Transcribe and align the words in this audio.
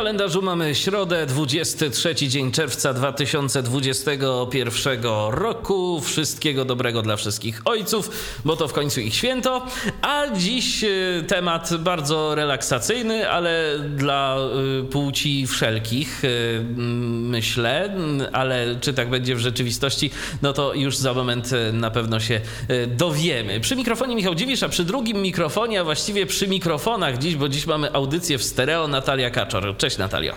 Kalendarzu 0.00 0.42
mamy 0.42 0.74
środę, 0.74 1.26
23 1.26 2.14
dzień 2.14 2.52
czerwca 2.52 2.94
2021 2.94 5.02
roku. 5.30 6.00
Wszystkiego 6.00 6.64
dobrego 6.64 7.02
dla 7.02 7.16
wszystkich 7.16 7.62
ojców, 7.64 8.10
bo 8.44 8.56
to 8.56 8.68
w 8.68 8.72
końcu 8.72 9.00
ich 9.00 9.14
święto. 9.14 9.66
A 10.02 10.22
dziś 10.36 10.84
y, 10.84 11.24
temat 11.28 11.76
bardzo 11.76 12.34
relaksacyjny, 12.34 13.30
ale 13.30 13.78
dla 13.96 14.36
y, 14.80 14.84
płci 14.84 15.46
wszelkich, 15.46 16.24
y, 16.24 16.64
myślę. 16.76 17.94
Ale 18.32 18.76
czy 18.80 18.94
tak 18.94 19.10
będzie 19.10 19.34
w 19.34 19.38
rzeczywistości, 19.38 20.10
no 20.42 20.52
to 20.52 20.74
już 20.74 20.96
za 20.96 21.14
moment 21.14 21.50
na 21.72 21.90
pewno 21.90 22.20
się 22.20 22.40
dowiemy. 22.86 23.60
Przy 23.60 23.76
mikrofonie 23.76 24.16
Michał 24.16 24.34
Dziwisz, 24.34 24.62
a 24.62 24.68
przy 24.68 24.84
drugim 24.84 25.22
mikrofonie, 25.22 25.80
a 25.80 25.84
właściwie 25.84 26.26
przy 26.26 26.48
mikrofonach 26.48 27.18
dziś, 27.18 27.36
bo 27.36 27.48
dziś 27.48 27.66
mamy 27.66 27.92
audycję 27.92 28.38
w 28.38 28.44
stereo, 28.44 28.88
Natalia 28.88 29.30
Kaczor. 29.30 29.76
Cześć 29.76 29.89
Natalio. 29.98 30.34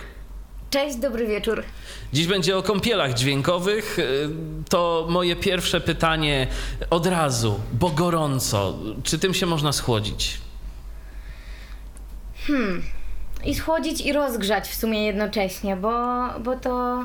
Cześć, 0.70 0.96
dobry 0.96 1.26
wieczór. 1.26 1.62
Dziś 2.12 2.26
będzie 2.26 2.56
o 2.58 2.62
kąpielach 2.62 3.14
dźwiękowych. 3.14 3.96
To 4.68 5.06
moje 5.10 5.36
pierwsze 5.36 5.80
pytanie 5.80 6.46
od 6.90 7.06
razu, 7.06 7.60
bo 7.72 7.90
gorąco. 7.90 8.78
Czy 9.04 9.18
tym 9.18 9.34
się 9.34 9.46
można 9.46 9.72
schłodzić? 9.72 10.40
Hmm. 12.46 12.82
I 13.44 13.54
schłodzić 13.54 14.00
i 14.00 14.12
rozgrzać 14.12 14.68
w 14.68 14.74
sumie 14.74 15.06
jednocześnie, 15.06 15.76
bo, 15.76 15.90
bo 16.40 16.56
to, 16.56 17.04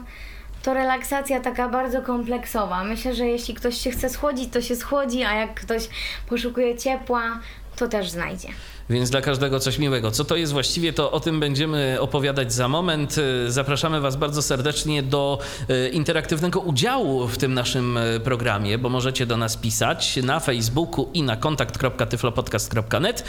to 0.64 0.74
relaksacja 0.74 1.40
taka 1.40 1.70
bardzo 1.70 2.02
kompleksowa. 2.02 2.84
Myślę, 2.84 3.16
że 3.16 3.26
jeśli 3.28 3.54
ktoś 3.54 3.78
się 3.78 3.92
chce 3.92 4.10
schłodzić, 4.10 4.54
to 4.54 4.62
się 4.62 4.76
schłodzi, 4.76 5.24
a 5.24 5.36
jak 5.36 5.54
ktoś 5.62 5.90
poszukuje 6.30 6.78
ciepła, 6.78 7.40
to 7.76 7.88
też 7.88 8.10
znajdzie 8.10 8.50
więc 8.90 9.10
dla 9.10 9.22
każdego 9.22 9.60
coś 9.60 9.78
miłego. 9.78 10.12
Co 10.12 10.26
to 10.26 10.36
jest 10.36 10.54
właściwie, 10.54 10.94
to 10.94 11.12
o 11.12 11.20
tym 11.20 11.40
będziemy 11.40 11.98
opowiadać 12.00 12.54
za 12.54 12.68
moment. 12.68 13.16
Zapraszamy 13.48 14.02
Was 14.02 14.16
bardzo 14.16 14.42
serdecznie 14.42 15.04
do 15.04 15.40
e, 15.70 15.90
interaktywnego 15.90 16.60
udziału 16.60 17.28
w 17.28 17.38
tym 17.38 17.54
naszym 17.54 17.98
e, 17.98 18.20
programie, 18.20 18.78
bo 18.78 18.90
możecie 18.90 19.26
do 19.26 19.38
nas 19.38 19.58
pisać 19.58 20.20
na 20.24 20.40
Facebooku 20.40 21.10
i 21.14 21.24
na 21.24 21.36
kontakt.tyflopodcast.net, 21.36 23.24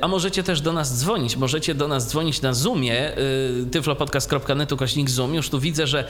a 0.00 0.08
możecie 0.08 0.42
też 0.42 0.60
do 0.60 0.72
nas 0.72 0.98
dzwonić. 0.98 1.36
Możecie 1.36 1.74
do 1.74 1.88
nas 1.88 2.08
dzwonić 2.08 2.42
na 2.42 2.54
Zoomie, 2.54 3.12
tyflopodcast.net 3.72 4.72
ukośnik 4.72 5.10
Zoom. 5.10 5.34
Już 5.34 5.50
tu 5.50 5.60
widzę, 5.60 5.86
że 5.86 6.04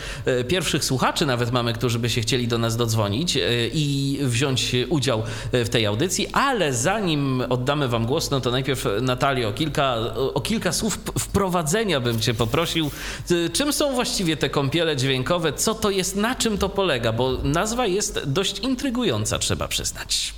pierwszych 0.48 0.84
słuchaczy 0.84 1.26
nawet 1.26 1.52
mamy, 1.52 1.72
którzy 1.72 1.98
by 1.98 2.10
się 2.10 2.20
chcieli 2.20 2.48
do 2.48 2.58
nas 2.58 2.76
dodzwonić 2.76 3.38
i 3.72 4.18
wziąć 4.22 4.76
udział 4.88 5.22
w 5.52 5.68
tej 5.68 5.86
audycji, 5.86 6.26
ale 6.32 6.74
zanim 6.74 7.42
oddamy 7.48 7.88
Wam 7.88 8.06
głos, 8.06 8.30
no 8.30 8.40
to 8.40 8.50
najpierw 8.50 8.91
Natalio, 9.00 9.48
o 9.48 9.52
kilka, 9.52 9.96
o 10.34 10.40
kilka 10.40 10.72
słów 10.72 10.98
wprowadzenia 11.18 12.00
bym 12.00 12.20
Cię 12.20 12.34
poprosił. 12.34 12.90
Czym 13.52 13.72
są 13.72 13.92
właściwie 13.92 14.36
te 14.36 14.50
kąpiele 14.50 14.96
dźwiękowe? 14.96 15.52
Co 15.52 15.74
to 15.74 15.90
jest, 15.90 16.16
na 16.16 16.34
czym 16.34 16.58
to 16.58 16.68
polega? 16.68 17.12
Bo 17.12 17.32
nazwa 17.42 17.86
jest 17.86 18.22
dość 18.26 18.58
intrygująca, 18.58 19.38
trzeba 19.38 19.68
przyznać. 19.68 20.34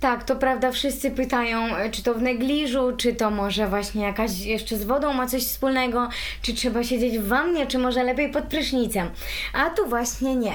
Tak, 0.00 0.24
to 0.24 0.36
prawda, 0.36 0.72
wszyscy 0.72 1.10
pytają, 1.10 1.66
czy 1.92 2.02
to 2.02 2.14
w 2.14 2.22
negliżu, 2.22 2.92
czy 2.96 3.14
to 3.14 3.30
może 3.30 3.68
właśnie 3.68 4.02
jakaś 4.02 4.38
jeszcze 4.38 4.78
z 4.78 4.84
wodą 4.84 5.12
ma 5.12 5.26
coś 5.26 5.44
wspólnego, 5.44 6.08
czy 6.42 6.54
trzeba 6.54 6.84
siedzieć 6.84 7.18
w 7.18 7.28
wannie, 7.28 7.66
czy 7.66 7.78
może 7.78 8.04
lepiej 8.04 8.32
pod 8.32 8.44
prysznicem. 8.44 9.10
A 9.52 9.70
tu 9.70 9.88
właśnie 9.88 10.36
nie. 10.36 10.54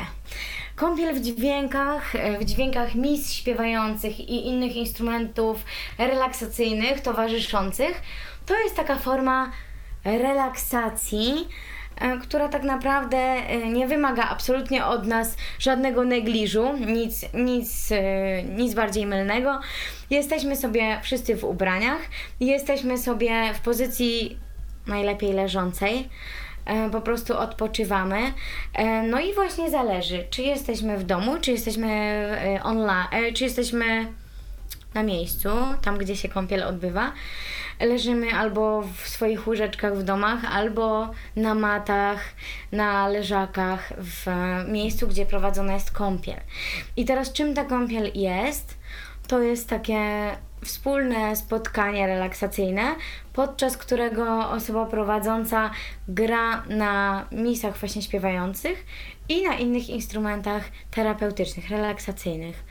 Kąpiel 0.78 1.16
w 1.16 1.22
dźwiękach, 1.22 2.14
w 2.40 2.46
dźwiękach 2.46 2.96
mis 2.96 3.34
śpiewających 3.34 4.20
i 4.20 4.48
innych 4.48 4.76
instrumentów 4.76 5.66
relaksacyjnych, 5.98 7.02
towarzyszących, 7.02 8.02
to 8.46 8.60
jest 8.60 8.76
taka 8.76 8.96
forma 8.96 9.52
relaksacji, 10.06 11.48
e, 11.96 12.18
która 12.18 12.50
tak 12.50 12.64
naprawdę 12.64 13.18
e, 13.18 13.70
nie 13.70 13.88
wymaga 13.88 14.24
absolutnie 14.24 14.86
od 14.86 15.08
nas 15.08 15.38
żadnego 15.60 16.04
negliżu, 16.04 16.74
nic, 16.88 17.26
nic, 17.34 17.92
e, 17.92 18.44
nic 18.44 18.74
bardziej 18.74 19.06
mylnego. 19.06 19.60
Jesteśmy 20.10 20.56
sobie 20.56 21.00
wszyscy 21.04 21.36
w 21.36 21.44
ubraniach, 21.44 22.02
jesteśmy 22.40 22.98
sobie 22.98 23.54
w 23.54 23.60
pozycji 23.60 24.38
najlepiej 24.88 25.34
leżącej. 25.34 26.10
E, 26.68 26.90
po 26.90 27.02
prostu 27.02 27.38
odpoczywamy. 27.38 28.34
E, 28.74 29.04
no 29.04 29.20
i 29.20 29.34
właśnie 29.34 29.70
zależy, 29.70 30.24
czy 30.30 30.42
jesteśmy 30.42 30.98
w 30.98 31.04
domu, 31.04 31.38
czy 31.42 31.52
jesteśmy 31.52 31.88
e, 31.88 32.64
online, 32.64 33.34
czy 33.34 33.44
jesteśmy 33.44 34.08
na 34.94 35.04
miejscu, 35.04 35.50
tam 35.82 35.98
gdzie 35.98 36.16
się 36.16 36.30
kąpiel 36.30 36.64
odbywa. 36.64 37.12
Leżymy 37.80 38.34
albo 38.34 38.82
w 38.82 39.10
swoich 39.10 39.48
łóżeczkach 39.48 39.98
w 39.98 40.04
domach, 40.04 40.56
albo 40.56 41.12
na 41.36 41.56
matach, 41.56 42.20
na 42.72 43.08
leżakach, 43.08 43.94
w 43.98 44.28
miejscu, 44.68 45.08
gdzie 45.08 45.26
prowadzona 45.26 45.74
jest 45.74 45.92
kąpiel. 45.92 46.40
I 46.96 47.06
teraz 47.06 47.34
czym 47.34 47.54
ta 47.54 47.66
kąpiel 47.66 48.12
jest? 48.16 48.77
To 49.28 49.42
jest 49.42 49.70
takie 49.70 50.32
wspólne 50.66 51.36
spotkanie 51.36 52.08
relaksacyjne, 52.08 52.96
podczas 53.34 53.78
którego 53.78 54.50
osoba 54.50 54.86
prowadząca 54.86 55.72
gra 56.08 56.64
na 56.70 57.26
misach 57.32 57.78
właśnie 57.78 58.02
śpiewających 58.02 58.86
i 59.30 59.44
na 59.44 59.54
innych 59.56 59.90
instrumentach 59.90 60.64
terapeutycznych, 60.92 61.70
relaksacyjnych. 61.70 62.64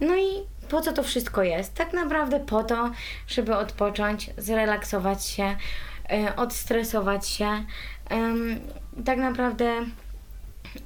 No 0.00 0.16
i 0.16 0.26
po 0.68 0.80
co 0.80 0.92
to 0.92 1.02
wszystko 1.02 1.42
jest? 1.42 1.74
Tak 1.74 1.92
naprawdę 1.92 2.40
po 2.40 2.64
to, 2.64 2.90
żeby 3.26 3.56
odpocząć, 3.56 4.30
zrelaksować 4.38 5.26
się, 5.26 5.56
yy, 6.10 6.36
odstresować 6.36 7.28
się. 7.28 7.64
Tak 9.04 9.18
naprawdę 9.18 9.84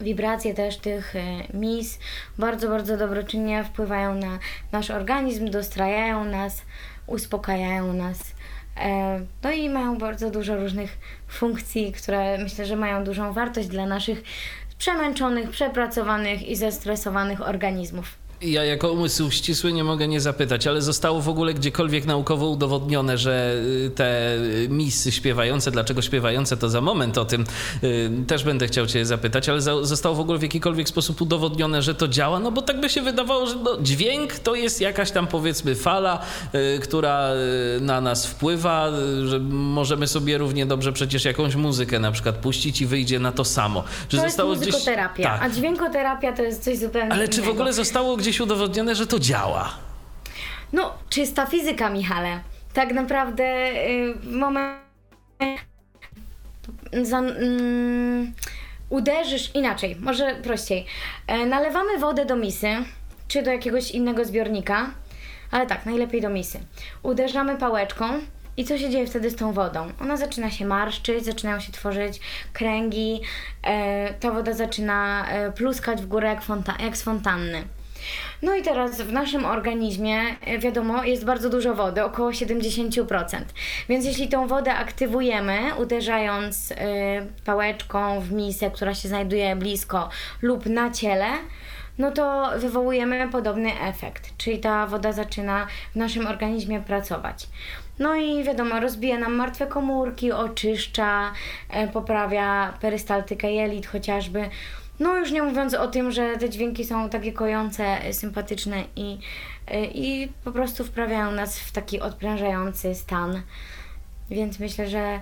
Wibracje 0.00 0.54
też 0.54 0.76
tych 0.76 1.16
e, 1.16 1.22
mis 1.54 1.98
bardzo, 2.38 2.68
bardzo 2.68 2.96
dobroczynnie 2.96 3.64
wpływają 3.64 4.14
na 4.14 4.38
nasz 4.72 4.90
organizm, 4.90 5.50
dostrajają 5.50 6.24
nas, 6.24 6.62
uspokajają 7.06 7.92
nas. 7.92 8.18
E, 8.76 9.20
no 9.42 9.50
i 9.50 9.70
mają 9.70 9.98
bardzo 9.98 10.30
dużo 10.30 10.56
różnych 10.56 10.98
funkcji, 11.28 11.92
które 11.92 12.38
myślę, 12.38 12.66
że 12.66 12.76
mają 12.76 13.04
dużą 13.04 13.32
wartość 13.32 13.68
dla 13.68 13.86
naszych 13.86 14.22
przemęczonych, 14.78 15.50
przepracowanych 15.50 16.48
i 16.48 16.56
zestresowanych 16.56 17.48
organizmów. 17.48 18.23
Ja 18.43 18.65
jako 18.65 18.93
umysł 18.93 19.31
ścisły 19.31 19.72
nie 19.72 19.84
mogę 19.84 20.09
nie 20.09 20.21
zapytać, 20.21 20.67
ale 20.67 20.83
zostało 20.83 21.21
w 21.21 21.28
ogóle 21.28 21.55
gdziekolwiek 21.55 22.06
naukowo 22.06 22.49
udowodnione, 22.49 23.19
że 23.19 23.55
y, 23.87 23.91
te 23.91 24.39
misy 24.69 25.12
śpiewające, 25.12 25.71
dlaczego 25.71 26.03
śpiewające, 26.03 26.56
to 26.56 26.69
za 26.69 26.81
moment 26.81 27.19
o 27.19 27.25
tym 27.25 27.45
y, 27.84 28.11
też 28.27 28.45
będę 28.45 28.67
chciał 28.67 28.87
cię 28.87 29.06
zapytać, 29.06 29.49
ale 29.49 29.61
zostało 29.61 30.15
w 30.15 30.21
ogóle 30.21 30.39
w 30.39 30.43
jakikolwiek 30.43 30.89
sposób 30.89 31.21
udowodnione, 31.21 31.83
że 31.83 31.95
to 31.95 32.09
działa, 32.09 32.41
no 32.41 32.53
bo 32.53 32.62
tak 32.62 32.81
by 32.81 32.89
się 32.89 33.03
wydawało, 33.03 33.47
że 33.47 33.55
no, 33.56 33.77
dźwięk 33.83 34.39
to 34.39 34.55
jest 34.55 34.81
jakaś 34.81 35.11
tam 35.11 35.27
powiedzmy 35.27 35.75
fala, 35.75 36.22
y, 36.55 36.78
która 36.78 37.31
na 37.81 38.01
nas 38.01 38.27
wpływa, 38.27 38.91
że 39.25 39.41
możemy 39.51 40.06
sobie 40.06 40.39
równie 40.39 40.66
dobrze 40.66 40.93
przecież 40.93 41.25
jakąś 41.25 41.55
muzykę 41.55 41.99
na 41.99 42.12
przykład 42.12 42.37
puścić 42.37 42.81
i 42.81 42.87
wyjdzie 42.87 43.19
na 43.19 43.33
to 43.33 43.45
samo. 43.45 43.84
Że 44.09 44.19
to 44.19 44.25
zostało 44.25 44.51
jest 44.51 44.66
muzykoterapia, 44.66 45.15
gdzieś... 45.15 45.27
tak. 45.27 45.43
a 45.43 45.51
dźwiękoterapia 45.51 46.33
to 46.33 46.43
jest 46.43 46.65
coś 46.65 46.78
zupełnie 46.78 47.12
Ale 47.12 47.28
czy 47.28 47.43
w 47.43 47.49
ogóle 47.49 47.72
zostało 47.72 48.16
gdzieś 48.24 48.40
udowodnione, 48.40 48.94
że 48.94 49.06
to 49.06 49.18
działa. 49.18 49.74
No, 50.72 50.94
czysta 51.08 51.46
fizyka, 51.46 51.90
Michale. 51.90 52.40
Tak 52.74 52.92
naprawdę 52.92 53.44
yy, 53.72 54.15
w 54.15 54.32
momencie 54.32 54.78
za, 57.03 57.21
yy, 57.21 58.32
uderzysz 58.88 59.54
inaczej, 59.54 59.97
może 60.00 60.34
prościej. 60.34 60.86
Yy, 61.28 61.47
nalewamy 61.47 61.98
wodę 61.98 62.26
do 62.26 62.36
misy, 62.36 62.68
czy 63.28 63.42
do 63.42 63.50
jakiegoś 63.50 63.91
innego 63.91 64.24
zbiornika, 64.24 64.91
ale 65.50 65.66
tak, 65.66 65.86
najlepiej 65.86 66.20
do 66.20 66.30
misy. 66.30 66.60
Uderzamy 67.03 67.56
pałeczką 67.56 68.04
i 68.56 68.65
co 68.65 68.78
się 68.78 68.91
dzieje 68.91 69.06
wtedy 69.06 69.30
z 69.30 69.36
tą 69.36 69.53
wodą? 69.53 69.92
Ona 70.00 70.16
zaczyna 70.16 70.50
się 70.50 70.66
marszczyć, 70.66 71.24
zaczynają 71.24 71.60
się 71.60 71.72
tworzyć 71.72 72.20
kręgi, 72.53 73.20
e, 73.62 74.15
ta 74.15 74.30
woda 74.30 74.53
zaczyna 74.53 75.27
e, 75.28 75.53
pluskać 75.53 76.03
w 76.03 76.06
górę 76.06 76.28
jak, 76.28 76.42
fonta- 76.42 76.82
jak 76.82 76.97
z 76.97 77.03
fontanny. 77.03 77.65
No 78.42 78.54
i 78.54 78.62
teraz 78.62 79.01
w 79.01 79.12
naszym 79.12 79.45
organizmie, 79.45 80.21
e, 80.41 80.59
wiadomo, 80.59 81.04
jest 81.04 81.24
bardzo 81.24 81.51
dużo 81.51 81.74
wody, 81.74 82.04
około 82.04 82.33
70%. 82.33 83.54
Więc 83.89 84.04
jeśli 84.04 84.28
tą 84.28 84.47
wodę 84.47 84.74
aktywujemy, 84.74 85.59
uderzając 85.78 86.71
y, 86.71 86.74
pałeczką 87.45 88.21
w 88.21 88.33
misę, 88.33 88.71
która 88.71 88.95
się 88.95 89.09
znajduje 89.09 89.56
blisko 89.56 90.09
lub 90.42 90.66
na 90.66 90.91
ciele, 90.91 91.27
no 91.98 92.10
to 92.10 92.51
wywołujemy 92.59 93.28
podobny 93.33 93.80
efekt, 93.80 94.36
czyli 94.36 94.59
ta 94.59 94.86
woda 94.86 95.12
zaczyna 95.12 95.66
w 95.92 95.97
naszym 95.97 96.27
organizmie 96.27 96.80
pracować. 96.80 97.48
No 97.98 98.15
i 98.15 98.45
wiadomo, 98.45 98.80
rozbija 98.80 99.18
nam 99.18 99.34
martwe 99.34 99.66
komórki, 99.66 100.33
oczyszcza, 100.33 101.33
e, 101.71 101.89
poprawia 101.89 102.74
perystaltykę 102.80 103.53
jelit 103.53 103.86
chociażby. 103.86 104.48
No 105.00 105.18
już 105.18 105.30
nie 105.32 105.42
mówiąc 105.42 105.74
o 105.74 105.88
tym, 105.88 106.12
że 106.12 106.36
te 106.36 106.50
dźwięki 106.50 106.84
są 106.84 107.08
takie 107.08 107.32
kojące, 107.32 107.84
e, 107.84 108.12
sympatyczne 108.12 108.84
i, 108.96 109.18
e, 109.66 109.84
i 109.84 110.28
po 110.44 110.52
prostu 110.52 110.84
wprawiają 110.84 111.32
nas 111.32 111.58
w 111.58 111.72
taki 111.72 112.00
odprężający 112.00 112.94
stan. 112.94 113.42
Więc 114.30 114.58
myślę, 114.58 114.88
że 114.88 115.20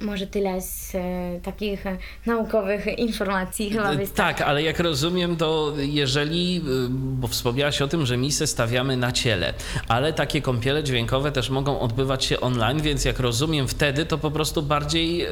może 0.00 0.26
tyle 0.26 0.60
z 0.60 0.94
e, 0.94 1.40
takich 1.42 1.86
e, 1.86 1.96
naukowych 2.26 2.86
informacji 2.98 3.70
chyba 3.70 3.92
wystarczy. 3.94 4.38
Tak, 4.38 4.48
ale 4.48 4.62
jak 4.62 4.80
rozumiem, 4.80 5.36
to 5.36 5.72
jeżeli, 5.78 6.56
y, 6.56 6.60
bo 6.90 7.28
wspomniałaś 7.28 7.82
o 7.82 7.88
tym, 7.88 8.06
że 8.06 8.16
misę 8.16 8.46
stawiamy 8.46 8.96
na 8.96 9.12
ciele, 9.12 9.54
ale 9.88 10.12
takie 10.12 10.42
kąpiele 10.42 10.84
dźwiękowe 10.84 11.32
też 11.32 11.50
mogą 11.50 11.80
odbywać 11.80 12.24
się 12.24 12.40
online, 12.40 12.82
więc 12.82 13.04
jak 13.04 13.18
rozumiem 13.18 13.68
wtedy, 13.68 14.06
to 14.06 14.18
po 14.18 14.30
prostu 14.30 14.62
bardziej 14.62 15.26
y, 15.26 15.28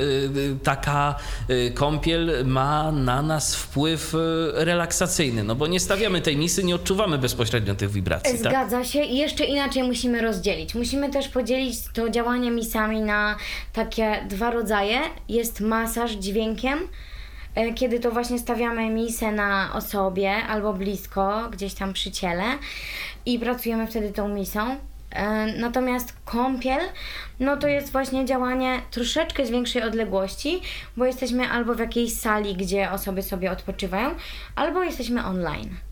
taka 0.62 1.14
kąpiel 1.74 2.46
ma 2.46 2.92
na 2.92 3.22
nas 3.22 3.56
wpływ 3.56 4.14
relaksacyjny, 4.54 5.44
no 5.44 5.54
bo 5.54 5.66
nie 5.66 5.80
stawiamy 5.80 6.20
tej 6.20 6.36
misy, 6.36 6.64
nie 6.64 6.74
odczuwamy 6.74 7.18
bezpośrednio 7.18 7.74
tych 7.74 7.90
wibracji, 7.90 8.38
tak? 8.38 8.52
Zgadza 8.52 8.84
się 8.84 9.02
i 9.02 9.16
jeszcze 9.16 9.44
inaczej 9.44 9.82
musimy 9.82 10.22
rozdzielić. 10.22 10.74
Musimy 10.74 11.10
też 11.10 11.28
podzielić 11.28 11.76
to 11.92 12.10
działanie 12.10 12.50
misami 12.50 13.00
na 13.00 13.36
takie 13.72 14.26
dwa 14.38 14.50
rodzaje. 14.50 15.00
Jest 15.28 15.60
masaż 15.60 16.12
dźwiękiem, 16.12 16.78
e, 17.54 17.72
kiedy 17.74 18.00
to 18.00 18.10
właśnie 18.10 18.38
stawiamy 18.38 18.90
misę 18.90 19.32
na 19.32 19.72
osobie 19.74 20.34
albo 20.36 20.72
blisko, 20.72 21.48
gdzieś 21.52 21.74
tam 21.74 21.92
przy 21.92 22.10
ciele 22.10 22.44
i 23.26 23.38
pracujemy 23.38 23.86
wtedy 23.86 24.12
tą 24.12 24.28
misą. 24.28 24.76
E, 25.10 25.46
Natomiast 25.46 26.16
kąpiel, 26.24 26.80
no 27.40 27.56
to 27.56 27.68
jest 27.68 27.92
właśnie 27.92 28.24
działanie 28.24 28.80
troszeczkę 28.90 29.46
z 29.46 29.50
większej 29.50 29.82
odległości, 29.82 30.60
bo 30.96 31.04
jesteśmy 31.04 31.48
albo 31.50 31.74
w 31.74 31.78
jakiejś 31.78 32.12
sali, 32.12 32.56
gdzie 32.56 32.90
osoby 32.90 33.22
sobie 33.22 33.52
odpoczywają, 33.52 34.10
albo 34.56 34.82
jesteśmy 34.82 35.24
online. 35.24 35.87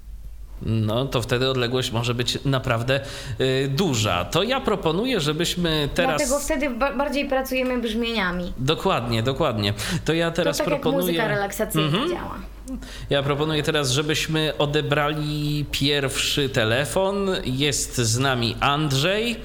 No 0.63 1.05
to 1.07 1.23
wtedy 1.23 1.51
odległość 1.51 1.91
może 1.93 2.15
być 2.15 2.39
naprawdę 2.45 3.01
y, 3.41 3.69
duża. 3.69 4.25
To 4.25 4.43
ja 4.43 4.61
proponuję, 4.61 5.21
żebyśmy 5.21 5.89
teraz... 5.95 6.17
Dlatego 6.17 6.41
wtedy 6.41 6.71
ba- 6.71 6.93
bardziej 6.97 7.29
pracujemy 7.29 7.79
brzmieniami. 7.79 8.53
Dokładnie, 8.59 9.23
dokładnie. 9.23 9.73
To 10.05 10.13
ja 10.13 10.31
teraz 10.31 10.59
to 10.59 10.65
tak 10.65 10.73
proponuję. 10.75 10.99
jak 10.99 11.07
muzyka 11.07 11.29
relaksacyjna 11.29 11.87
Mhm. 11.87 12.11
działa. 12.11 12.35
Ja 13.11 13.23
proponuję 13.23 13.63
teraz, 13.63 13.91
żebyśmy 13.91 14.53
odebrali 14.59 15.65
pierwszy 15.71 16.49
telefon. 16.49 17.31
Jest 17.45 17.97
z 17.99 18.19
nami 18.19 18.57
Andrzej. 18.61 19.37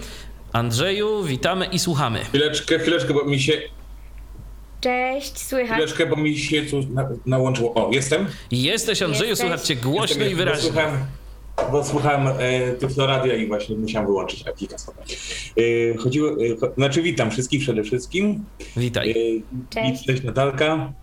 Andrzeju, 0.54 1.24
witamy 1.24 1.66
i 1.66 1.80
słuchamy. 1.80 2.20
Chwileczkę, 2.26 2.80
chwileczkę, 2.80 3.14
bo 3.14 3.26
mi 3.26 3.40
się, 3.40 3.54
Cześć, 4.82 5.38
słychać? 5.38 5.72
chwileczkę, 5.72 6.06
bo 6.06 6.16
mi 6.16 6.38
się 6.38 6.62
tu 6.62 6.82
na, 6.90 7.10
nałączyło. 7.26 7.74
O, 7.74 7.92
jestem? 7.92 8.28
Jesteś 8.52 9.02
Andrzeju, 9.02 9.30
Jesteś. 9.30 9.62
cię 9.62 9.76
głośno 9.76 10.02
jestem, 10.02 10.32
i 10.32 10.36
wyraźnie. 10.36 10.72
Bo 10.72 10.74
słuchałem, 10.74 11.06
bo 11.72 11.84
słuchałem 11.84 12.28
e, 12.40 12.72
Tyfloradia 12.74 13.36
i 13.36 13.48
właśnie 13.48 13.78
musiałem 13.78 14.08
wyłączyć 14.08 14.48
aplikację. 14.48 14.94
E, 15.94 15.98
chodziło, 15.98 16.30
e, 16.32 16.74
znaczy 16.78 17.02
witam 17.02 17.32
wszystkich 17.32 17.62
przede 17.62 17.84
wszystkim. 17.84 18.46
E, 18.78 18.80
Witaj. 18.80 19.16
Cześć. 19.70 20.04
I 20.04 20.06
cześć 20.06 20.24
Natalka. 20.24 20.94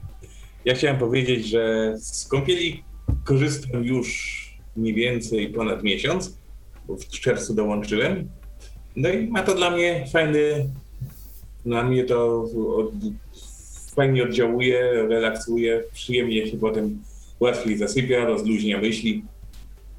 Ja 0.65 0.75
chciałem 0.75 0.99
powiedzieć, 0.99 1.47
że 1.47 1.95
z 1.99 2.29
kąpieli 2.29 2.85
korzystam 3.25 3.85
już 3.85 4.39
mniej 4.77 4.95
więcej 4.95 5.49
ponad 5.49 5.83
miesiąc, 5.83 6.39
bo 6.87 6.97
w 6.97 7.09
czerwcu 7.09 7.55
dołączyłem. 7.55 8.29
No 8.97 9.09
i 9.09 9.27
ma 9.27 9.43
to 9.43 9.55
dla 9.55 9.71
mnie 9.71 10.05
fajny, 10.13 10.71
na 11.65 11.83
mnie 11.83 12.05
to 12.05 12.43
od, 12.77 12.91
fajnie 13.99 14.23
oddziałuje, 14.23 14.93
relaksuje, 15.09 15.83
przyjemnie 15.95 16.47
się 16.47 16.57
potem 16.57 17.03
łatwiej 17.41 17.79
zasypia, 17.79 18.25
rozluźnia 18.25 18.81
myśli. 18.81 19.23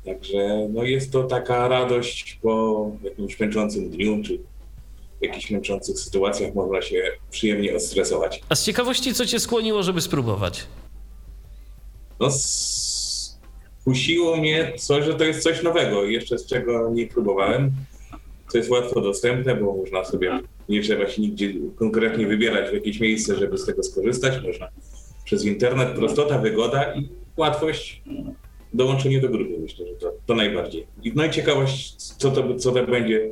Także 0.05 0.67
no 0.73 0.83
jest 0.83 1.11
to 1.11 1.23
taka 1.23 1.67
radość 1.67 2.39
po 2.41 2.91
jakimś 3.03 3.39
męczącym 3.39 3.89
dniu, 3.89 4.23
czy 4.23 4.37
w 5.19 5.23
jakichś 5.23 5.51
męczących 5.51 5.99
sytuacjach 5.99 6.53
można 6.55 6.81
się 6.81 7.03
przyjemnie 7.31 7.75
odstresować. 7.75 8.41
A 8.49 8.55
z 8.55 8.65
ciekawości, 8.65 9.13
co 9.13 9.25
cię 9.25 9.39
skłoniło, 9.39 9.83
żeby 9.83 10.01
spróbować? 10.01 10.65
No, 12.19 12.27
s- 12.27 13.39
kusiło 13.85 14.37
mnie 14.37 14.73
coś, 14.77 15.05
że 15.05 15.13
to 15.15 15.23
jest 15.23 15.43
coś 15.43 15.63
nowego, 15.63 16.05
jeszcze 16.05 16.37
z 16.37 16.45
czego 16.45 16.89
nie 16.93 17.07
próbowałem. 17.07 17.71
To 18.51 18.57
jest 18.57 18.69
łatwo 18.69 19.01
dostępne, 19.01 19.55
bo 19.55 19.73
można 19.75 20.05
sobie, 20.05 20.39
nie 20.69 20.81
trzeba 20.81 21.07
się 21.09 21.21
nigdzie 21.21 21.53
konkretnie 21.75 22.27
wybierać 22.27 22.69
w 22.69 22.73
jakieś 22.73 22.99
miejsce, 22.99 23.35
żeby 23.35 23.57
z 23.57 23.65
tego 23.65 23.83
skorzystać. 23.83 24.43
Można 24.43 24.67
przez 25.25 25.45
internet, 25.45 25.89
prostota, 25.89 26.37
wygoda 26.37 26.93
i 26.95 27.09
łatwość 27.37 28.01
dołączenie 28.73 29.21
do 29.21 29.29
grupy. 29.29 29.51
Myślę, 29.59 29.85
że 29.87 29.93
to, 29.93 30.13
to 30.25 30.35
najbardziej. 30.35 30.87
I, 31.03 31.11
no 31.15 31.25
i 31.25 31.29
ciekawość, 31.31 31.95
co 31.95 32.31
to, 32.31 32.55
co 32.55 32.71
to 32.71 32.83
będzie, 32.87 33.29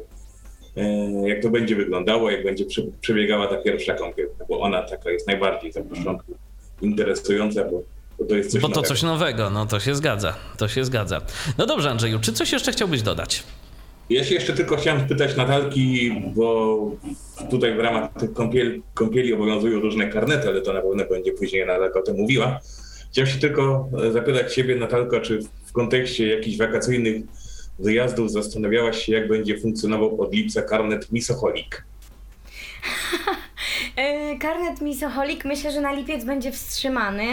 e, 0.77 1.29
jak 1.29 1.41
to 1.41 1.49
będzie 1.49 1.75
wyglądało, 1.75 2.31
jak 2.31 2.43
będzie 2.43 2.65
prze, 2.65 2.81
przebiegała 3.01 3.47
ta 3.47 3.57
pierwsza 3.57 3.93
kąpiel, 3.93 4.29
bo 4.49 4.59
ona 4.59 4.83
taka 4.83 5.11
jest 5.11 5.27
najbardziej 5.27 5.71
na 5.75 5.81
początku 5.81 6.33
interesująca, 6.81 7.63
bo, 7.63 7.81
bo 8.19 8.25
to 8.25 8.35
jest 8.35 8.51
coś 8.51 8.61
Bo 8.61 8.67
to 8.67 8.75
nowego. 8.75 8.87
coś 8.87 9.03
nowego, 9.03 9.49
no 9.49 9.65
to 9.65 9.79
się 9.79 9.95
zgadza. 9.95 10.35
To 10.57 10.67
się 10.67 10.85
zgadza. 10.85 11.21
No 11.57 11.65
dobrze, 11.65 11.89
Andrzeju, 11.89 12.19
czy 12.19 12.33
coś 12.33 12.51
jeszcze 12.51 12.71
chciałbyś 12.71 13.01
dodać? 13.01 13.43
Ja 14.09 14.23
się 14.23 14.35
jeszcze 14.35 14.53
tylko 14.53 14.77
chciałem 14.77 15.05
spytać 15.05 15.37
Natalki, 15.37 16.11
bo 16.35 16.77
tutaj 17.49 17.75
w 17.75 17.79
ramach 17.79 18.13
tych 18.13 18.33
kąpieli, 18.33 18.83
kąpieli 18.93 19.33
obowiązują 19.33 19.79
różne 19.79 20.07
karnety, 20.07 20.47
ale 20.47 20.61
to 20.61 20.73
na 20.73 20.81
pewno 20.81 21.05
będzie 21.05 21.31
później 21.31 21.65
Natalka 21.65 21.99
o 21.99 22.03
tym 22.03 22.17
mówiła. 22.17 22.59
Chciałem 23.11 23.29
się 23.29 23.39
tylko 23.39 23.89
e, 24.03 24.11
zapytać 24.11 24.53
Ciebie, 24.53 24.75
Natalko, 24.75 25.19
czy 25.19 25.39
w 25.65 25.71
kontekście 25.71 26.27
jakichś 26.27 26.57
wakacyjnych 26.57 27.21
wyjazdów 27.79 28.31
zastanawiałaś 28.31 29.05
się, 29.05 29.13
jak 29.13 29.27
będzie 29.27 29.59
funkcjonował 29.59 30.21
od 30.21 30.33
lipca 30.33 30.61
karnet 30.61 31.11
Misocholik? 31.11 31.83
Yy, 33.97 34.39
Karnet 34.39 34.81
Misoholik 34.81 35.45
myślę, 35.45 35.71
że 35.71 35.81
na 35.81 35.91
lipiec 35.93 36.23
będzie 36.25 36.51
wstrzymany 36.51 37.23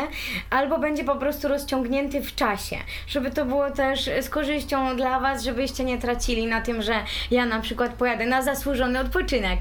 albo 0.50 0.78
będzie 0.78 1.04
po 1.04 1.16
prostu 1.16 1.48
rozciągnięty 1.48 2.20
w 2.22 2.34
czasie, 2.34 2.76
żeby 3.06 3.30
to 3.30 3.44
było 3.44 3.70
też 3.70 4.10
z 4.20 4.28
korzyścią 4.28 4.96
dla 4.96 5.20
Was, 5.20 5.44
żebyście 5.44 5.84
nie 5.84 5.98
tracili 5.98 6.46
na 6.46 6.60
tym, 6.60 6.82
że 6.82 6.94
ja 7.30 7.46
na 7.46 7.60
przykład 7.60 7.94
pojadę 7.94 8.26
na 8.26 8.42
zasłużony 8.42 9.00
odpoczynek. 9.00 9.58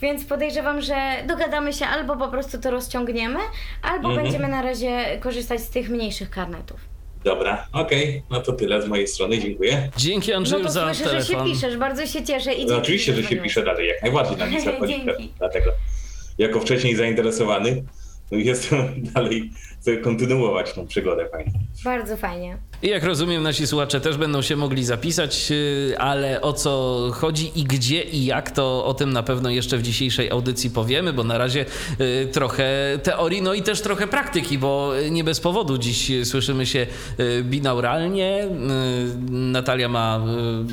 Więc 0.00 0.24
podejrzewam, 0.24 0.80
że 0.80 0.94
dogadamy 1.26 1.72
się 1.72 1.86
albo 1.86 2.16
po 2.16 2.28
prostu 2.28 2.58
to 2.60 2.70
rozciągniemy, 2.70 3.38
albo 3.82 4.08
Mhm. 4.08 4.22
będziemy 4.22 4.48
na 4.48 4.62
razie 4.62 5.18
korzystać 5.20 5.60
z 5.60 5.70
tych 5.70 5.88
mniejszych 5.90 6.30
karnetów. 6.30 6.80
Dobra, 7.24 7.66
okej, 7.72 8.22
no 8.30 8.40
to 8.40 8.52
tyle 8.52 8.82
z 8.82 8.86
mojej 8.88 9.06
strony, 9.08 9.38
dziękuję. 9.38 9.88
Dzięki 9.96 10.30
No 10.30 10.36
Andrzeju 10.36 10.64
to 10.64 10.70
za 10.70 10.84
słyszę, 10.94 11.04
że 11.04 11.10
telefon. 11.10 11.46
się 11.48 11.52
piszesz, 11.54 11.76
bardzo 11.76 12.06
się 12.06 12.24
cieszę 12.24 12.52
i 12.54 12.66
No, 12.66 12.76
oczywiście, 12.76 13.14
że 13.14 13.22
się 13.22 13.36
pisze 13.36 13.62
dalej, 13.62 13.88
jak 13.88 14.02
najbardziej 14.02 14.36
na 14.36 14.46
Dzięki. 14.88 15.32
dlatego 15.38 15.70
jako 16.38 16.60
wcześniej 16.60 16.96
zainteresowany 16.96 17.84
no, 18.30 18.38
jestem 18.38 18.78
dalej, 19.14 19.50
chcę 19.80 19.96
kontynuować 19.96 20.72
tą 20.72 20.86
przygodę 20.86 21.28
fajną. 21.28 21.52
Bardzo 21.84 22.16
fajnie. 22.16 22.58
I 22.82 22.88
jak 22.88 23.04
rozumiem, 23.04 23.42
nasi 23.42 23.66
słuchacze 23.66 24.00
też 24.00 24.16
będą 24.16 24.42
się 24.42 24.56
mogli 24.56 24.84
zapisać, 24.84 25.50
yy, 25.50 25.94
ale 25.98 26.40
o 26.40 26.52
co 26.52 27.00
chodzi 27.14 27.52
i 27.54 27.64
gdzie 27.64 28.02
i 28.02 28.24
jak, 28.24 28.50
to 28.50 28.84
o 28.84 28.94
tym 28.94 29.12
na 29.12 29.22
pewno 29.22 29.50
jeszcze 29.50 29.78
w 29.78 29.82
dzisiejszej 29.82 30.30
audycji 30.30 30.70
powiemy, 30.70 31.12
bo 31.12 31.24
na 31.24 31.38
razie 31.38 31.64
yy, 31.98 32.26
trochę 32.32 32.98
teorii, 33.02 33.42
no 33.42 33.54
i 33.54 33.62
też 33.62 33.80
trochę 33.80 34.06
praktyki, 34.06 34.58
bo 34.58 34.92
nie 35.10 35.24
bez 35.24 35.40
powodu 35.40 35.78
dziś 35.78 36.12
słyszymy 36.24 36.66
się 36.66 36.86
yy, 37.18 37.42
binauralnie. 37.44 38.48
Natalia 39.30 39.88
ma 39.88 40.20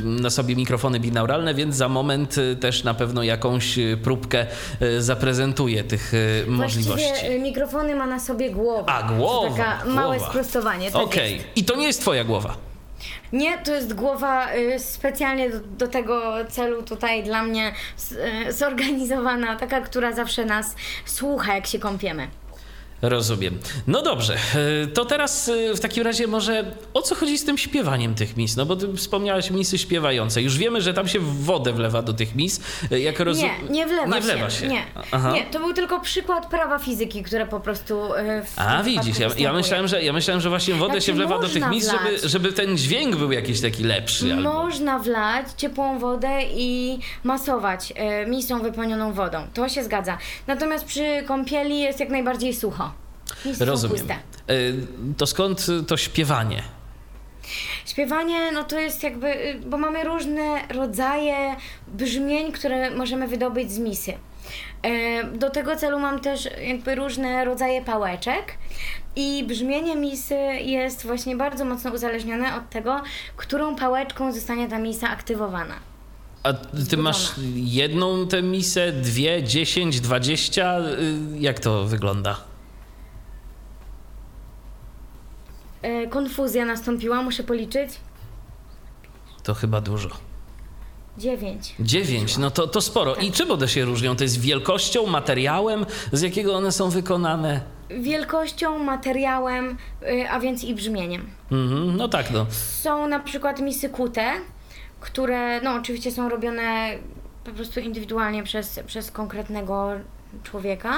na 0.03 0.29
sobie 0.29 0.55
mikrofony 0.55 0.99
binauralne, 0.99 1.53
więc 1.53 1.75
za 1.75 1.89
moment 1.89 2.35
też 2.59 2.83
na 2.83 2.93
pewno 2.93 3.23
jakąś 3.23 3.79
próbkę 4.03 4.45
zaprezentuje 4.99 5.83
tych 5.83 6.11
możliwości. 6.47 7.07
Właściwie 7.07 7.35
y, 7.35 7.39
mikrofony 7.39 7.95
ma 7.95 8.07
na 8.07 8.19
sobie 8.19 8.51
głowa. 8.51 8.93
A, 8.93 9.13
głowa, 9.13 9.49
taka 9.57 9.85
małe 9.85 10.19
sprostowanie. 10.19 10.91
Tak 10.91 11.01
Okej, 11.01 11.33
jest. 11.33 11.45
i 11.55 11.63
to 11.63 11.75
nie 11.75 11.87
jest 11.87 11.96
twoja 12.01 12.23
głowa. 12.23 12.55
Nie, 13.33 13.57
to 13.57 13.75
jest 13.75 13.93
głowa 13.93 14.53
y, 14.53 14.79
specjalnie 14.79 15.49
do, 15.49 15.59
do 15.59 15.87
tego 15.87 16.33
celu 16.49 16.83
tutaj 16.83 17.23
dla 17.23 17.43
mnie 17.43 17.73
y, 18.47 18.53
zorganizowana, 18.53 19.55
taka, 19.55 19.81
która 19.81 20.11
zawsze 20.11 20.45
nas 20.45 20.75
słucha, 21.05 21.55
jak 21.55 21.67
się 21.67 21.79
kąpiemy. 21.79 22.27
Rozumiem. 23.01 23.59
No 23.87 24.01
dobrze, 24.01 24.35
e, 24.83 24.87
to 24.87 25.05
teraz 25.05 25.49
e, 25.49 25.73
w 25.75 25.79
takim 25.79 26.03
razie 26.03 26.27
może 26.27 26.71
o 26.93 27.01
co 27.01 27.15
chodzi 27.15 27.37
z 27.37 27.45
tym 27.45 27.57
śpiewaniem 27.57 28.15
tych 28.15 28.37
mis? 28.37 28.55
No 28.57 28.65
bo 28.65 28.75
ty 28.75 28.93
wspomniałaś 28.93 29.51
misy 29.51 29.77
śpiewające. 29.77 30.41
Już 30.41 30.57
wiemy, 30.57 30.81
że 30.81 30.93
tam 30.93 31.07
się 31.07 31.19
wodę 31.19 31.73
wlewa 31.73 32.01
do 32.01 32.13
tych 32.13 32.35
mis. 32.35 32.61
E, 32.91 32.99
Jak. 32.99 33.19
Nie, 33.19 33.53
nie 33.69 33.87
wlewa, 33.87 34.15
nie 34.15 34.21
wlewa 34.21 34.49
się. 34.49 34.67
Nie. 34.67 34.83
Aha. 35.11 35.31
nie, 35.31 35.43
to 35.43 35.59
był 35.59 35.73
tylko 35.73 35.99
przykład 35.99 36.49
prawa 36.49 36.79
fizyki, 36.79 37.23
które 37.23 37.45
po 37.45 37.59
prostu 37.59 38.01
w 38.45 38.53
A 38.59 38.83
widzisz, 38.83 39.19
ja, 39.19 39.29
ja, 39.37 39.53
myślałem, 39.53 39.87
że, 39.87 40.03
ja 40.03 40.13
myślałem, 40.13 40.41
że 40.41 40.49
właśnie 40.49 40.73
wodę 40.73 40.93
Znaczy, 40.93 41.05
się 41.05 41.13
wlewa 41.13 41.39
do 41.39 41.49
tych 41.49 41.69
mis, 41.69 41.85
żeby, 41.91 42.17
wlać. 42.17 42.21
żeby 42.21 42.53
ten 42.53 42.77
dźwięk 42.77 43.15
był 43.15 43.31
jakiś 43.31 43.61
taki 43.61 43.83
lepszy. 43.83 44.33
Albo... 44.33 44.53
Można 44.53 44.99
wlać 44.99 45.45
ciepłą 45.57 45.99
wodę 45.99 46.39
i 46.55 46.99
masować 47.23 47.93
misą 48.27 48.61
wypełnioną 48.61 49.13
wodą. 49.13 49.47
To 49.53 49.69
się 49.69 49.83
zgadza. 49.83 50.17
Natomiast 50.47 50.85
przy 50.85 51.23
kąpieli 51.27 51.79
jest 51.79 51.99
jak 51.99 52.09
najbardziej 52.09 52.53
sucho. 52.53 52.87
Rozumiem. 53.59 54.07
E, 54.09 54.55
To 55.17 55.27
skąd 55.27 55.65
to 55.87 55.97
śpiewanie? 55.97 56.63
Śpiewanie, 57.85 58.51
no 58.51 58.63
to 58.63 58.79
jest 58.79 59.03
jakby, 59.03 59.27
y, 59.27 59.59
bo 59.65 59.77
mamy 59.77 60.03
różne 60.03 60.67
rodzaje 60.73 61.55
brzmień, 61.87 62.51
które 62.51 62.91
możemy 62.91 63.27
wydobyć 63.27 63.71
z 63.71 63.79
misy. 63.79 64.13
E, 64.83 65.23
Do 65.23 65.49
tego 65.49 65.75
celu 65.75 65.99
mam 65.99 66.19
też 66.19 66.49
jakby 66.67 66.95
różne 66.95 67.45
rodzaje 67.45 67.81
pałeczek 67.81 68.57
i 69.15 69.43
brzmienie 69.47 69.95
misy 69.95 70.35
jest 70.61 71.05
właśnie 71.05 71.35
bardzo 71.35 71.65
mocno 71.65 71.91
uzależnione 71.91 72.55
od 72.55 72.69
tego, 72.69 73.01
którą 73.37 73.75
pałeczką 73.75 74.33
zostanie 74.33 74.67
ta 74.67 74.79
misa 74.79 75.09
aktywowana. 75.09 75.75
A 76.43 76.53
ty 76.89 76.97
masz 76.97 77.31
jedną 77.55 78.27
tę 78.27 78.41
misę, 78.43 78.91
dwie, 78.91 79.43
dziesięć, 79.43 79.99
dwadzieścia? 79.99 80.79
Y, 80.79 81.39
Jak 81.39 81.59
to 81.59 81.83
wygląda? 81.85 82.37
E, 85.87 86.07
Konfuzja 86.07 86.65
nastąpiła, 86.65 87.21
muszę 87.21 87.43
policzyć. 87.43 87.89
To 89.43 89.53
chyba 89.53 89.81
dużo. 89.81 90.09
Dziewięć. 91.17 91.75
Dziewięć, 91.79 92.37
no 92.37 92.51
to, 92.51 92.67
to 92.67 92.81
sporo. 92.81 93.15
I 93.15 93.31
czym 93.31 93.51
one 93.51 93.67
się 93.67 93.85
różnią? 93.85 94.15
To 94.15 94.23
jest 94.23 94.41
wielkością, 94.41 95.05
materiałem, 95.05 95.85
z 96.11 96.21
jakiego 96.21 96.55
one 96.55 96.71
są 96.71 96.89
wykonane? 96.89 97.61
Wielkością, 97.89 98.79
materiałem, 98.79 99.77
y, 100.03 100.29
a 100.29 100.39
więc 100.39 100.63
i 100.63 100.75
brzmieniem. 100.75 101.29
Mhm, 101.51 101.97
no 101.97 102.07
tak, 102.07 102.31
no. 102.31 102.45
Są 102.81 103.07
na 103.07 103.19
przykład 103.19 103.59
misy 103.61 103.89
kute, 103.89 104.31
które 104.99 105.61
no 105.61 105.73
oczywiście 105.73 106.11
są 106.11 106.29
robione 106.29 106.97
po 107.43 107.51
prostu 107.51 107.79
indywidualnie 107.79 108.43
przez, 108.43 108.79
przez 108.87 109.11
konkretnego 109.11 109.89
człowieka 110.43 110.93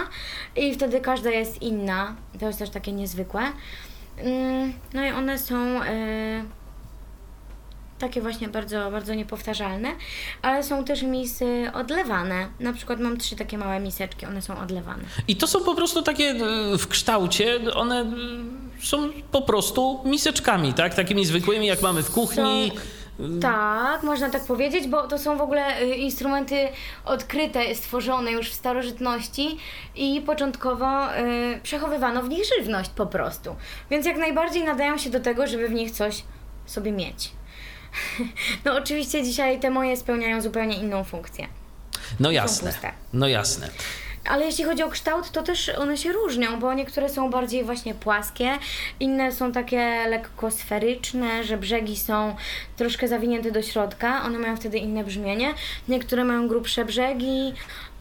i 0.55 0.73
wtedy 0.73 1.01
każda 1.01 1.29
jest 1.29 1.61
inna. 1.61 2.15
To 2.39 2.47
jest 2.47 2.59
też 2.59 2.69
takie 2.69 2.91
niezwykłe. 2.91 3.41
Mm, 4.23 4.73
No 4.93 5.05
i 5.05 5.11
one 5.11 5.39
są 5.39 5.55
e, 5.83 6.43
takie 7.99 8.21
właśnie 8.21 8.47
bardzo, 8.47 8.91
bardzo 8.91 9.13
niepowtarzalne, 9.13 9.89
ale 10.41 10.63
są 10.63 10.83
też 10.83 11.01
misy 11.03 11.71
odlewane. 11.73 12.47
Na 12.59 12.73
przykład 12.73 12.99
mam 12.99 13.17
trzy 13.17 13.35
takie 13.35 13.57
małe 13.57 13.79
miseczki, 13.79 14.25
one 14.25 14.41
są 14.41 14.59
odlewane. 14.59 15.03
I 15.27 15.35
to 15.35 15.47
są 15.47 15.59
po 15.63 15.75
prostu 15.75 16.01
takie 16.01 16.23
y, 16.73 16.77
w 16.77 16.87
kształcie, 16.87 17.59
one 17.73 18.01
y, 18.81 18.85
są 18.85 19.09
po 19.31 19.41
prostu 19.41 20.01
miseczkami, 20.05 20.73
tak? 20.73 20.95
Takimi 20.95 21.25
zwykłymi, 21.25 21.65
jak 21.67 21.81
mamy 21.81 22.03
w 22.03 22.11
kuchni. 22.11 22.71
Tak, 23.41 24.03
można 24.03 24.29
tak 24.29 24.43
powiedzieć, 24.45 24.87
bo 24.87 25.07
to 25.07 25.17
są 25.17 25.37
w 25.37 25.41
ogóle 25.41 25.81
y, 25.81 25.85
instrumenty 25.85 26.67
odkryte, 27.05 27.75
stworzone 27.75 28.31
już 28.31 28.49
w 28.49 28.53
starożytności 28.53 29.57
i 29.95 30.21
początkowo 30.25 31.15
y, 31.15 31.59
przechowywano 31.63 32.23
w 32.23 32.29
nich 32.29 32.43
żywność 32.57 32.89
po 32.89 33.05
prostu. 33.05 33.55
Więc 33.91 34.05
jak 34.05 34.17
najbardziej 34.17 34.63
nadają 34.63 34.97
się 34.97 35.09
do 35.09 35.19
tego, 35.19 35.47
żeby 35.47 35.67
w 35.67 35.71
nich 35.73 35.91
coś 35.91 36.23
sobie 36.65 36.91
mieć. 36.91 37.31
No 38.65 38.75
oczywiście 38.77 39.23
dzisiaj 39.23 39.59
te 39.59 39.69
moje 39.69 39.97
spełniają 39.97 40.41
zupełnie 40.41 40.75
inną 40.77 41.03
funkcję. 41.03 41.47
No 42.19 42.31
jasne, 42.31 42.73
no 43.13 43.27
jasne. 43.27 43.69
Ale 44.29 44.45
jeśli 44.45 44.63
chodzi 44.63 44.83
o 44.83 44.89
kształt, 44.89 45.31
to 45.31 45.43
też 45.43 45.69
one 45.69 45.97
się 45.97 46.11
różnią, 46.11 46.59
bo 46.59 46.73
niektóre 46.73 47.09
są 47.09 47.29
bardziej 47.29 47.63
właśnie 47.63 47.93
płaskie, 47.93 48.49
inne 48.99 49.31
są 49.31 49.51
takie 49.51 50.05
lekko 50.09 50.51
sferyczne, 50.51 51.43
że 51.43 51.57
brzegi 51.57 51.97
są 51.97 52.35
troszkę 52.77 53.07
zawinięte 53.07 53.51
do 53.51 53.61
środka, 53.61 54.23
one 54.25 54.39
mają 54.39 54.57
wtedy 54.57 54.77
inne 54.77 55.03
brzmienie. 55.03 55.53
Niektóre 55.87 56.23
mają 56.23 56.47
grubsze 56.47 56.85
brzegi, 56.85 57.53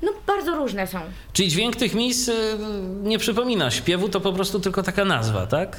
no 0.02 0.12
bardzo 0.26 0.56
różne 0.56 0.86
są. 0.86 1.00
Czyli 1.32 1.48
dźwięk 1.48 1.76
tych 1.76 1.94
mis 1.94 2.28
y, 2.28 2.34
nie 3.02 3.18
przypomina 3.18 3.70
śpiewu, 3.70 4.08
to 4.08 4.20
po 4.20 4.32
prostu 4.32 4.60
tylko 4.60 4.82
taka 4.82 5.04
nazwa, 5.04 5.46
tak? 5.46 5.76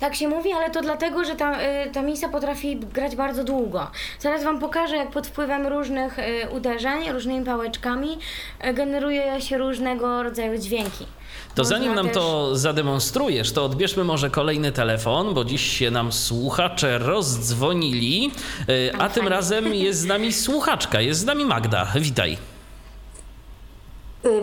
Tak 0.00 0.14
się 0.14 0.28
mówi, 0.28 0.52
ale 0.52 0.70
to 0.70 0.80
dlatego, 0.82 1.24
że 1.24 1.36
ta, 1.36 1.62
y, 1.62 1.90
ta 1.92 2.02
misa 2.02 2.28
potrafi 2.28 2.76
grać 2.76 3.16
bardzo 3.16 3.44
długo. 3.44 3.90
Zaraz 4.20 4.44
Wam 4.44 4.58
pokażę, 4.60 4.96
jak 4.96 5.10
pod 5.10 5.26
wpływem 5.26 5.66
różnych 5.66 6.18
y, 6.18 6.48
uderzeń, 6.50 7.12
różnymi 7.12 7.44
pałeczkami 7.46 8.18
y, 8.66 8.74
generuje 8.74 9.40
się 9.40 9.58
różnego 9.58 10.22
rodzaju 10.22 10.58
dźwięki. 10.58 11.06
To 11.54 11.62
Można 11.62 11.76
zanim 11.78 11.94
nam 11.94 12.06
też- 12.06 12.14
to 12.14 12.56
zademonstrujesz, 12.56 13.52
to 13.52 13.64
odbierzmy 13.64 14.04
może 14.04 14.30
kolejny 14.30 14.72
telefon, 14.72 15.34
bo 15.34 15.44
dziś 15.44 15.78
się 15.78 15.90
nam 15.90 16.12
słuchacze 16.12 16.98
rozdzwonili, 16.98 18.30
y, 18.68 18.92
a 18.98 19.08
tym 19.08 19.22
fajnie. 19.22 19.28
razem 19.30 19.74
jest 19.74 20.00
z 20.00 20.04
nami 20.04 20.32
słuchaczka, 20.32 21.00
jest 21.00 21.20
z 21.20 21.24
nami 21.24 21.44
Magda. 21.44 21.86
Witaj. 21.96 22.38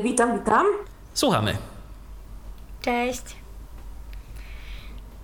Witam, 0.04 0.40
witam. 0.40 0.66
Słuchamy. 1.14 1.58
Cześć. 2.82 3.22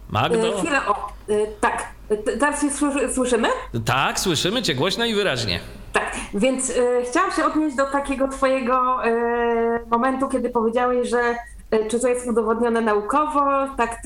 Magdo? 0.10 0.48
Y, 0.48 0.62
Chwilę, 0.62 0.80
o, 0.88 1.10
y, 1.30 1.48
tak. 1.62 1.88
T- 2.10 2.38
Teraz 2.38 2.62
się 2.62 2.70
słyszy- 2.72 3.14
słyszymy? 3.14 3.48
Tak, 3.86 4.20
słyszymy 4.20 4.62
cię 4.62 4.76
głośno 4.76 5.06
i 5.06 5.14
wyraźnie. 5.16 5.60
Tak, 5.94 6.16
więc 6.34 6.74
chciałam 7.10 7.32
się 7.32 7.46
odnieść 7.46 7.76
do 7.76 7.86
takiego 7.86 8.28
twojego 8.28 8.98
momentu, 9.92 10.28
kiedy 10.30 10.50
powiedziałeś, 10.50 11.10
że 11.10 11.36
czy 11.90 12.00
to 12.00 12.08
jest 12.08 12.28
udowodnione 12.28 12.82
naukowo, 12.82 13.42
tak 13.78 14.00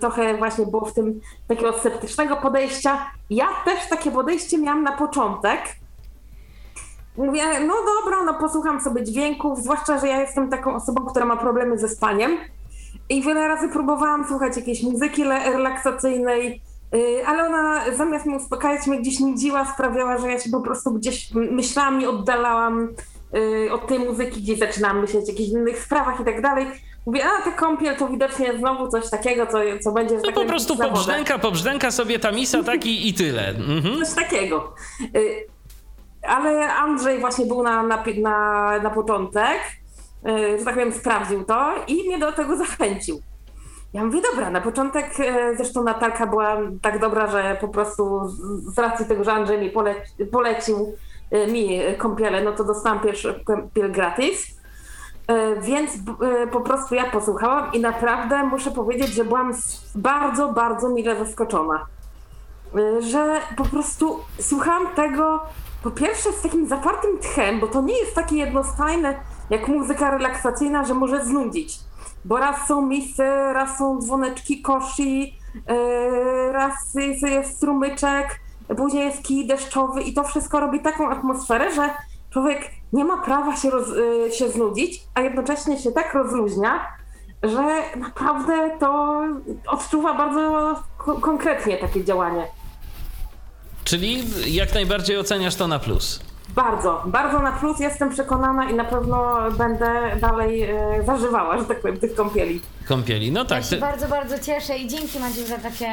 trochę 0.00 0.36
właśnie 0.36 0.66
było 0.66 0.84
w 0.84 0.92
tym 0.92 1.20
takiego 1.48 1.72
sceptycznego 1.78 2.36
podejścia. 2.36 3.10
Ja 3.30 3.46
też 3.64 3.88
takie 3.90 4.10
podejście 4.10 4.58
miałam 4.58 4.82
na 4.82 4.92
początek. 4.92 5.60
Mówię, 7.16 7.42
no 7.66 7.74
dobra, 8.02 8.24
no 8.24 8.34
posłucham 8.34 8.80
sobie 8.80 9.04
dźwięków, 9.04 9.58
zwłaszcza, 9.58 9.98
że 9.98 10.08
ja 10.08 10.20
jestem 10.20 10.50
taką 10.50 10.74
osobą, 10.74 11.06
która 11.06 11.24
ma 11.26 11.36
problemy 11.36 11.78
ze 11.78 11.88
spaniem. 11.88 12.38
I 13.08 13.22
wiele 13.22 13.48
razy 13.48 13.68
próbowałam 13.68 14.28
słuchać 14.28 14.56
jakiejś 14.56 14.82
muzyki 14.82 15.24
relaksacyjnej, 15.24 16.62
y, 16.94 17.26
ale 17.26 17.46
ona 17.46 17.96
zamiast 17.96 18.26
mnie 18.26 18.36
uspokajać, 18.36 18.86
mnie 18.86 18.98
gdzieś 18.98 19.20
nudziła, 19.20 19.64
sprawiała, 19.64 20.18
że 20.18 20.30
ja 20.30 20.40
się 20.40 20.50
po 20.50 20.60
prostu 20.60 20.92
gdzieś 20.92 21.30
myślami 21.34 22.06
oddalałam 22.06 22.88
y, 23.36 23.72
od 23.72 23.86
tej 23.86 23.98
muzyki, 23.98 24.42
gdzieś 24.42 24.58
zaczynałam 24.58 25.00
myśleć 25.00 25.24
o 25.24 25.30
jakichś 25.30 25.50
innych 25.50 25.78
sprawach 25.78 26.20
i 26.20 26.24
tak 26.24 26.42
dalej. 26.42 26.66
Mówię, 27.06 27.20
a 27.24 27.42
ta 27.42 27.50
kąpiel 27.50 27.96
to 27.96 28.08
widocznie 28.08 28.58
znowu 28.58 28.88
coś 28.88 29.10
takiego, 29.10 29.46
co, 29.46 29.58
co 29.82 29.92
będzie... 29.92 30.14
No 30.16 30.22
tak 30.22 30.34
po 30.34 30.44
prostu 30.44 30.76
pobrzdęka, 30.76 31.38
pobrzdęka 31.38 31.90
sobie 31.90 32.18
ta 32.18 32.32
misa, 32.32 32.62
tak 32.62 32.86
i, 32.86 33.08
i 33.08 33.14
tyle. 33.14 33.48
Mhm. 33.48 34.04
Coś 34.04 34.14
takiego. 34.14 34.74
Y, 35.16 35.46
Ale 36.22 36.74
Andrzej 36.74 37.20
właśnie 37.20 37.46
był 37.46 37.62
na, 37.62 37.82
na, 37.82 38.04
na, 38.22 38.78
na 38.82 38.90
początek, 38.90 39.60
że 40.58 40.64
tak 40.64 40.74
powiem, 40.74 40.92
sprawdził 40.92 41.44
to 41.44 41.72
i 41.86 42.06
mnie 42.08 42.18
do 42.18 42.32
tego 42.32 42.56
zachęcił. 42.56 43.20
Ja 43.92 44.04
mówię, 44.04 44.20
dobra, 44.30 44.50
na 44.50 44.60
początek, 44.60 45.20
y, 45.20 45.56
zresztą 45.56 45.84
Natalka 45.84 46.26
była 46.26 46.56
tak 46.82 46.98
dobra, 46.98 47.26
że 47.26 47.56
po 47.60 47.68
prostu 47.68 48.28
z- 48.28 48.78
racji 48.78 49.06
tego, 49.06 49.24
że 49.24 49.32
Andrzej 49.32 49.58
mi 49.60 49.70
poleci, 49.70 50.10
polecił 50.32 50.94
y, 51.34 51.52
mi 51.52 51.80
kąpielę, 51.98 52.44
no 52.44 52.52
to 52.52 52.64
dostałam 52.64 53.00
pierwszy 53.00 53.40
kąpiel 53.44 53.92
gratis. 53.92 54.54
Więc 55.62 55.90
po 56.52 56.60
prostu 56.60 56.94
ja 56.94 57.04
posłuchałam 57.10 57.72
i 57.72 57.80
naprawdę 57.80 58.42
muszę 58.44 58.70
powiedzieć, 58.70 59.08
że 59.08 59.24
byłam 59.24 59.52
bardzo, 59.94 60.52
bardzo 60.52 60.88
mile 60.88 61.24
zaskoczona 61.24 61.86
że 63.00 63.40
po 63.56 63.64
prostu 63.64 64.20
słucham 64.40 64.86
tego 64.94 65.40
po 65.82 65.90
pierwsze 65.90 66.32
z 66.32 66.42
takim 66.42 66.66
zapartym 66.66 67.18
tchem, 67.18 67.60
bo 67.60 67.66
to 67.66 67.82
nie 67.82 67.98
jest 67.98 68.14
takie 68.14 68.36
jednostajne 68.36 69.14
jak 69.50 69.68
muzyka 69.68 70.10
relaksacyjna, 70.10 70.84
że 70.84 70.94
może 70.94 71.24
znudzić. 71.24 71.78
Bo 72.24 72.36
raz 72.36 72.66
są 72.68 72.82
misy, 72.86 73.22
raz 73.52 73.78
są 73.78 73.98
dzwoneczki 74.00 74.62
koshi, 74.62 75.38
yy, 75.68 76.52
raz 76.52 76.72
jest, 77.22 77.56
strumyczek, 77.56 78.40
później 78.76 79.04
jest 79.06 79.22
kij 79.22 79.46
deszczowy 79.46 80.02
i 80.02 80.14
to 80.14 80.24
wszystko 80.24 80.60
robi 80.60 80.80
taką 80.80 81.10
atmosferę, 81.10 81.74
że 81.74 81.90
człowiek 82.32 82.70
nie 82.92 83.04
ma 83.04 83.16
prawa 83.22 83.56
się, 83.56 83.70
roz, 83.70 83.88
yy, 83.88 84.32
się 84.32 84.48
znudzić, 84.48 85.02
a 85.14 85.20
jednocześnie 85.20 85.78
się 85.78 85.92
tak 85.92 86.14
rozluźnia, 86.14 86.80
że 87.42 87.82
naprawdę 87.96 88.70
to 88.80 89.20
odczuwa 89.66 90.14
bardzo 90.14 90.74
ko- 90.98 91.14
konkretnie 91.20 91.76
takie 91.78 92.04
działanie. 92.04 92.46
Czyli 93.84 94.24
jak 94.54 94.74
najbardziej 94.74 95.18
oceniasz 95.18 95.54
to 95.54 95.68
na 95.68 95.78
plus. 95.78 96.20
Bardzo, 96.54 97.02
bardzo 97.06 97.38
na 97.38 97.52
plus 97.52 97.80
jestem 97.80 98.10
przekonana 98.10 98.70
i 98.70 98.74
na 98.74 98.84
pewno 98.84 99.34
będę 99.58 100.16
dalej 100.20 100.62
e, 100.62 100.76
zażywała, 101.06 101.58
że 101.58 101.64
tak 101.64 101.80
powiem, 101.80 101.96
tych 101.96 102.14
kąpieli. 102.14 102.60
Kąpieli. 102.88 103.32
No 103.32 103.40
Ja 103.40 103.46
tak. 103.46 103.64
się 103.64 103.70
Ty, 103.70 103.76
bardzo, 103.76 104.08
bardzo 104.08 104.38
cieszę 104.38 104.76
i 104.78 104.88
dzięki 104.88 105.18
Madziu 105.18 105.46
za, 105.46 105.58
takie, 105.58 105.86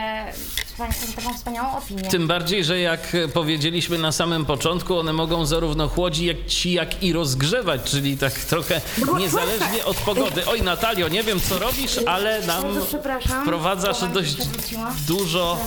za 0.77 0.85
taką 1.21 1.33
wspaniałą 1.33 1.77
opinię. 1.77 2.01
tym 2.03 2.27
bardziej, 2.27 2.63
że 2.63 2.79
jak 2.79 2.99
powiedzieliśmy 3.33 3.97
na 3.97 4.11
samym 4.11 4.45
początku, 4.45 4.97
one 4.99 5.13
mogą 5.13 5.45
zarówno 5.45 5.87
chłodzić, 5.87 6.65
jak 6.65 7.03
i 7.03 7.13
rozgrzewać, 7.13 7.83
czyli 7.83 8.17
tak 8.17 8.33
trochę 8.33 8.81
No, 9.07 9.19
niezależnie 9.19 9.85
od 9.85 9.97
pogody. 9.97 10.41
Oj, 10.47 10.61
Natalio, 10.61 11.07
nie 11.07 11.23
wiem 11.23 11.39
co 11.39 11.59
robisz, 11.59 11.99
ale 12.07 12.41
nam 12.41 12.63
Bardzo 12.63 12.85
przepraszam. 12.85 13.41
wprowadzasz 13.43 13.99
dość 14.13 14.37
dużo. 15.07 15.57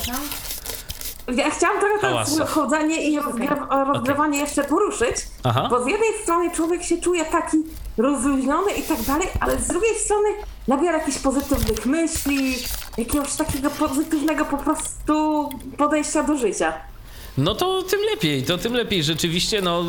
Ja 1.34 1.50
chciałam 1.50 1.80
trochę 1.80 1.98
Hałasu. 2.08 2.38
to 2.38 2.46
chodzenie 2.46 3.02
i 3.10 3.20
rozgryw- 3.20 3.86
rozgrywanie 3.92 4.38
jeszcze 4.38 4.64
poruszyć, 4.64 5.16
Aha. 5.44 5.66
bo 5.70 5.84
z 5.84 5.86
jednej 5.86 6.08
strony 6.22 6.50
człowiek 6.50 6.82
się 6.82 7.00
czuje 7.00 7.24
taki 7.24 7.56
rozluźniony 7.98 8.72
i 8.72 8.82
tak 8.82 9.02
dalej, 9.02 9.28
ale 9.40 9.58
z 9.58 9.66
drugiej 9.66 9.94
strony 9.94 10.28
nabiera 10.68 10.98
jakichś 10.98 11.18
pozytywnych 11.18 11.86
myśli, 11.86 12.54
jakiegoś 12.98 13.34
takiego 13.36 13.70
pozytywnego 13.70 14.44
po 14.44 14.56
prostu 14.56 15.48
podejścia 15.78 16.22
do 16.22 16.36
życia. 16.36 16.72
No 17.38 17.54
to 17.54 17.82
tym 17.82 18.00
lepiej, 18.00 18.42
to 18.42 18.58
tym 18.58 18.74
lepiej 18.74 19.02
rzeczywiście, 19.02 19.62
no, 19.62 19.84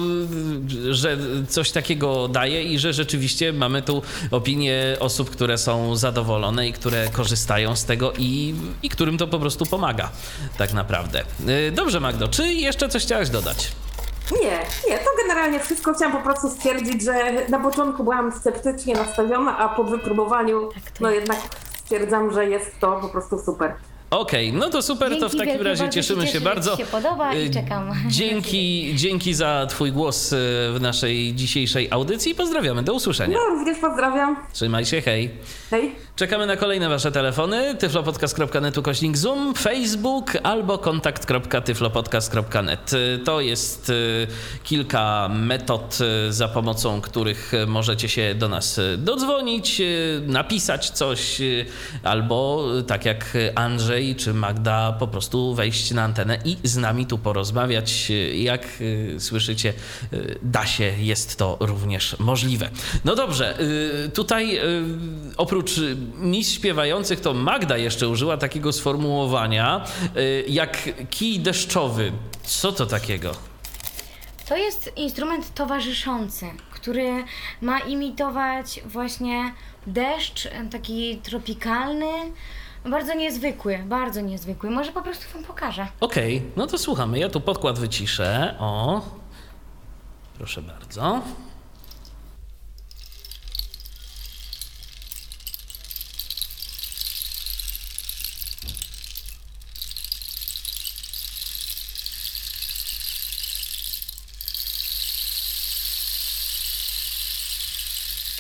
że 0.89 1.17
coś 1.49 1.71
takiego 1.71 2.27
daje 2.27 2.63
i 2.63 2.79
że 2.79 2.93
rzeczywiście 2.93 3.53
mamy 3.53 3.81
tu 3.81 4.01
opinię 4.31 4.97
osób, 4.99 5.29
które 5.29 5.57
są 5.57 5.95
zadowolone 5.95 6.67
i 6.67 6.73
które 6.73 7.07
korzystają 7.09 7.75
z 7.75 7.85
tego 7.85 8.13
i, 8.17 8.55
i 8.83 8.89
którym 8.89 9.17
to 9.17 9.27
po 9.27 9.39
prostu 9.39 9.65
pomaga, 9.65 10.09
tak 10.57 10.73
naprawdę. 10.73 11.23
Y, 11.49 11.71
Dobrze, 11.71 11.99
Magdo, 11.99 12.27
czy 12.27 12.47
jeszcze 12.53 12.89
coś 12.89 13.03
chciałaś 13.03 13.29
dodać? 13.29 13.71
Nie, 14.31 14.59
nie, 14.89 14.97
to 14.97 15.09
generalnie 15.17 15.59
wszystko. 15.59 15.93
Chciałam 15.93 16.17
po 16.17 16.23
prostu 16.23 16.49
stwierdzić, 16.49 17.03
że 17.03 17.47
na 17.49 17.59
początku 17.59 18.03
byłam 18.03 18.31
sceptycznie 18.39 18.95
nastawiona, 18.95 19.57
a 19.57 19.69
po 19.69 19.83
wypróbowaniu 19.83 20.69
no 20.99 21.11
jednak 21.11 21.37
stwierdzam, 21.83 22.33
że 22.33 22.45
jest 22.45 22.79
to 22.79 22.99
po 23.01 23.09
prostu 23.09 23.39
super. 23.45 23.75
Okej, 24.09 24.53
no 24.53 24.69
to 24.69 24.81
super, 24.81 25.19
to 25.19 25.29
w 25.29 25.31
Dzięki 25.31 25.47
takim 25.47 25.61
razie 25.67 25.89
cieszymy 25.89 26.27
się 26.27 26.33
cieszę, 26.33 26.45
bardzo. 26.45 26.77
się 26.77 26.85
podoba 26.85 27.33
i 27.33 27.45
Y, 27.47 27.49
czekam. 27.49 27.91
Dzięki, 28.07 28.93
dzięki 28.95 29.33
za 29.33 29.65
Twój 29.69 29.91
głos 29.91 30.33
y, 30.33 30.35
w 30.73 30.77
naszej 30.81 31.33
dzisiejszej 31.33 31.87
audycji 31.91 32.31
i 32.31 32.35
pozdrawiamy, 32.35 32.83
do 32.83 32.93
usłyszenia. 32.93 33.37
No, 33.37 33.55
również 33.55 33.77
pozdrawiam. 33.79 34.35
Trzymaj 34.53 34.85
się, 34.85 35.01
hej. 35.01 35.29
Czekamy 36.15 36.45
na 36.45 36.55
kolejne 36.55 36.89
wasze 36.89 37.11
telefony. 37.11 37.75
tyflopodcast.net 37.75 38.77
ukośnik 38.77 39.17
Zoom, 39.17 39.53
Facebook 39.53 40.37
albo 40.43 40.77
kontakt.tyflopodcast.net. 40.77 42.91
To 43.25 43.41
jest 43.41 43.89
y, 43.89 44.27
kilka 44.63 45.29
metod, 45.33 45.97
y, 46.29 46.33
za 46.33 46.47
pomocą 46.47 47.01
których 47.01 47.51
możecie 47.67 48.09
się 48.09 48.35
do 48.35 48.49
nas 48.49 48.79
dodzwonić, 48.97 49.81
y, 49.81 50.21
napisać 50.27 50.89
coś, 50.89 51.41
albo 52.03 52.65
tak 52.87 53.05
jak 53.05 53.37
Andrzej 53.55 54.15
czy 54.15 54.33
Magda, 54.33 54.95
po 54.99 55.07
prostu 55.07 55.55
wejść 55.55 55.91
na 55.91 56.03
antenę 56.03 56.37
i 56.45 56.57
z 56.63 56.77
nami 56.77 57.05
tu 57.05 57.17
porozmawiać. 57.17 58.11
Jak 58.33 58.67
słyszycie, 59.19 59.73
da 60.41 60.65
się, 60.65 60.93
jest 60.99 61.37
to 61.37 61.57
również 61.59 62.15
możliwe. 62.19 62.69
No 63.05 63.15
dobrze, 63.15 63.57
tutaj 64.13 64.57
y, 64.57 64.61
oprócz 65.65 65.77
y, 65.77 65.95
mis 66.15 66.51
śpiewających, 66.51 67.21
to 67.21 67.33
Magda 67.33 67.77
jeszcze 67.77 68.09
użyła 68.09 68.37
takiego 68.37 68.73
sformułowania 68.73 69.85
y, 70.17 70.45
jak 70.47 70.89
kij 71.09 71.39
deszczowy. 71.39 72.11
Co 72.43 72.71
to 72.71 72.85
takiego? 72.85 73.31
To 74.49 74.57
jest 74.57 74.91
instrument 74.95 75.53
towarzyszący, 75.53 76.45
który 76.71 77.23
ma 77.61 77.79
imitować 77.79 78.81
właśnie 78.85 79.53
deszcz, 79.87 80.45
e, 80.45 80.65
taki 80.71 81.17
tropikalny, 81.17 82.11
bardzo 82.85 83.13
niezwykły, 83.13 83.79
bardzo 83.85 84.21
niezwykły. 84.21 84.69
Może 84.69 84.91
po 84.91 85.01
prostu 85.01 85.25
wam 85.33 85.43
pokażę. 85.43 85.87
Okej, 85.99 86.41
no 86.55 86.67
to 86.67 86.77
słuchamy. 86.77 87.19
Ja 87.19 87.29
tu 87.29 87.41
podkład 87.41 87.79
wyciszę. 87.79 88.55
O, 88.59 89.01
proszę 90.37 90.61
bardzo. 90.61 91.21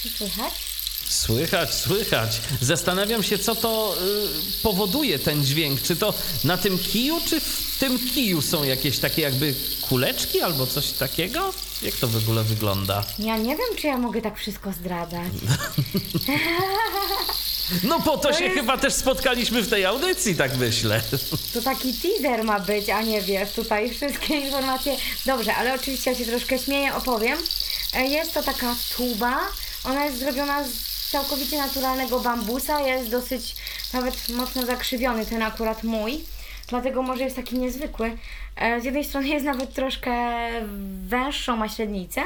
Czy 0.05 0.11
słychać? 0.29 0.53
Słychać, 1.09 1.73
słychać. 1.73 2.41
Zastanawiam 2.61 3.23
się, 3.23 3.37
co 3.37 3.55
to 3.55 3.95
y, 4.59 4.61
powoduje 4.63 5.19
ten 5.19 5.45
dźwięk. 5.45 5.81
Czy 5.81 5.95
to 5.95 6.13
na 6.43 6.57
tym 6.57 6.79
kiju, 6.79 7.21
czy 7.29 7.39
w 7.39 7.75
tym 7.79 7.99
kiju 8.13 8.41
są 8.41 8.63
jakieś 8.63 8.99
takie 8.99 9.21
jakby 9.21 9.55
kuleczki 9.81 10.41
albo 10.41 10.67
coś 10.67 10.91
takiego? 10.91 11.53
Jak 11.81 11.95
to 11.95 12.07
w 12.07 12.15
ogóle 12.17 12.43
wygląda? 12.43 13.03
Ja 13.19 13.37
nie 13.37 13.55
wiem, 13.55 13.67
czy 13.77 13.87
ja 13.87 13.97
mogę 13.97 14.21
tak 14.21 14.37
wszystko 14.39 14.71
zdradzać. 14.73 15.31
No 17.83 17.99
po 17.99 18.17
to, 18.17 18.29
To 18.29 18.33
się 18.33 18.43
jest- 18.43 18.55
chyba 18.55 18.77
też 18.77 18.93
spotkaliśmy 18.93 19.61
w 19.61 19.69
tej 19.69 19.85
audycji, 19.85 20.35
tak 20.35 20.57
myślę. 20.57 21.01
To 21.53 21.61
taki 21.61 21.93
teaser 21.93 22.43
ma 22.43 22.59
być, 22.59 22.89
a 22.89 23.01
nie 23.01 23.21
wiesz, 23.21 23.51
tutaj 23.51 23.95
wszystkie 23.95 24.33
informacje. 24.39 24.97
Dobrze, 25.25 25.55
ale 25.55 25.73
oczywiście 25.75 26.11
ja 26.11 26.17
się 26.17 26.25
troszkę 26.25 26.59
śmieję, 26.59 26.95
opowiem. 26.95 27.37
E, 27.93 28.07
Jest 28.07 28.33
to 28.33 28.43
taka 28.43 28.75
tuba, 28.97 29.39
ona 29.87 30.05
jest 30.05 30.17
zrobiona 30.19 30.63
z 30.63 30.95
całkowicie 31.11 31.57
naturalnego 31.57 32.19
bambusa, 32.19 32.79
jest 32.81 33.11
dosyć 33.11 33.55
nawet 33.93 34.29
mocno 34.29 34.65
zakrzywiony, 34.65 35.25
ten 35.25 35.41
akurat 35.41 35.83
mój. 35.83 36.23
Dlatego 36.67 37.01
może 37.01 37.23
jest 37.23 37.35
taki 37.35 37.57
niezwykły. 37.59 38.17
E, 38.55 38.81
Z 38.81 38.85
jednej 38.85 39.03
strony 39.03 39.27
jest 39.27 39.45
nawet 39.45 39.73
troszkę 39.73 40.11
węższą, 41.07 41.57
ma 41.57 41.69
średnicę. 41.69 42.21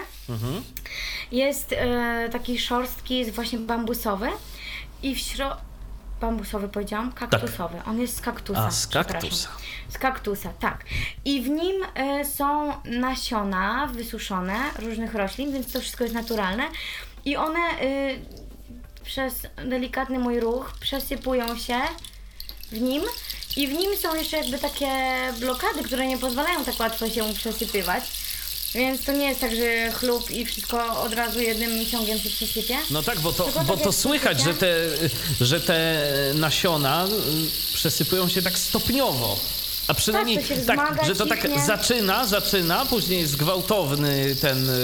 Jest 1.31 1.73
e, 1.73 2.29
taki 2.31 2.59
szorstki, 2.59 3.17
jest 3.17 3.31
właśnie 3.31 3.59
bambusowy 3.59 4.29
i 5.03 5.15
w 5.15 5.19
środku... 5.19 5.61
Bambusowy 6.21 6.69
powiedziałam? 6.69 7.11
Kaktusowy. 7.11 7.81
On 7.87 7.99
jest 7.99 8.17
z 8.17 8.21
kaktusa. 8.21 8.65
A, 8.65 8.71
z 8.71 8.87
kaktusa. 8.87 9.49
Z 9.89 9.97
kaktusa, 9.97 10.49
tak. 10.59 10.85
I 11.25 11.41
w 11.41 11.49
nim 11.49 11.75
e, 11.95 12.25
są 12.25 12.73
nasiona 12.85 13.87
wysuszone 13.93 14.55
różnych 14.79 15.13
roślin, 15.15 15.53
więc 15.53 15.71
to 15.73 15.79
wszystko 15.81 16.03
jest 16.03 16.15
naturalne. 16.15 16.63
I 17.25 17.35
one 17.35 17.59
e, 17.59 18.15
przez 19.05 19.33
delikatny 19.65 20.19
mój 20.19 20.39
ruch 20.39 20.73
przesypują 20.79 21.57
się 21.57 21.79
w 22.71 22.81
nim. 22.81 23.03
I 23.57 23.67
w 23.67 23.73
nim 23.73 23.97
są 23.97 24.15
jeszcze 24.15 24.37
jakby 24.37 24.59
takie 24.59 24.87
blokady, 25.39 25.83
które 25.83 26.07
nie 26.07 26.17
pozwalają 26.17 26.65
tak 26.65 26.79
łatwo 26.79 27.09
się 27.09 27.33
przesypywać. 27.33 28.03
Więc 28.75 29.03
to 29.03 29.11
nie 29.11 29.27
jest 29.27 29.41
tak, 29.41 29.55
że 29.55 29.91
chlub 29.91 30.31
i 30.31 30.45
wszystko 30.45 31.01
od 31.01 31.13
razu 31.13 31.39
jednym 31.39 31.85
ciągiem 31.85 32.19
się 32.19 32.29
przesypie. 32.29 32.77
No 32.91 33.03
tak, 33.03 33.19
bo 33.19 33.33
to, 33.33 33.43
Tylko 33.43 33.63
bo 33.63 33.75
tak 33.75 33.83
to 33.83 33.91
słychać, 33.91 34.41
że 34.41 34.53
te, 34.53 34.75
że 35.41 35.61
te 35.61 36.03
nasiona 36.35 37.05
y, 37.05 37.73
przesypują 37.73 38.29
się 38.29 38.41
tak 38.41 38.59
stopniowo. 38.59 39.39
A 39.89 39.93
przynajmniej 39.93 40.37
Tak, 40.67 40.77
to 40.77 40.95
tak, 40.95 41.05
że 41.05 41.15
to 41.15 41.25
tak 41.25 41.41
ciśnie. 41.41 41.65
zaczyna, 41.65 42.25
zaczyna, 42.25 42.85
później 42.85 43.21
jest 43.21 43.35
gwałtowny 43.37 44.35
ten 44.41 44.69
y, 44.69 44.75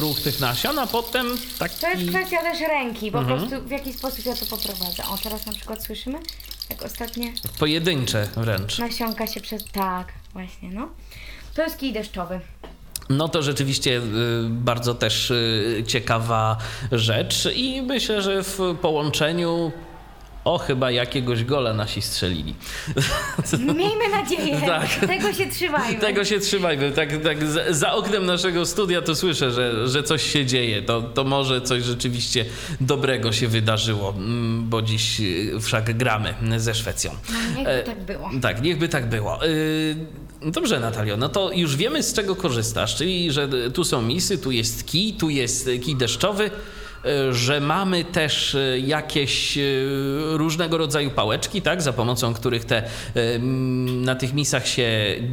ruch 0.00 0.20
tych 0.20 0.40
nasion, 0.40 0.78
a 0.78 0.86
potem 0.86 1.26
taki... 1.58 1.80
To 1.80 1.88
jest 1.90 2.08
kwestia 2.10 2.42
też 2.42 2.60
ręki, 2.60 3.10
po 3.10 3.18
Mhm. 3.18 3.38
prostu 3.48 3.68
w 3.68 3.70
jaki 3.70 3.92
sposób 3.92 4.26
ja 4.26 4.34
to 4.36 4.46
poprowadzę. 4.46 5.02
O, 5.10 5.18
teraz 5.22 5.46
na 5.46 5.52
przykład 5.52 5.84
słyszymy, 5.84 6.18
jak 6.70 6.82
ostatnie 6.82 7.32
Pojedyncze 7.58 8.28
wręcz. 8.36 8.78
nasionka 8.78 9.26
się 9.26 9.40
przez... 9.40 9.64
Tak, 9.72 10.12
właśnie, 10.32 10.70
no. 10.70 10.88
To 11.54 11.62
jest 11.62 11.78
kij 11.78 11.92
deszczowy. 11.92 12.40
No 13.10 13.28
to 13.28 13.42
rzeczywiście 13.42 13.96
y, 13.98 14.02
bardzo 14.48 14.94
też 14.94 15.30
y, 15.30 15.84
ciekawa 15.86 16.56
rzecz 16.92 17.48
i 17.54 17.82
myślę, 17.82 18.22
że 18.22 18.42
w 18.42 18.58
połączeniu 18.82 19.72
o 20.44 20.58
chyba 20.58 20.90
jakiegoś 20.90 21.44
gola 21.44 21.74
nasi 21.74 22.02
strzelili. 22.02 22.54
Miejmy 23.58 24.08
nadzieję, 24.10 24.60
Tak. 24.66 24.88
tego 25.06 25.32
się 25.32 25.46
trzymajmy. 25.46 25.98
Tego 26.00 26.24
się 26.24 26.40
trzymajmy. 26.40 26.92
Tak, 26.92 27.08
tak 27.22 27.38
za, 27.70 27.92
oknem 27.92 28.26
naszego 28.26 28.66
studia 28.66 29.02
to 29.02 29.14
słyszę, 29.14 29.52
że, 29.52 29.88
że 29.88 30.02
coś 30.02 30.32
się 30.32 30.46
dzieje. 30.46 30.82
To, 30.82 31.02
to 31.02 31.24
może 31.24 31.60
coś 31.60 31.82
rzeczywiście 31.82 32.44
dobrego 32.80 33.32
się 33.32 33.48
wydarzyło, 33.48 34.10
mm, 34.16 34.68
bo 34.68 34.82
dziś 34.82 35.20
y, 35.20 35.60
wszak 35.60 35.96
gramy 35.96 36.34
ze 36.56 36.74
Szwecją. 36.74 37.10
Niechby 37.56 37.70
E, 37.70 37.82
tak 37.82 38.00
było. 38.04 38.30
Tak, 38.42 38.62
niechby 38.62 38.88
tak 38.88 39.08
było. 39.08 39.46
Y, 39.46 39.96
Dobrze, 40.46 40.80
Natalio, 40.80 41.16
no 41.16 41.28
to 41.28 41.52
już 41.52 41.76
wiemy 41.76 42.02
z 42.02 42.12
czego 42.14 42.36
korzystasz, 42.36 42.96
czyli 42.96 43.32
że 43.32 43.48
tu 43.74 43.84
są 43.84 44.02
misy, 44.02 44.38
tu 44.38 44.50
jest 44.50 44.86
kij, 44.86 45.12
tu 45.12 45.30
jest 45.30 45.68
kij 45.84 45.96
deszczowy. 45.96 46.50
Że 47.30 47.60
mamy 47.60 48.04
też 48.04 48.56
jakieś 48.78 49.58
różnego 50.30 50.78
rodzaju 50.78 51.10
pałeczki, 51.10 51.62
tak, 51.62 51.82
za 51.82 51.92
pomocą 51.92 52.34
których 52.34 52.64
te, 52.64 52.82
na 53.84 54.14
tych 54.14 54.34
misach 54.34 54.66
się 54.66 54.88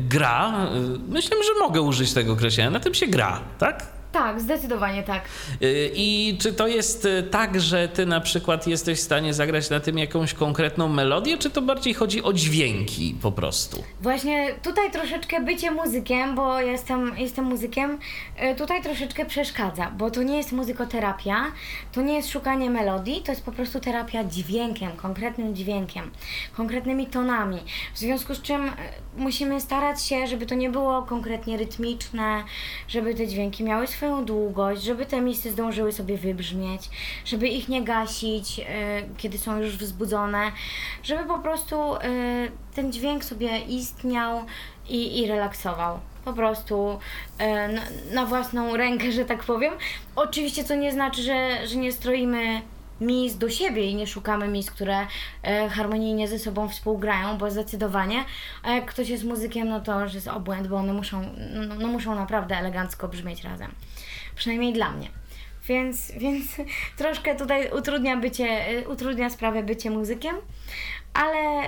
gra. 0.10 0.68
Myślę, 1.08 1.38
że 1.44 1.60
mogę 1.60 1.82
użyć 1.82 2.14
tego 2.14 2.34
określenia. 2.34 2.70
Na 2.70 2.80
tym 2.80 2.94
się 2.94 3.08
gra, 3.08 3.42
tak? 3.60 4.01
Tak, 4.12 4.42
zdecydowanie 4.42 5.04
tak. 5.04 5.26
Y, 5.62 5.92
I 5.96 6.38
czy 6.40 6.54
to 6.54 6.68
jest 6.68 7.06
y, 7.06 7.24
tak, 7.24 7.62
że 7.62 7.88
ty 7.88 8.06
na 8.06 8.22
przykład 8.22 8.68
jesteś 8.68 9.00
w 9.00 9.02
stanie 9.02 9.34
zagrać 9.34 9.70
na 9.70 9.80
tym 9.80 9.98
jakąś 9.98 10.34
konkretną 10.34 10.88
melodię, 10.88 11.38
czy 11.38 11.50
to 11.50 11.62
bardziej 11.62 11.94
chodzi 11.94 12.24
o 12.24 12.34
dźwięki 12.34 13.16
po 13.22 13.32
prostu? 13.32 13.84
Właśnie 14.02 14.54
tutaj 14.64 14.92
troszeczkę 14.92 15.42
bycie 15.42 15.72
muzykiem, 15.72 16.36
bo 16.36 16.60
jestem, 16.60 17.18
jestem 17.18 17.46
muzykiem, 17.46 18.00
y, 18.52 18.56
tutaj 18.56 18.84
troszeczkę 18.84 19.26
przeszkadza, 19.26 19.92
bo 19.98 20.12
to 20.12 20.24
nie 20.24 20.38
jest 20.38 20.52
muzykoterapia, 20.52 21.46
to 21.92 22.02
nie 22.02 22.14
jest 22.14 22.30
szukanie 22.30 22.70
melodii, 22.70 23.22
to 23.26 23.32
jest 23.32 23.46
po 23.46 23.52
prostu 23.52 23.80
terapia 23.80 24.24
dźwiękiem, 24.24 24.92
konkretnym 24.92 25.56
dźwiękiem, 25.56 26.12
konkretnymi 26.54 27.08
tonami. 27.08 27.60
W 27.94 28.00
związku 28.00 28.36
z 28.36 28.42
czym 28.42 28.72
musimy 29.18 29.62
starać 29.62 30.04
się, 30.06 30.28
żeby 30.28 30.46
to 30.46 30.56
nie 30.56 30.70
było 30.70 31.02
konkretnie 31.02 31.58
rytmiczne, 31.58 32.44
żeby 32.88 33.16
te 33.16 33.28
dźwięki 33.28 33.64
miały 33.64 33.88
swoje 33.88 34.01
swoją 34.02 34.26
długość, 34.26 34.84
żeby 34.84 35.06
te 35.06 35.22
misy 35.22 35.52
zdążyły 35.52 35.92
sobie 35.92 36.18
wybrzmieć, 36.18 36.90
żeby 37.26 37.48
ich 37.48 37.70
nie 37.70 37.84
gasić, 37.84 38.60
y, 38.60 38.64
kiedy 39.18 39.38
są 39.38 39.58
już 39.58 39.78
wzbudzone, 39.78 40.52
żeby 41.04 41.26
po 41.26 41.40
prostu 41.40 41.96
y, 41.96 42.00
ten 42.76 42.92
dźwięk 42.92 43.26
sobie 43.26 43.60
istniał 43.60 44.46
i, 44.90 45.20
i 45.20 45.28
relaksował. 45.28 46.00
Po 46.26 46.34
prostu 46.34 47.00
y, 47.42 47.74
na, 47.74 47.82
na, 48.14 48.26
własną 48.26 48.78
rękę, 48.78 49.12
że 49.12 49.26
tak 49.26 49.44
powiem. 49.44 49.74
Oczywiście 50.16 50.64
to 50.64 50.76
nie 50.76 50.92
znaczy, 50.92 51.22
że, 51.22 51.68
że 51.68 51.76
nie 51.76 51.92
stroimy 51.92 52.62
miejsc 53.02 53.38
do 53.38 53.50
siebie 53.50 53.90
i 53.90 53.96
nie 53.96 54.08
szukamy 54.08 54.48
miejsc, 54.48 54.72
które 54.72 55.08
e, 55.44 55.70
harmonijnie 55.70 56.28
ze 56.28 56.40
sobą 56.40 56.70
współgrają, 56.70 57.38
bo 57.38 57.52
zdecydowanie, 57.52 58.26
a 58.64 58.72
jak 58.72 58.86
ktoś 58.86 59.10
jest 59.10 59.24
muzykiem, 59.24 59.70
no 59.70 59.80
to 59.80 60.02
już 60.04 60.14
jest 60.14 60.28
obłęd, 60.28 60.68
bo 60.68 60.76
one 60.76 60.94
muszą, 60.94 61.22
no, 61.54 61.76
no 61.76 61.88
muszą 61.88 62.16
naprawdę 62.16 62.58
elegancko 62.58 63.08
brzmieć 63.08 63.44
razem. 63.44 63.72
Przynajmniej 64.42 64.74
dla 64.74 64.92
mnie. 64.92 65.10
Więc, 65.68 66.12
więc 66.24 66.46
troszkę 66.98 67.36
tutaj 67.36 67.72
utrudnia, 67.72 68.18
bycie, 68.18 68.46
e, 68.46 68.88
utrudnia 68.90 69.30
sprawę 69.30 69.64
bycie 69.64 69.90
muzykiem, 69.90 70.36
ale 71.14 71.62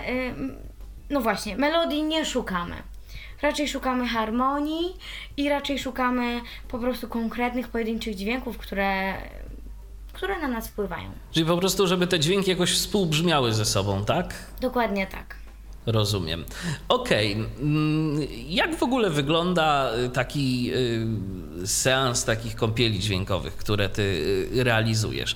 no 1.09 1.21
właśnie, 1.21 1.57
melodii 1.57 2.03
nie 2.03 2.25
szukamy. 2.25 2.75
Raczej 3.41 3.67
szukamy 3.67 4.07
harmonii 4.07 4.97
i 5.37 5.49
raczej 5.49 5.79
szukamy 5.79 6.41
po 6.67 6.79
prostu 6.79 7.07
konkretnych, 7.07 7.67
pojedynczych 7.67 8.15
dźwięków, 8.15 8.57
które 8.57 9.13
które 10.13 10.39
na 10.39 10.47
nas 10.47 10.67
wpływają. 10.67 11.11
Czyli 11.31 11.45
po 11.45 11.57
prostu, 11.57 11.87
żeby 11.87 12.07
te 12.07 12.19
dźwięki 12.19 12.49
jakoś 12.49 12.71
współbrzmiały 12.71 13.53
ze 13.53 13.65
sobą, 13.65 14.05
tak? 14.05 14.33
Dokładnie 14.61 15.07
tak. 15.07 15.42
Rozumiem. 15.85 16.45
Okej. 16.89 17.33
Okay. 17.33 17.45
Mm, 17.61 18.27
jak 18.47 18.75
w 18.75 18.83
ogóle 18.83 19.09
wygląda 19.09 19.91
y, 20.05 20.09
taki 20.09 20.71
y, 21.63 21.67
seans 21.67 22.25
takich 22.25 22.55
kąpieli 22.55 22.99
dźwiękowych, 22.99 23.55
które 23.55 23.89
ty 23.89 24.01
y, 24.53 24.63
realizujesz? 24.63 25.35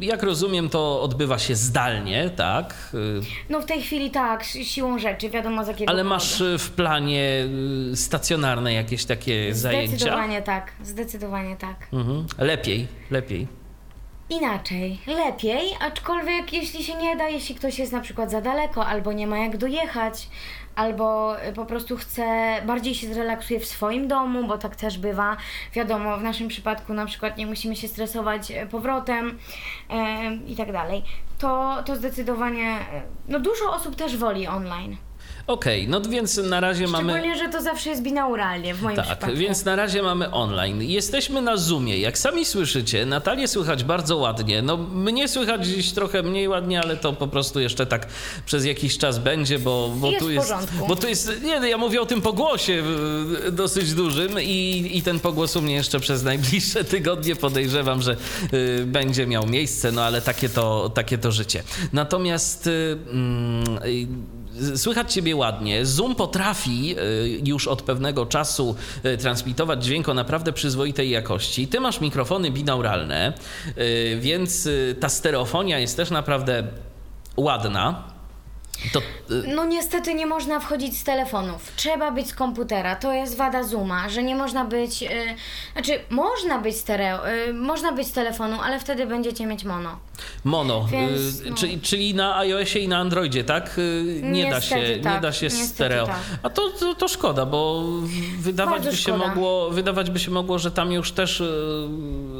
Jak 0.00 0.22
rozumiem, 0.22 0.68
to 0.68 1.02
odbywa 1.02 1.38
się 1.38 1.54
zdalnie, 1.56 2.30
tak? 2.30 2.92
No 3.48 3.60
w 3.60 3.64
tej 3.64 3.82
chwili 3.82 4.10
tak, 4.10 4.44
siłą 4.44 4.98
rzeczy, 4.98 5.30
wiadomo 5.30 5.64
za 5.64 5.70
jakiego 5.72 5.92
Ale 5.92 6.04
masz 6.04 6.42
w 6.58 6.70
planie 6.70 7.48
stacjonarne 7.94 8.72
jakieś 8.72 9.04
takie 9.04 9.54
zajęcia? 9.54 9.96
Zdecydowanie 9.96 10.42
tak, 10.42 10.72
zdecydowanie 10.84 11.56
tak. 11.56 11.88
Mhm. 11.92 12.26
Lepiej, 12.38 12.88
lepiej 13.10 13.61
inaczej, 14.32 14.98
lepiej, 15.06 15.76
aczkolwiek 15.80 16.52
jeśli 16.52 16.84
się 16.84 16.94
nie 16.94 17.16
da, 17.16 17.28
jeśli 17.28 17.54
ktoś 17.54 17.78
jest 17.78 17.92
na 17.92 18.00
przykład 18.00 18.30
za 18.30 18.40
daleko, 18.40 18.86
albo 18.86 19.12
nie 19.12 19.26
ma 19.26 19.38
jak 19.38 19.56
dojechać, 19.56 20.28
albo 20.74 21.36
po 21.54 21.66
prostu 21.66 21.96
chce, 21.96 22.56
bardziej 22.66 22.94
się 22.94 23.14
zrelaksuje 23.14 23.60
w 23.60 23.66
swoim 23.66 24.08
domu, 24.08 24.44
bo 24.46 24.58
tak 24.58 24.76
też 24.76 24.98
bywa. 24.98 25.36
Wiadomo, 25.72 26.18
w 26.18 26.22
naszym 26.22 26.48
przypadku 26.48 26.94
na 26.94 27.06
przykład 27.06 27.36
nie 27.36 27.46
musimy 27.46 27.76
się 27.76 27.88
stresować 27.88 28.50
e, 28.50 28.66
powrotem 28.66 29.38
e, 29.90 30.34
i 30.34 30.56
tak 30.56 30.72
dalej. 30.72 31.02
To, 31.38 31.82
to 31.86 31.96
zdecydowanie, 31.96 32.70
e, 32.70 33.02
no 33.28 33.40
dużo 33.40 33.72
osób 33.72 33.96
też 33.96 34.16
woli 34.16 34.46
online. 34.46 34.96
Okej, 35.46 35.80
okay, 35.80 35.90
no 35.90 36.10
więc 36.10 36.36
na 36.36 36.60
razie 36.60 36.88
Szczególnie, 36.88 37.06
mamy... 37.06 37.20
Szczególnie, 37.20 37.46
że 37.46 37.52
to 37.52 37.62
zawsze 37.62 37.90
jest 37.90 38.02
binauralnie 38.02 38.74
w 38.74 38.82
moim 38.82 38.96
tak, 38.96 39.04
przypadku. 39.04 39.26
Tak, 39.26 39.36
więc 39.36 39.64
na 39.64 39.76
razie 39.76 40.02
mamy 40.02 40.30
online. 40.30 40.82
Jesteśmy 40.82 41.42
na 41.42 41.56
Zoomie. 41.56 41.98
Jak 41.98 42.18
sami 42.18 42.44
słyszycie, 42.44 43.06
Natalię 43.06 43.48
słychać 43.48 43.84
bardzo 43.84 44.16
ładnie. 44.16 44.62
No 44.62 44.76
mnie 44.76 45.28
słychać 45.28 45.66
dziś 45.66 45.92
trochę 45.92 46.22
mniej 46.22 46.48
ładnie, 46.48 46.80
ale 46.80 46.96
to 46.96 47.12
po 47.12 47.28
prostu 47.28 47.60
jeszcze 47.60 47.86
tak 47.86 48.06
przez 48.46 48.64
jakiś 48.64 48.98
czas 48.98 49.18
będzie, 49.18 49.58
bo, 49.58 49.92
bo 49.96 50.10
jest 50.10 50.24
tu 50.24 50.30
jest... 50.30 50.54
Bo 50.88 50.96
tu 50.96 51.08
jest... 51.08 51.42
Nie, 51.42 51.60
no 51.60 51.66
ja 51.66 51.78
mówię 51.78 52.00
o 52.00 52.06
tym 52.06 52.20
pogłosie 52.20 52.82
dosyć 53.52 53.94
dużym 53.94 54.40
i, 54.40 54.90
i 54.94 55.02
ten 55.02 55.20
pogłos 55.20 55.56
u 55.56 55.62
mnie 55.62 55.74
jeszcze 55.74 56.00
przez 56.00 56.22
najbliższe 56.22 56.84
tygodnie 56.84 57.36
podejrzewam, 57.36 58.02
że 58.02 58.16
y, 58.52 58.84
będzie 58.86 59.26
miał 59.26 59.46
miejsce, 59.46 59.92
no 59.92 60.04
ale 60.04 60.22
takie 60.22 60.48
to, 60.48 60.90
takie 60.94 61.18
to 61.18 61.32
życie. 61.32 61.62
Natomiast... 61.92 62.66
Y, 62.66 62.70
y, 63.84 64.41
Słychać 64.76 65.12
Ciebie 65.12 65.36
ładnie. 65.36 65.86
Zoom 65.86 66.14
potrafi 66.14 66.94
e, 66.98 67.02
już 67.46 67.68
od 67.68 67.82
pewnego 67.82 68.26
czasu 68.26 68.76
e, 69.02 69.16
transmitować 69.16 69.84
dźwięk 69.84 70.08
o 70.08 70.14
naprawdę 70.14 70.52
przyzwoitej 70.52 71.10
jakości. 71.10 71.68
Ty 71.68 71.80
masz 71.80 72.00
mikrofony 72.00 72.50
binauralne, 72.50 73.32
e, 73.66 74.16
więc 74.16 74.68
ta 75.00 75.08
stereofonia 75.08 75.78
jest 75.78 75.96
też 75.96 76.10
naprawdę 76.10 76.64
ładna. 77.36 78.11
To, 78.92 78.98
y 78.98 79.44
no 79.54 79.64
niestety 79.64 80.14
nie 80.14 80.26
można 80.26 80.60
wchodzić 80.60 80.98
z 80.98 81.04
telefonów. 81.04 81.72
Trzeba 81.76 82.10
być 82.10 82.28
z 82.28 82.34
komputera. 82.34 82.96
To 82.96 83.12
jest 83.12 83.36
wada 83.36 83.62
Zooma, 83.62 84.08
że 84.08 84.22
nie 84.22 84.36
można 84.36 84.64
być. 84.64 85.02
Yy, 85.02 85.08
znaczy, 85.72 86.00
można 86.10 86.58
być 86.58 86.76
stereo, 86.76 87.26
yy, 87.26 87.52
można 87.54 87.92
być 87.92 88.08
z 88.08 88.12
telefonu, 88.12 88.56
ale 88.64 88.80
wtedy 88.80 89.06
będziecie 89.06 89.46
mieć 89.46 89.64
mono. 89.64 89.98
Mono, 90.44 90.84
Więc, 90.90 91.40
yy, 91.40 91.50
no. 91.50 91.56
czyli, 91.56 91.80
czyli 91.80 92.14
na 92.14 92.36
iOSie 92.36 92.78
i 92.78 92.88
na 92.88 92.98
Androidzie, 92.98 93.44
tak? 93.44 93.80
nie, 94.22 94.50
da 94.50 94.60
się, 94.60 94.76
tak. 95.02 95.14
nie 95.14 95.20
da 95.20 95.32
się 95.32 95.50
stereo. 95.50 96.06
Tak. 96.06 96.16
A 96.42 96.50
to, 96.50 96.70
to, 96.70 96.94
to, 96.94 97.08
szkoda, 97.08 97.46
bo 97.46 97.84
wydawać 98.38 98.84
by, 98.84 98.96
się 98.96 99.16
mogło, 99.16 99.70
wydawać 99.70 100.10
by 100.10 100.18
się 100.18 100.30
mogło, 100.30 100.58
że 100.58 100.70
tam 100.70 100.92
już 100.92 101.12
też 101.12 101.42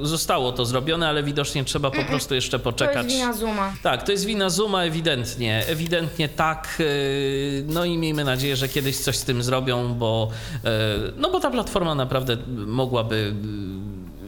zostało 0.03 0.53
to 0.53 0.64
zrobione, 0.64 1.09
ale 1.09 1.23
widocznie 1.23 1.64
trzeba 1.64 1.90
po 1.90 2.05
prostu 2.05 2.35
jeszcze 2.35 2.59
poczekać. 2.59 2.95
To 2.95 3.03
jest 3.03 3.16
wina 3.16 3.33
Zooma. 3.33 3.75
Tak, 3.83 4.03
to 4.03 4.12
jest 4.12 4.25
wina 4.25 4.51
Zooma 4.51 4.85
ewidentnie. 4.85 5.64
Ewidentnie 5.66 6.29
tak. 6.37 6.77
Y, 6.81 7.64
no 7.68 7.85
i 7.85 7.99
miejmy 7.99 8.25
nadzieję, 8.25 8.57
że 8.57 8.68
kiedyś 8.68 8.99
coś 8.99 9.16
z 9.16 9.25
tym 9.25 9.42
zrobią, 9.42 9.95
bo, 9.95 10.29
y, 10.55 10.68
no 11.16 11.31
bo 11.31 11.40
ta 11.40 11.51
platforma 11.51 11.95
naprawdę 11.95 12.37
mogłaby 12.66 13.35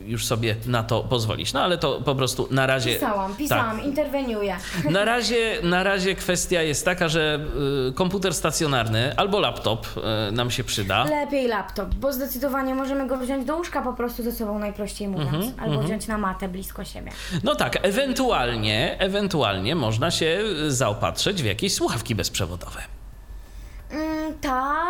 już 0.06 0.26
sobie 0.26 0.56
na 0.66 0.82
to 0.82 1.00
pozwolić. 1.02 1.52
No 1.52 1.62
ale 1.62 1.78
to 1.78 2.00
po 2.00 2.14
prostu 2.14 2.48
na 2.50 2.66
razie. 2.66 2.94
Pisałam, 2.94 3.36
pisałam, 3.36 3.76
tak. 3.76 3.86
interweniuję. 3.86 4.56
Na 4.90 5.04
razie, 5.04 5.58
na 5.62 5.82
razie 5.82 6.14
kwestia 6.14 6.62
jest 6.62 6.84
taka, 6.84 7.08
że 7.08 7.40
komputer 7.94 8.34
stacjonarny 8.34 9.16
albo 9.16 9.40
laptop 9.40 9.86
nam 10.32 10.50
się 10.50 10.64
przyda. 10.64 11.04
Lepiej 11.04 11.48
laptop, 11.48 11.94
bo 11.94 12.12
zdecydowanie 12.12 12.74
możemy 12.74 13.06
go 13.06 13.16
wziąć 13.16 13.46
do 13.46 13.56
łóżka 13.56 13.82
po 13.82 13.92
prostu 13.92 14.22
ze 14.22 14.32
sobą 14.32 14.58
najprościej 14.58 15.08
mówiąc, 15.08 15.32
mm 15.32 15.42
-hmm, 15.42 15.62
albo 15.62 15.72
mm 15.72 15.80
-hmm. 15.80 15.86
wziąć 15.86 16.06
na 16.06 16.18
matę 16.18 16.48
blisko 16.48 16.84
siebie. 16.84 17.12
No 17.44 17.54
tak, 17.54 17.78
ewentualnie, 17.82 18.96
ewentualnie 18.98 19.74
można 19.74 20.10
się 20.10 20.38
zaopatrzyć 20.68 21.42
w 21.42 21.46
jakieś 21.46 21.74
słuchawki 21.74 22.14
bezprzewodowe. 22.14 22.80
Mm, 23.90 24.38
tak, 24.40 24.83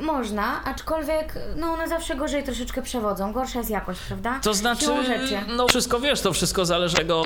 można, 0.00 0.64
aczkolwiek 0.64 1.34
no 1.56 1.72
one 1.72 1.88
zawsze 1.88 2.16
gorzej 2.16 2.44
troszeczkę 2.44 2.82
przewodzą, 2.82 3.32
gorsza 3.32 3.58
jest 3.58 3.70
jakość, 3.70 4.00
prawda? 4.08 4.40
To 4.42 4.54
znaczy, 4.54 4.86
no 5.56 5.68
wszystko 5.68 6.00
wiesz, 6.00 6.20
to 6.20 6.32
wszystko 6.32 6.66
zależy 6.66 6.94
od 6.94 7.00
tego, 7.00 7.24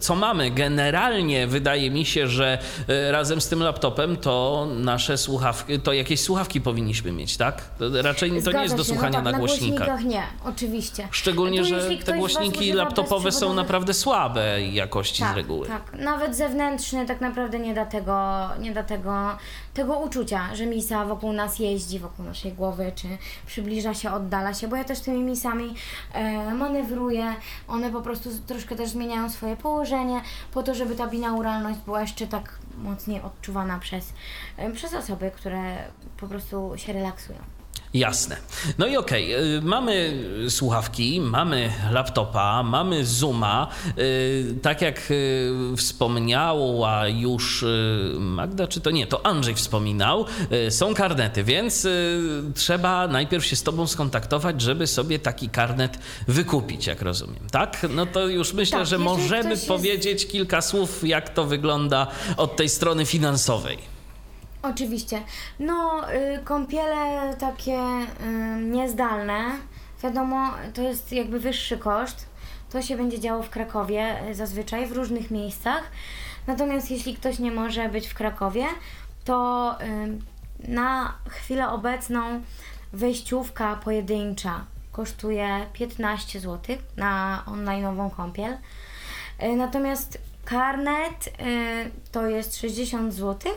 co 0.00 0.14
mamy. 0.14 0.50
Generalnie 0.50 1.46
wydaje 1.46 1.90
mi 1.90 2.04
się, 2.04 2.28
że 2.28 2.58
e, 2.88 3.12
razem 3.12 3.40
z 3.40 3.48
tym 3.48 3.62
laptopem 3.62 4.16
to 4.16 4.66
nasze 4.76 5.18
słuchawki, 5.18 5.80
to 5.80 5.92
jakieś 5.92 6.20
słuchawki 6.20 6.60
powinniśmy 6.60 7.12
mieć, 7.12 7.36
tak? 7.36 7.62
Raczej 8.02 8.42
to 8.42 8.52
nie 8.52 8.62
jest 8.62 8.76
do 8.76 8.84
słuchania 8.84 9.18
no 9.18 9.24
tak, 9.24 9.32
na 9.32 9.38
głośnikach. 9.38 9.80
Na 9.80 9.86
głośnikach 9.86 10.04
nie, 10.44 10.50
oczywiście. 10.50 11.08
Szczególnie, 11.10 11.64
że 11.64 11.88
te 12.04 12.12
głośniki 12.12 12.72
laptopowe 12.72 13.32
są 13.32 13.54
naprawdę 13.54 13.94
słabe 13.94 14.62
jakości 14.62 15.22
tak, 15.22 15.32
z 15.32 15.36
reguły. 15.36 15.68
Tak, 15.68 16.00
nawet 16.00 16.36
zewnętrzny 16.36 17.06
tak 17.06 17.20
naprawdę 17.20 17.58
nie 17.58 17.74
da 17.74 17.86
tego, 17.86 18.48
nie 18.60 18.72
da 18.72 18.82
tego, 18.82 19.36
tego 19.74 19.98
uczucia, 19.98 20.54
że 20.54 20.66
misa 20.66 21.04
wokół 21.04 21.32
nas 21.32 21.58
jeździ, 21.58 21.98
wokół 21.98 22.24
naszej 22.24 22.52
głowy, 22.52 22.92
czy 22.94 23.08
przybliża 23.46 23.94
się, 23.94 24.12
oddala 24.12 24.54
się, 24.54 24.68
bo 24.68 24.76
ja 24.76 24.84
też 24.84 25.00
tymi 25.00 25.22
misami 25.22 25.74
e, 26.12 26.54
manewruję, 26.54 27.34
one 27.68 27.90
po 27.90 28.00
prostu 28.00 28.30
troszkę 28.46 28.76
też 28.76 28.88
zmieniają 28.88 29.30
swoje 29.30 29.56
położenie, 29.56 30.20
po 30.52 30.62
to, 30.62 30.74
żeby 30.74 30.96
ta 30.96 31.06
binauralność 31.06 31.78
była 31.78 32.00
jeszcze 32.00 32.26
tak 32.26 32.58
mocniej 32.78 33.22
odczuwana 33.22 33.78
przez, 33.78 34.12
e, 34.56 34.70
przez 34.70 34.94
osoby, 34.94 35.30
które 35.36 35.76
po 36.16 36.26
prostu 36.26 36.72
się 36.76 36.92
relaksują. 36.92 37.38
Jasne. 37.94 38.36
No 38.78 38.86
i 38.86 38.96
okej, 38.96 39.34
okay. 39.34 39.60
mamy 39.62 40.24
słuchawki, 40.48 41.20
mamy 41.20 41.72
laptopa, 41.90 42.62
mamy 42.62 43.04
Zooma. 43.04 43.68
Y, 43.98 44.54
tak 44.62 44.82
jak 44.82 45.10
y, 45.10 45.52
wspomniała 45.76 47.08
już 47.08 47.62
y, 47.62 48.16
Magda, 48.18 48.66
czy 48.66 48.80
to 48.80 48.90
nie, 48.90 49.06
to 49.06 49.26
Andrzej 49.26 49.54
wspominał, 49.54 50.26
są 50.70 50.94
karnety, 50.94 51.44
więc 51.44 51.86
trzeba 52.54 53.08
najpierw 53.08 53.46
się 53.46 53.56
z 53.56 53.62
Tobą 53.62 53.86
skontaktować, 53.86 54.60
żeby 54.60 54.86
sobie 54.86 55.18
taki 55.18 55.48
karnet 55.48 55.98
wykupić, 56.28 56.86
jak 56.86 57.02
rozumiem, 57.02 57.46
tak? 57.50 57.86
No 57.90 58.06
to 58.06 58.28
już 58.28 58.52
myślę, 58.52 58.78
tak, 58.78 58.86
że 58.86 58.98
możemy 58.98 59.50
jest... 59.50 59.68
powiedzieć 59.68 60.26
kilka 60.26 60.62
słów, 60.62 61.04
jak 61.08 61.28
to 61.28 61.44
wygląda 61.44 62.06
od 62.36 62.56
tej 62.56 62.68
strony 62.68 63.06
finansowej. 63.06 63.93
Oczywiście. 64.64 65.22
No, 65.58 66.02
y, 66.12 66.44
kąpiele 66.44 67.36
takie 67.38 67.78
y, 67.78 68.60
niezdalne, 68.60 69.58
wiadomo, 70.02 70.50
to 70.74 70.82
jest 70.82 71.12
jakby 71.12 71.40
wyższy 71.40 71.78
koszt. 71.78 72.26
To 72.70 72.82
się 72.82 72.96
będzie 72.96 73.20
działo 73.20 73.42
w 73.42 73.50
Krakowie 73.50 74.28
y, 74.30 74.34
zazwyczaj, 74.34 74.86
w 74.86 74.92
różnych 74.92 75.30
miejscach. 75.30 75.82
Natomiast 76.46 76.90
jeśli 76.90 77.16
ktoś 77.16 77.38
nie 77.38 77.50
może 77.50 77.88
być 77.88 78.06
w 78.06 78.14
Krakowie, 78.14 78.64
to 79.24 79.76
y, 79.80 80.68
na 80.72 81.14
chwilę 81.28 81.68
obecną 81.68 82.42
wejściówka 82.92 83.76
pojedyncza 83.76 84.64
kosztuje 84.92 85.66
15 85.72 86.40
zł 86.40 86.76
na 86.96 87.42
online'ową 87.46 88.10
kąpiel. 88.10 88.58
Y, 89.42 89.56
natomiast 89.56 90.18
karnet 90.44 91.26
y, 91.26 91.90
to 92.12 92.26
jest 92.26 92.56
60 92.56 93.14
zł 93.14 93.52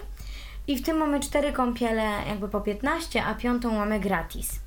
i 0.67 0.77
w 0.77 0.85
tym 0.85 0.97
mamy 0.97 1.19
cztery 1.19 1.53
kąpiele 1.53 2.11
jakby 2.27 2.49
po 2.49 2.61
15, 2.61 3.23
a 3.23 3.35
piątą 3.35 3.71
mamy 3.71 3.99
gratis. 3.99 4.59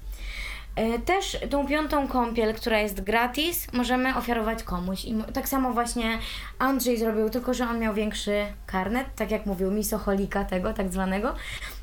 E, 0.77 0.99
też 0.99 1.39
tą 1.51 1.67
piątą 1.67 2.09
kąpiel, 2.09 2.55
która 2.55 2.79
jest 2.79 3.01
gratis, 3.01 3.73
możemy 3.73 4.17
ofiarować 4.17 4.63
komuś. 4.63 5.05
I 5.05 5.15
tak 5.33 5.49
samo 5.49 5.73
właśnie 5.73 6.19
Andrzej 6.59 6.99
zrobił, 6.99 7.31
tylko 7.31 7.55
że 7.55 7.69
on 7.69 7.79
miał 7.79 7.95
większy 7.95 8.47
karnet, 8.67 9.07
tak 9.17 9.31
jak 9.31 9.47
mówił, 9.47 9.71
misoholika 9.71 10.45
tego 10.45 10.73
tak 10.73 10.93
zwanego. 10.93 11.35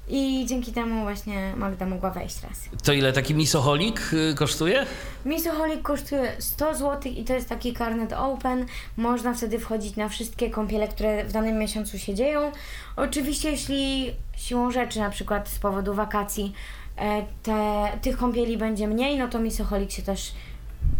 I 0.10 0.46
dzięki 0.46 0.72
temu 0.72 1.02
właśnie 1.02 1.54
Magda 1.58 1.86
mogła 1.86 2.10
wejść 2.10 2.44
raz. 2.44 2.70
To 2.84 2.94
ile 2.94 3.14
taki 3.14 3.36
misoholik 3.36 4.02
y, 4.14 4.36
kosztuje? 4.36 4.86
Misoholik 5.26 5.82
kosztuje 5.82 6.32
100 6.40 6.76
zł 6.76 7.12
i 7.16 7.24
to 7.24 7.34
jest 7.34 7.50
taki 7.50 7.74
karnet 7.74 8.14
open. 8.14 8.66
Można 8.98 9.34
wtedy 9.34 9.60
wchodzić 9.60 9.96
na 9.96 10.10
wszystkie 10.10 10.50
kąpiele, 10.50 10.88
które 10.88 11.26
w 11.26 11.32
danym 11.32 11.58
miesiącu 11.58 12.00
się 12.00 12.16
dzieją. 12.16 12.52
Oczywiście 12.96 13.52
jeśli 13.52 14.12
siłą 14.38 14.72
rzeczy, 14.72 15.00
na 15.00 15.10
przykład 15.10 15.50
z 15.50 15.60
powodu 15.60 15.94
wakacji, 15.94 16.54
e, 16.98 17.26
te, 17.44 17.88
tych 18.02 18.18
kąpieli 18.18 18.58
będzie 18.58 18.88
mniej, 18.88 19.18
no 19.18 19.28
to 19.28 19.40
misoholik 19.40 19.92
się 19.92 20.02
też 20.02 20.32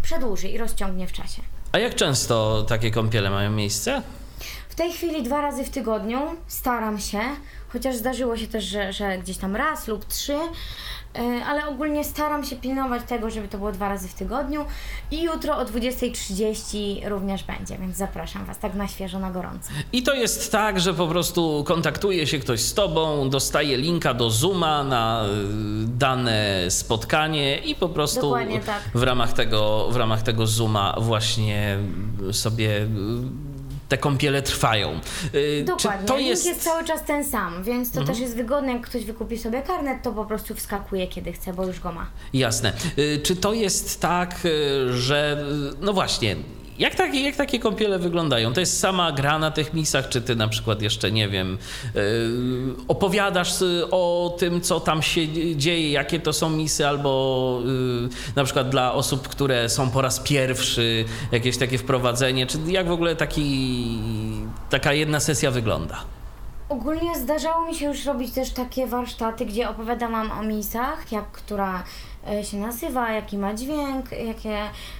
przedłuży 0.02 0.48
i 0.48 0.58
rozciągnie 0.58 1.06
w 1.06 1.12
czasie. 1.12 1.42
A 1.72 1.78
jak 1.78 1.94
często 1.94 2.62
takie 2.68 2.90
kąpiele 2.90 3.30
mają 3.30 3.50
miejsce? 3.50 4.02
W 4.68 4.74
tej 4.74 4.92
chwili 4.92 5.22
dwa 5.22 5.40
razy 5.40 5.64
w 5.64 5.70
tygodniu 5.70 6.20
staram 6.46 6.98
się 6.98 7.20
chociaż 7.72 7.96
zdarzyło 7.96 8.36
się 8.36 8.46
też, 8.46 8.64
że, 8.64 8.92
że 8.92 9.18
gdzieś 9.18 9.36
tam 9.36 9.56
raz 9.56 9.88
lub 9.88 10.04
trzy, 10.04 10.34
e, 10.34 11.44
ale 11.46 11.66
ogólnie 11.66 12.04
staram 12.04 12.44
się 12.44 12.56
pilnować 12.56 13.02
tego, 13.08 13.30
żeby 13.30 13.48
to 13.48 13.58
było 13.58 13.72
dwa 13.72 13.88
razy 13.88 14.08
w 14.08 14.14
tygodniu 14.14 14.64
i 15.10 15.22
jutro 15.22 15.56
o 15.58 15.64
20.30 15.64 17.08
również 17.08 17.44
będzie, 17.44 17.78
więc 17.78 17.96
zapraszam 17.96 18.44
Was 18.44 18.58
tak 18.58 18.74
na 18.74 18.88
świeżo, 18.88 19.18
na 19.18 19.30
gorąco. 19.30 19.70
I 19.92 20.02
to 20.02 20.14
jest 20.14 20.52
tak, 20.52 20.80
że 20.80 20.94
po 20.94 21.06
prostu 21.06 21.64
kontaktuje 21.66 22.26
się 22.26 22.38
ktoś 22.38 22.60
z 22.60 22.74
Tobą, 22.74 23.30
dostaje 23.30 23.76
linka 23.76 24.14
do 24.14 24.30
Zooma 24.30 24.84
na 24.84 25.24
e, 25.24 25.28
dane 25.86 26.64
spotkanie 26.68 27.58
i 27.58 27.74
po 27.74 27.88
prostu 27.88 28.34
tak. 28.66 28.82
w, 28.94 29.02
ramach 29.02 29.32
tego, 29.32 29.88
w 29.90 29.96
ramach 29.96 30.22
tego 30.22 30.46
Zooma 30.46 30.94
właśnie 30.98 31.78
sobie 32.32 32.86
te 33.88 33.98
kąpiele 33.98 34.42
trwają. 34.42 35.00
Y, 35.34 35.64
Dokładnie. 35.66 36.00
Czy 36.00 36.06
to 36.06 36.18
jest... 36.18 36.44
Link 36.44 36.56
jest 36.56 36.70
cały 36.70 36.84
czas 36.84 37.04
ten 37.04 37.24
sam, 37.24 37.64
więc 37.64 37.92
to 37.92 38.00
mhm. 38.00 38.06
też 38.06 38.22
jest 38.22 38.36
wygodne, 38.36 38.72
jak 38.72 38.82
ktoś 38.86 39.04
wykupi 39.04 39.38
sobie 39.38 39.62
karnet, 39.62 40.02
to 40.02 40.12
po 40.12 40.24
prostu 40.24 40.54
wskakuje 40.54 41.06
kiedy 41.06 41.32
chce, 41.32 41.52
bo 41.52 41.66
już 41.66 41.80
go 41.80 41.92
ma. 41.92 42.06
Jasne. 42.32 42.72
Y, 42.98 43.20
czy 43.22 43.36
to 43.36 43.52
jest 43.52 44.00
tak, 44.00 44.40
y, 44.44 44.92
że 44.92 45.44
no 45.80 45.92
właśnie, 45.92 46.36
jak 46.78 46.94
takie, 46.94 47.20
jak 47.20 47.36
takie 47.36 47.58
kąpiele 47.58 47.98
wyglądają? 47.98 48.52
To 48.52 48.60
jest 48.60 48.80
sama 48.80 49.12
gra 49.12 49.38
na 49.38 49.50
tych 49.50 49.74
misach, 49.74 50.08
czy 50.08 50.22
ty 50.22 50.36
na 50.36 50.48
przykład 50.48 50.82
jeszcze, 50.82 51.12
nie 51.12 51.28
wiem, 51.28 51.58
yy, 51.94 52.02
opowiadasz 52.88 53.54
o 53.90 54.36
tym, 54.38 54.60
co 54.60 54.80
tam 54.80 55.02
się 55.02 55.56
dzieje, 55.56 55.90
jakie 55.90 56.20
to 56.20 56.32
są 56.32 56.50
misy, 56.50 56.86
albo 56.86 57.60
yy, 57.64 58.08
na 58.36 58.44
przykład 58.44 58.68
dla 58.68 58.92
osób, 58.92 59.28
które 59.28 59.68
są 59.68 59.90
po 59.90 60.02
raz 60.02 60.20
pierwszy, 60.20 61.04
jakieś 61.32 61.56
takie 61.56 61.78
wprowadzenie, 61.78 62.46
czy 62.46 62.58
jak 62.66 62.88
w 62.88 62.92
ogóle 62.92 63.16
taki, 63.16 63.98
taka 64.70 64.92
jedna 64.92 65.20
sesja 65.20 65.50
wygląda? 65.50 66.04
Ogólnie 66.68 67.18
zdarzało 67.18 67.66
mi 67.66 67.74
się 67.74 67.86
już 67.86 68.04
robić 68.04 68.32
też 68.32 68.50
takie 68.50 68.86
warsztaty, 68.86 69.46
gdzie 69.46 69.68
opowiadam 69.68 70.30
o 70.30 70.42
misach, 70.42 71.12
jak 71.12 71.32
która 71.32 71.84
się 72.42 72.56
nazywa, 72.56 73.10
jaki 73.10 73.38
ma 73.38 73.54
dźwięk, 73.54 74.12
jakie, 74.12 74.58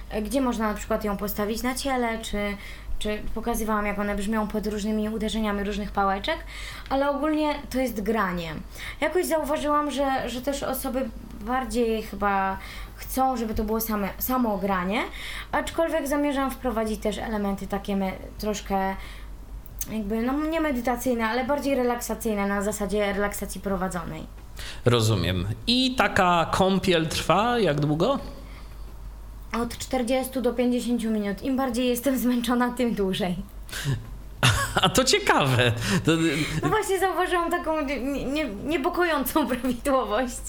e, 0.09 0.21
gdzie 0.21 0.41
można 0.41 0.67
na 0.67 0.73
przykład 0.73 1.03
ją 1.03 1.17
postawić 1.17 1.63
na 1.63 1.75
ciele, 1.75 2.19
czy, 2.19 2.57
czy 2.99 3.21
pokazywałam, 3.35 3.85
jak 3.85 3.99
one 3.99 4.15
brzmią 4.15 4.47
pod 4.47 4.67
różnymi 4.67 5.09
uderzeniami 5.09 5.63
różnych 5.63 5.91
pałeczek, 5.91 6.37
ale 6.89 7.09
ogólnie 7.09 7.55
to 7.69 7.79
jest 7.79 8.01
granie. 8.01 8.53
Jakoś 9.01 9.25
zauważyłam, 9.25 9.91
że, 9.91 10.29
że 10.29 10.41
też 10.41 10.63
osoby 10.63 11.09
bardziej 11.41 12.03
chyba 12.03 12.57
chcą, 12.95 13.37
żeby 13.37 13.53
to 13.53 13.63
było 13.63 13.81
same, 13.81 14.09
samo 14.17 14.57
granie, 14.57 15.03
aczkolwiek 15.51 16.07
zamierzam 16.07 16.51
wprowadzić 16.51 17.01
też 17.01 17.17
elementy 17.17 17.67
takie 17.67 17.95
me, 17.95 18.11
troszkę 18.37 18.95
jakby, 19.91 20.21
no 20.21 20.33
nie 20.33 20.61
medytacyjne, 20.61 21.27
ale 21.27 21.45
bardziej 21.45 21.75
relaksacyjne 21.75 22.47
na 22.47 22.61
zasadzie 22.61 23.13
relaksacji 23.13 23.61
prowadzonej. 23.61 24.27
Rozumiem. 24.85 25.47
I 25.67 25.95
taka 25.95 26.49
kąpiel 26.51 27.07
trwa 27.07 27.59
jak 27.59 27.79
długo? 27.79 28.19
Od 29.53 29.77
40 29.77 30.41
do 30.41 30.53
50 30.53 31.03
minut. 31.03 31.43
Im 31.43 31.57
bardziej 31.57 31.87
jestem 31.87 32.17
zmęczona, 32.17 32.71
tym 32.71 32.95
dłużej. 32.95 33.35
A 34.81 34.89
to 34.89 35.03
ciekawe. 35.03 35.71
To... 36.05 36.11
No 36.63 36.69
właśnie 36.69 36.99
zauważyłam 36.99 37.51
taką 37.51 37.85
nie, 38.33 38.45
niepokojącą 38.65 39.47
prawidłowość. 39.49 40.41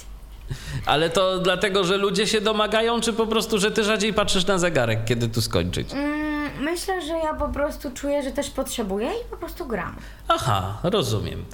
Ale 0.86 1.10
to 1.10 1.38
dlatego, 1.38 1.84
że 1.84 1.96
ludzie 1.96 2.26
się 2.26 2.40
domagają, 2.40 3.00
czy 3.00 3.12
po 3.12 3.26
prostu, 3.26 3.58
że 3.58 3.70
ty 3.70 3.84
rzadziej 3.84 4.12
patrzysz 4.14 4.46
na 4.46 4.58
zegarek, 4.58 5.04
kiedy 5.04 5.28
tu 5.28 5.42
skończyć? 5.42 5.92
Mm, 5.92 6.29
myślę, 6.60 7.02
że 7.02 7.12
ja 7.12 7.34
po 7.34 7.48
prostu 7.48 7.90
czuję, 7.90 8.22
że 8.22 8.30
też 8.30 8.50
potrzebuję 8.50 9.08
i 9.08 9.30
po 9.30 9.36
prostu 9.36 9.66
gram. 9.66 9.96
Aha, 10.28 10.78
rozumiem. 10.82 11.44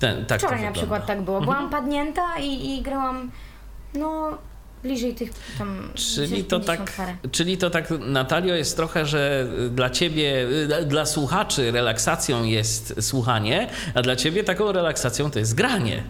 Ten, 0.00 0.26
tak 0.26 0.40
Wczoraj 0.40 0.62
na 0.62 0.72
przykład 0.72 1.06
tak 1.06 1.22
było. 1.22 1.40
Byłam 1.40 1.64
mhm. 1.64 1.82
padnięta 1.82 2.38
i, 2.38 2.74
i 2.74 2.82
grałam, 2.82 3.30
no 3.94 4.38
bliżej 4.82 5.14
tych 5.14 5.30
tam 5.58 5.90
czyli 5.94 6.44
to 6.44 6.60
tak 6.60 6.92
Czyli 7.32 7.58
to 7.58 7.70
tak, 7.70 7.90
Natalio, 8.00 8.54
jest 8.54 8.76
trochę, 8.76 9.06
że 9.06 9.46
dla 9.70 9.90
ciebie, 9.90 10.46
dla 10.86 11.06
słuchaczy 11.06 11.72
relaksacją 11.72 12.44
jest 12.44 12.94
słuchanie, 13.00 13.68
a 13.94 14.02
dla 14.02 14.16
ciebie 14.16 14.44
taką 14.44 14.72
relaksacją 14.72 15.30
to 15.30 15.38
jest 15.38 15.54
granie. 15.54 16.02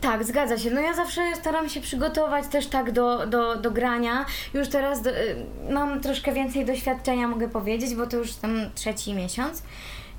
Tak, 0.00 0.24
zgadza 0.24 0.58
się. 0.58 0.70
No 0.70 0.80
ja 0.80 0.94
zawsze 0.94 1.22
staram 1.36 1.68
się 1.68 1.80
przygotować 1.80 2.46
też 2.46 2.66
tak 2.66 2.92
do, 2.92 3.26
do, 3.26 3.56
do 3.56 3.70
grania. 3.70 4.26
Już 4.54 4.68
teraz 4.68 5.02
do, 5.02 5.10
y, 5.10 5.36
mam 5.70 6.00
troszkę 6.00 6.32
więcej 6.32 6.64
doświadczenia, 6.64 7.28
mogę 7.28 7.48
powiedzieć, 7.48 7.94
bo 7.94 8.06
to 8.06 8.16
już 8.16 8.32
tam 8.32 8.70
trzeci 8.74 9.14
miesiąc. 9.14 9.62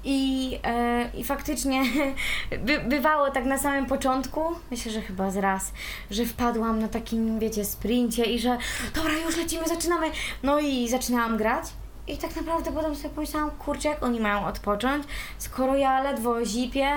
I, 0.03 0.59
e, 0.63 1.09
I 1.13 1.23
faktycznie 1.23 1.83
by, 2.65 2.79
bywało 2.79 3.31
tak 3.31 3.45
na 3.45 3.57
samym 3.57 3.85
początku, 3.85 4.41
myślę, 4.71 4.91
że 4.91 5.01
chyba 5.01 5.31
z 5.31 5.37
raz, 5.37 5.71
że 6.11 6.25
wpadłam 6.25 6.79
na 6.79 6.87
takim, 6.87 7.39
wiecie, 7.39 7.65
sprincie 7.65 8.23
i 8.23 8.39
że 8.39 8.57
dobra, 8.95 9.13
już 9.25 9.37
lecimy, 9.37 9.67
zaczynamy. 9.67 10.07
No 10.43 10.59
i 10.59 10.89
zaczynałam 10.89 11.37
grać. 11.37 11.63
I 12.07 12.17
tak 12.17 12.35
naprawdę 12.35 12.71
potem 12.71 12.95
sobie 12.95 13.09
pomyślałam, 13.09 13.51
kurczę, 13.51 13.89
jak 13.89 14.03
oni 14.03 14.19
mają 14.19 14.45
odpocząć, 14.45 15.03
skoro 15.37 15.75
ja 15.75 16.01
ledwo 16.01 16.45
zipię 16.45 16.87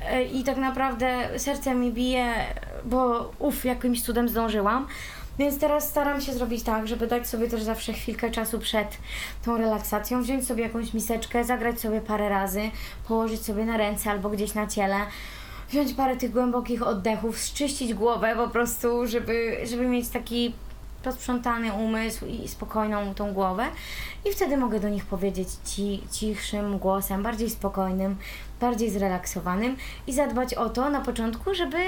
e, 0.00 0.24
i 0.24 0.44
tak 0.44 0.56
naprawdę 0.56 1.28
serce 1.38 1.74
mi 1.74 1.92
bije, 1.92 2.34
bo 2.84 3.30
uff, 3.38 3.64
jakimś 3.64 4.02
cudem 4.02 4.28
zdążyłam. 4.28 4.86
Więc 5.38 5.58
teraz 5.58 5.88
staram 5.88 6.20
się 6.20 6.32
zrobić 6.32 6.62
tak, 6.62 6.88
żeby 6.88 7.06
dać 7.06 7.26
sobie 7.26 7.48
też 7.48 7.62
zawsze 7.62 7.92
chwilkę 7.92 8.30
czasu 8.30 8.58
przed 8.58 8.98
tą 9.44 9.56
relaksacją, 9.56 10.22
wziąć 10.22 10.46
sobie 10.46 10.62
jakąś 10.62 10.94
miseczkę, 10.94 11.44
zagrać 11.44 11.80
sobie 11.80 12.00
parę 12.00 12.28
razy, 12.28 12.70
położyć 13.08 13.44
sobie 13.44 13.64
na 13.64 13.76
ręce 13.76 14.10
albo 14.10 14.30
gdzieś 14.30 14.54
na 14.54 14.66
ciele, 14.66 14.96
wziąć 15.70 15.92
parę 15.92 16.16
tych 16.16 16.32
głębokich 16.32 16.82
oddechów, 16.82 17.38
zczyścić 17.38 17.94
głowę 17.94 18.36
po 18.36 18.48
prostu, 18.48 19.06
żeby, 19.06 19.56
żeby 19.64 19.86
mieć 19.86 20.08
taki 20.08 20.52
posprzątany 21.02 21.72
umysł 21.72 22.26
i 22.26 22.48
spokojną 22.48 23.14
tą 23.14 23.32
głowę 23.32 23.66
i 24.28 24.32
wtedy 24.32 24.56
mogę 24.56 24.80
do 24.80 24.88
nich 24.88 25.06
powiedzieć 25.06 25.48
ci, 25.64 26.02
cichszym 26.10 26.78
głosem, 26.78 27.22
bardziej 27.22 27.50
spokojnym, 27.50 28.16
bardziej 28.60 28.90
zrelaksowanym 28.90 29.76
i 30.06 30.12
zadbać 30.12 30.54
o 30.54 30.70
to 30.70 30.90
na 30.90 31.00
początku, 31.00 31.54
żeby 31.54 31.78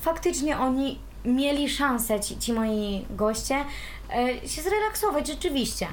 faktycznie 0.00 0.58
oni 0.58 0.98
mieli 1.24 1.68
szansę 1.68 2.20
ci, 2.20 2.38
ci 2.38 2.52
moi 2.52 3.06
goście 3.10 3.64
e, 4.10 4.48
się 4.48 4.62
zrelaksować 4.62 5.26
rzeczywiście. 5.26 5.86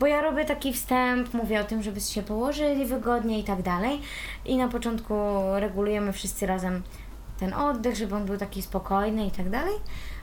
Bo 0.00 0.06
ja 0.06 0.20
robię 0.20 0.44
taki 0.44 0.72
wstęp, 0.72 1.34
mówię 1.34 1.60
o 1.60 1.64
tym, 1.64 1.82
żeby 1.82 2.00
się 2.00 2.22
położyli 2.22 2.86
wygodnie 2.86 3.38
i 3.38 3.44
tak 3.44 3.62
dalej. 3.62 4.00
I 4.44 4.56
na 4.56 4.68
początku 4.68 5.14
regulujemy 5.54 6.12
wszyscy 6.12 6.46
razem 6.46 6.82
ten 7.38 7.54
oddech, 7.54 7.96
żeby 7.96 8.14
on 8.14 8.24
był 8.24 8.36
taki 8.36 8.62
spokojny 8.62 9.26
i 9.26 9.30
tak 9.30 9.50
dalej. 9.50 9.74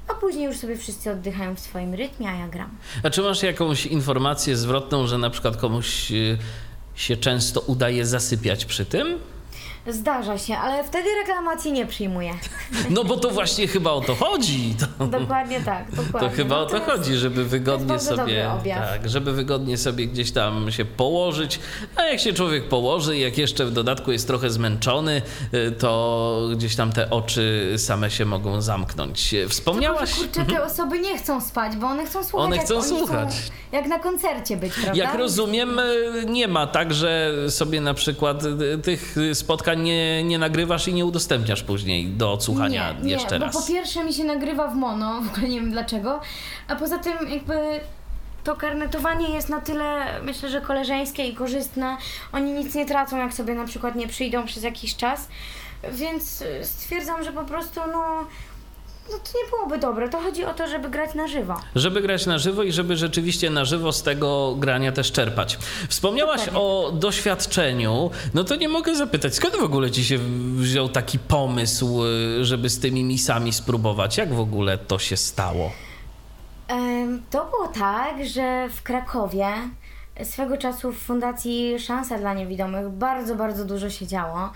A 0.07 0.13
później 0.13 0.45
już 0.45 0.57
sobie 0.57 0.77
wszyscy 0.77 1.11
oddychają 1.11 1.55
w 1.55 1.59
swoim 1.59 1.93
rytmie, 1.93 2.29
a 2.29 2.35
ja 2.35 2.47
gram. 2.47 2.69
A 3.03 3.09
czy 3.09 3.21
masz 3.21 3.43
jakąś 3.43 3.85
informację 3.85 4.57
zwrotną, 4.57 5.07
że 5.07 5.17
na 5.17 5.29
przykład 5.29 5.57
komuś 5.57 6.11
y, 6.11 6.37
się 6.95 7.17
często 7.17 7.61
udaje 7.61 8.05
zasypiać 8.05 8.65
przy 8.65 8.85
tym? 8.85 9.19
Zdarza 9.87 10.37
się, 10.37 10.57
ale 10.57 10.83
wtedy 10.83 11.09
reklamacji 11.21 11.71
nie 11.71 11.85
przyjmuję. 11.85 12.31
No 12.89 13.03
bo 13.03 13.17
to 13.17 13.29
właśnie 13.29 13.67
chyba 13.67 13.91
o 13.91 14.01
to 14.01 14.15
chodzi. 14.15 14.75
To, 14.99 15.07
Dokładnie 15.07 15.61
tak, 15.61 15.91
dokładnie. 15.91 16.29
to 16.29 16.35
chyba 16.35 16.55
No 16.55 16.61
o 16.61 16.65
to 16.65 16.79
chodzi, 16.81 17.15
żeby 17.15 17.45
wygodnie 17.45 17.99
sobie 17.99 18.47
tak, 18.75 19.09
żeby 19.09 19.31
wygodnie 19.33 19.77
sobie 19.77 20.07
gdzieś 20.07 20.31
tam 20.31 20.71
się 20.71 20.85
położyć. 20.85 21.59
A 21.95 22.03
jak 22.03 22.19
się 22.19 22.33
człowiek 22.33 22.69
położy, 22.69 23.17
jak 23.17 23.37
jeszcze 23.37 23.65
w 23.65 23.71
dodatku 23.71 24.11
jest 24.11 24.27
trochę 24.27 24.49
zmęczony, 24.49 25.21
y, 25.53 25.71
to 25.71 26.41
gdzieś 26.55 26.75
tam 26.75 26.91
te 26.91 27.09
oczy 27.09 27.73
same 27.77 28.11
się 28.11 28.25
mogą 28.25 28.61
zamknąć. 28.61 29.29
Tylko, 29.29 29.49
Wspomniałaś 29.49 30.09
że 30.09 30.15
kurczę, 30.27 30.45
te 30.45 30.63
osoby 30.63 30.99
nie 30.99 31.17
chcą 31.17 31.41
spać, 31.41 31.75
bo 31.75 31.87
one 31.87 32.05
chcą 32.05 32.23
słuchać. 32.23 32.45
One 32.45 32.55
jak 32.55 32.65
chcą 32.65 32.75
oni 32.77 32.87
słuchać. 32.87 33.35
jak 33.71 33.87
na 33.87 33.99
koncercie 33.99 34.57
być, 34.57 34.73
prawda? 34.73 34.93
Jak 34.93 35.15
rozumiem, 35.15 35.79
y, 35.79 36.25
nie 36.27 36.47
ma 36.47 36.67
tak, 36.67 36.93
że 36.93 37.33
sobie 37.49 37.81
na 37.81 37.93
przykład 37.93 38.43
y, 38.43 38.77
tych 38.77 39.15
spotkań 39.33 39.72
nie, 39.75 40.23
nie 40.23 40.37
nagrywasz 40.37 40.87
i 40.87 40.93
nie 40.93 41.05
udostępniasz 41.05 41.63
później 41.63 42.07
do 42.07 42.33
odsłuchania 42.33 42.91
nie, 42.93 43.05
nie, 43.05 43.11
jeszcze 43.11 43.39
bo 43.39 43.45
raz. 43.45 43.57
po 43.57 43.73
pierwsze 43.73 44.03
mi 44.03 44.13
się 44.13 44.23
nagrywa 44.23 44.67
w 44.67 44.75
mono, 44.75 45.21
w 45.21 45.31
ogóle 45.31 45.49
nie 45.49 45.59
wiem 45.59 45.71
dlaczego, 45.71 46.19
a 46.67 46.75
poza 46.75 46.97
tym 46.97 47.13
jakby 47.29 47.79
to 48.43 48.55
karnetowanie 48.55 49.29
jest 49.29 49.49
na 49.49 49.61
tyle, 49.61 50.05
myślę, 50.23 50.49
że 50.49 50.61
koleżeńskie 50.61 51.25
i 51.25 51.35
korzystne. 51.35 51.97
Oni 52.33 52.51
nic 52.51 52.75
nie 52.75 52.85
tracą, 52.85 53.17
jak 53.17 53.33
sobie 53.33 53.55
na 53.55 53.65
przykład 53.65 53.95
nie 53.95 54.07
przyjdą 54.07 54.45
przez 54.45 54.63
jakiś 54.63 54.95
czas, 54.95 55.27
więc 55.91 56.43
stwierdzam, 56.61 57.23
że 57.23 57.31
po 57.31 57.43
prostu 57.43 57.79
no, 57.91 58.25
no 59.11 59.17
to 59.17 59.37
nie 59.43 59.49
byłoby 59.49 59.77
dobre. 59.77 60.09
To 60.09 60.19
chodzi 60.19 60.45
o 60.45 60.53
to, 60.53 60.67
żeby 60.67 60.89
grać 60.89 61.15
na 61.15 61.27
żywo. 61.27 61.55
Żeby 61.75 62.01
grać 62.01 62.25
na 62.25 62.37
żywo 62.37 62.63
i 62.63 62.71
żeby 62.71 62.97
rzeczywiście 62.97 63.49
na 63.49 63.65
żywo 63.65 63.91
z 63.91 64.03
tego 64.03 64.55
grania 64.55 64.91
też 64.91 65.11
czerpać. 65.11 65.57
Wspomniałaś 65.89 66.49
o 66.53 66.91
doświadczeniu, 66.93 68.11
no 68.33 68.43
to 68.43 68.55
nie 68.55 68.69
mogę 68.69 68.95
zapytać, 68.95 69.35
skąd 69.35 69.55
w 69.55 69.63
ogóle 69.63 69.91
ci 69.91 70.05
się 70.05 70.17
wziął 70.55 70.89
taki 70.89 71.19
pomysł, 71.19 72.03
y, 72.05 72.45
żeby 72.45 72.69
z 72.69 72.79
tymi 72.79 73.03
misami 73.03 73.53
spróbować? 73.53 74.17
Jak 74.17 74.33
w 74.33 74.39
ogóle 74.39 74.77
to 74.77 74.99
się 74.99 75.17
stało? 75.17 75.71
To 77.29 77.45
było 77.45 77.67
tak, 77.67 78.25
że 78.25 78.69
w 78.69 78.83
Krakowie 78.83 79.47
swego 80.23 80.57
czasu 80.57 80.91
w 80.91 80.97
Fundacji 80.97 81.79
Szansa 81.79 82.17
dla 82.17 82.33
Niewidomych 82.33 82.89
bardzo, 82.89 83.35
bardzo 83.35 83.65
dużo 83.65 83.89
się 83.89 84.07
działo. 84.07 84.51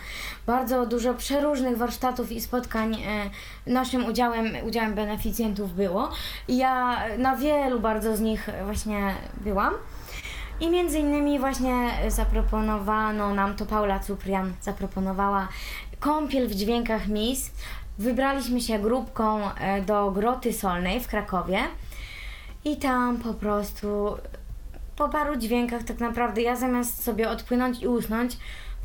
Bardzo 0.46 0.86
dużo 0.86 1.14
przeróżnych 1.14 1.78
warsztatów 1.78 2.32
i 2.32 2.42
spotkań 2.42 2.96
e, 2.96 3.30
naszym 3.72 4.06
udziałem, 4.06 4.48
udziałem 4.66 4.96
beneficjentów 4.96 5.76
było. 5.76 6.10
Ja 6.48 6.98
na 7.18 7.36
wielu 7.36 7.80
bardzo 7.80 8.18
z 8.18 8.22
nich 8.22 8.50
właśnie 8.66 9.16
byłam. 9.38 9.74
I 10.60 10.70
między 10.70 11.00
innymi 11.00 11.40
właśnie 11.40 11.90
zaproponowano 12.08 13.34
nam, 13.34 13.56
to 13.56 13.66
Paula 13.66 14.00
Cuprian 14.00 14.54
zaproponowała 14.62 15.48
kąpiel 16.00 16.48
w 16.48 16.56
dźwiękach 16.56 17.08
mis. 17.08 17.52
Wybraliśmy 18.00 18.62
się 18.62 18.80
grupką 18.80 19.54
e, 19.54 19.82
do 19.82 20.12
Groty 20.12 20.54
Solnej 20.54 21.00
w 21.00 21.08
Krakowie 21.08 21.60
i 22.66 22.78
tam 22.78 23.18
po 23.18 23.34
prostu 23.34 24.18
po 24.98 25.10
paru 25.10 25.36
dźwiękach 25.36 25.84
tak 25.84 26.00
naprawdę 26.00 26.42
ja 26.42 26.56
zamiast 26.56 27.04
sobie 27.04 27.30
odpłynąć 27.30 27.82
i 27.82 27.88
usnąć, 27.88 28.38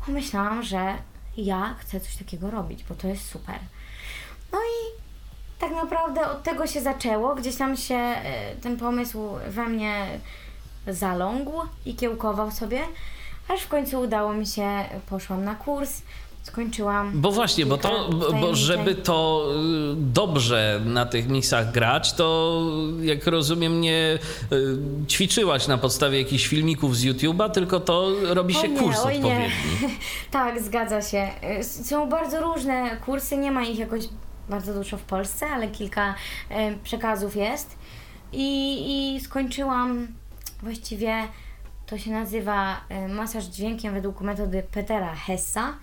pomyślałam, 0.05 0.63
że 0.63 0.93
ja 1.37 1.75
chcę 1.79 1.99
coś 1.99 2.15
takiego 2.15 2.51
robić, 2.51 2.83
bo 2.83 2.95
to 2.95 3.07
jest 3.07 3.29
super. 3.29 3.59
No 4.51 4.57
i 4.57 5.01
tak 5.59 5.71
naprawdę 5.71 6.27
od 6.27 6.43
tego 6.43 6.67
się 6.67 6.81
zaczęło, 6.81 7.35
gdzieś 7.35 7.55
tam 7.55 7.77
się 7.77 7.95
e, 7.95 8.55
ten 8.55 8.77
pomysł 8.77 9.29
we 9.47 9.65
mnie 9.65 10.07
zalągł 10.87 11.53
i 11.85 11.95
kiełkował 11.95 12.51
sobie, 12.51 12.81
aż 13.47 13.61
w 13.61 13.67
końcu 13.67 14.01
udało 14.01 14.33
mi 14.33 14.47
się, 14.47 14.85
poszłam 15.09 15.43
na 15.43 15.55
kurs, 15.55 16.01
skończyłam. 16.43 17.11
Bo 17.13 17.31
właśnie, 17.31 17.65
bo 17.65 17.77
to, 17.77 18.09
bo, 18.41 18.55
żeby 18.55 18.95
to 18.95 19.47
y, 19.91 19.95
dobrze 19.95 20.81
na 20.85 21.05
tych 21.05 21.29
misach 21.29 21.71
grać, 21.71 22.13
to 22.13 22.61
jak 23.01 23.27
rozumiem 23.27 23.81
nie 23.81 24.19
y, 24.51 24.77
ćwiczyłaś 25.07 25.67
na 25.67 25.77
podstawie 25.77 26.19
jakichś 26.19 26.47
filmików 26.47 26.97
z 26.97 27.05
YouTube'a, 27.05 27.51
tylko 27.51 27.79
to 27.79 28.11
robi 28.23 28.53
się 28.53 28.59
O 28.59 28.67
nie, 28.67 28.79
kurs 28.79 28.97
odpowiedni. 28.99 29.49
tak, 30.31 30.61
zgadza 30.61 31.01
się. 31.01 31.27
Y, 31.59 31.63
Są 31.63 32.09
bardzo 32.09 32.41
różne 32.41 32.97
kursy, 33.05 33.37
nie 33.37 33.51
ma 33.51 33.63
ich 33.63 33.79
jakoś 33.79 34.03
bardzo 34.49 34.73
dużo 34.73 34.97
w 34.97 35.01
Polsce, 35.01 35.45
ale 35.45 35.67
kilka 35.67 36.15
przekazów 36.83 37.35
jest. 37.35 37.77
I, 38.33 39.15
I 39.15 39.21
skończyłam 39.21 40.07
właściwie, 40.63 41.13
to 41.85 41.97
się 41.97 42.11
nazywa 42.11 42.81
masaż 43.09 43.45
dźwiękiem 43.45 43.93
według 43.93 44.21
metody 44.21 44.63
Petera 44.71 45.15
Hessa. 45.15 45.73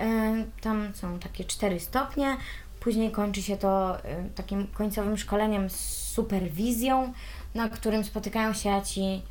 Y, 0.00 0.60
Tam 0.60 0.94
są 0.94 1.18
takie 1.18 1.44
cztery 1.44 1.80
stopnie. 1.80 2.36
Później 2.80 3.10
kończy 3.10 3.42
się 3.42 3.56
to 3.56 3.98
y, 3.98 4.00
takim 4.34 4.66
końcowym 4.66 5.16
szkoleniem 5.16 5.70
z 5.70 5.76
superwizją, 6.14 7.12
na 7.54 7.68
którym 7.68 8.04
spotykają 8.04 8.52
się 8.52 8.82
ci 8.84 9.22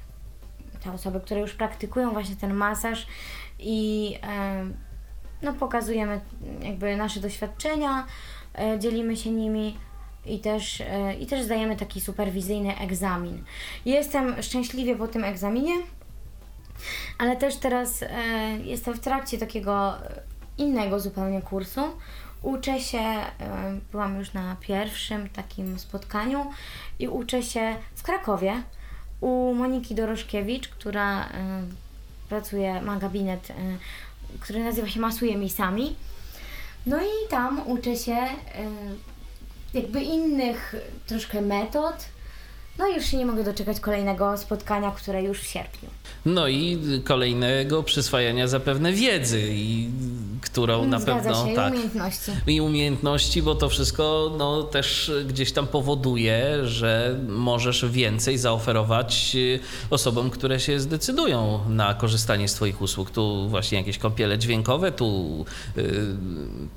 te 0.84 0.92
osoby, 0.94 1.20
które 1.20 1.42
już 1.42 1.54
praktykują 1.54 2.12
właśnie 2.12 2.36
ten 2.36 2.54
masaż 2.54 3.08
i 3.60 4.14
e, 4.24 4.66
no, 5.42 5.54
pokazujemy 5.54 6.22
jakby 6.62 6.98
nasze 6.98 7.20
doświadczenia, 7.20 8.06
e, 8.60 8.80
dzielimy 8.80 9.18
się 9.18 9.32
nimi 9.32 9.78
i 10.26 10.40
też, 10.40 10.82
e, 10.82 11.14
i 11.14 11.26
też 11.26 11.44
zdajemy 11.44 11.76
taki 11.76 12.02
superwizyjny 12.02 12.80
egzamin. 12.80 13.44
Jestem 13.86 14.44
szczęśliwie 14.44 14.96
po 14.96 15.08
tym 15.08 15.24
egzaminie, 15.24 15.74
ale 17.18 17.36
też 17.36 17.56
teraz 17.56 18.04
e, 18.04 18.08
jestem 18.64 18.94
w 18.94 19.00
trakcie 19.00 19.38
takiego 19.38 19.94
innego 20.58 21.00
zupełnie 21.00 21.42
kursu. 21.42 21.82
Uczę 22.42 22.80
się, 22.80 22.98
e, 23.00 23.26
byłam 23.92 24.18
już 24.18 24.34
na 24.34 24.56
pierwszym 24.60 25.30
takim 25.30 25.80
spotkaniu 25.80 26.46
i 27.00 27.08
uczę 27.08 27.44
się 27.44 27.76
w 27.96 28.04
Krakowie 28.04 28.64
u 29.22 29.54
Moniki 29.54 29.96
Doroszkiewicz, 29.96 30.68
która 30.68 31.24
e, 31.24 31.28
pracuje, 32.30 32.82
ma 32.82 33.00
gabinet, 33.00 33.50
e, 33.50 33.54
który 34.40 34.64
nazywa 34.64 34.88
się 34.88 35.00
Masuje 35.00 35.38
Misami. 35.38 35.96
No 36.86 37.02
i 37.02 37.30
tam 37.30 37.68
uczę 37.68 37.96
się 37.96 38.18
jakby 39.74 40.02
innych 40.02 40.76
troszkę 41.08 41.42
metod. 41.42 42.06
No 42.80 42.88
i 42.88 42.96
już 42.96 43.06
się 43.06 43.18
nie 43.18 43.26
mogę 43.26 43.44
doczekać 43.44 43.80
kolejnego 43.80 44.38
spotkania, 44.38 44.92
które 44.92 45.24
już 45.24 45.40
w 45.40 45.48
sierpniu. 45.48 45.90
No 46.26 46.48
i 46.48 46.80
kolejnego 47.04 47.84
przyswajania 47.84 48.48
zapewne 48.48 48.94
wiedzy, 48.94 49.42
i, 49.50 49.90
którą 50.42 50.86
na 50.86 51.00
Zgadza 51.00 51.22
pewno 51.22 51.46
się, 51.46 51.52
i 51.52 51.56
tak. 51.56 51.74
umiejętności. 51.74 52.32
I 52.48 52.62
umiejętności, 52.62 53.42
bo 53.42 53.56
to 53.56 53.70
wszystko 53.70 54.36
no, 54.38 54.64
też 54.64 55.12
gdzieś 55.28 55.52
tam 55.52 55.68
powoduje, 55.68 56.68
że 56.68 57.20
możesz 57.28 57.86
więcej 57.86 58.38
zaoferować 58.38 59.32
y, 59.36 59.60
osobom, 59.90 60.30
które 60.30 60.60
się 60.60 60.80
zdecydują 60.80 61.60
na 61.70 61.94
korzystanie 61.94 62.48
z 62.48 62.54
Twoich 62.54 62.82
usług. 62.82 63.12
Tu 63.12 63.50
właśnie 63.50 63.78
jakieś 63.78 63.98
kąpiele 63.98 64.38
dźwiękowe, 64.38 64.92
tu 64.92 65.46
y, 65.78 65.92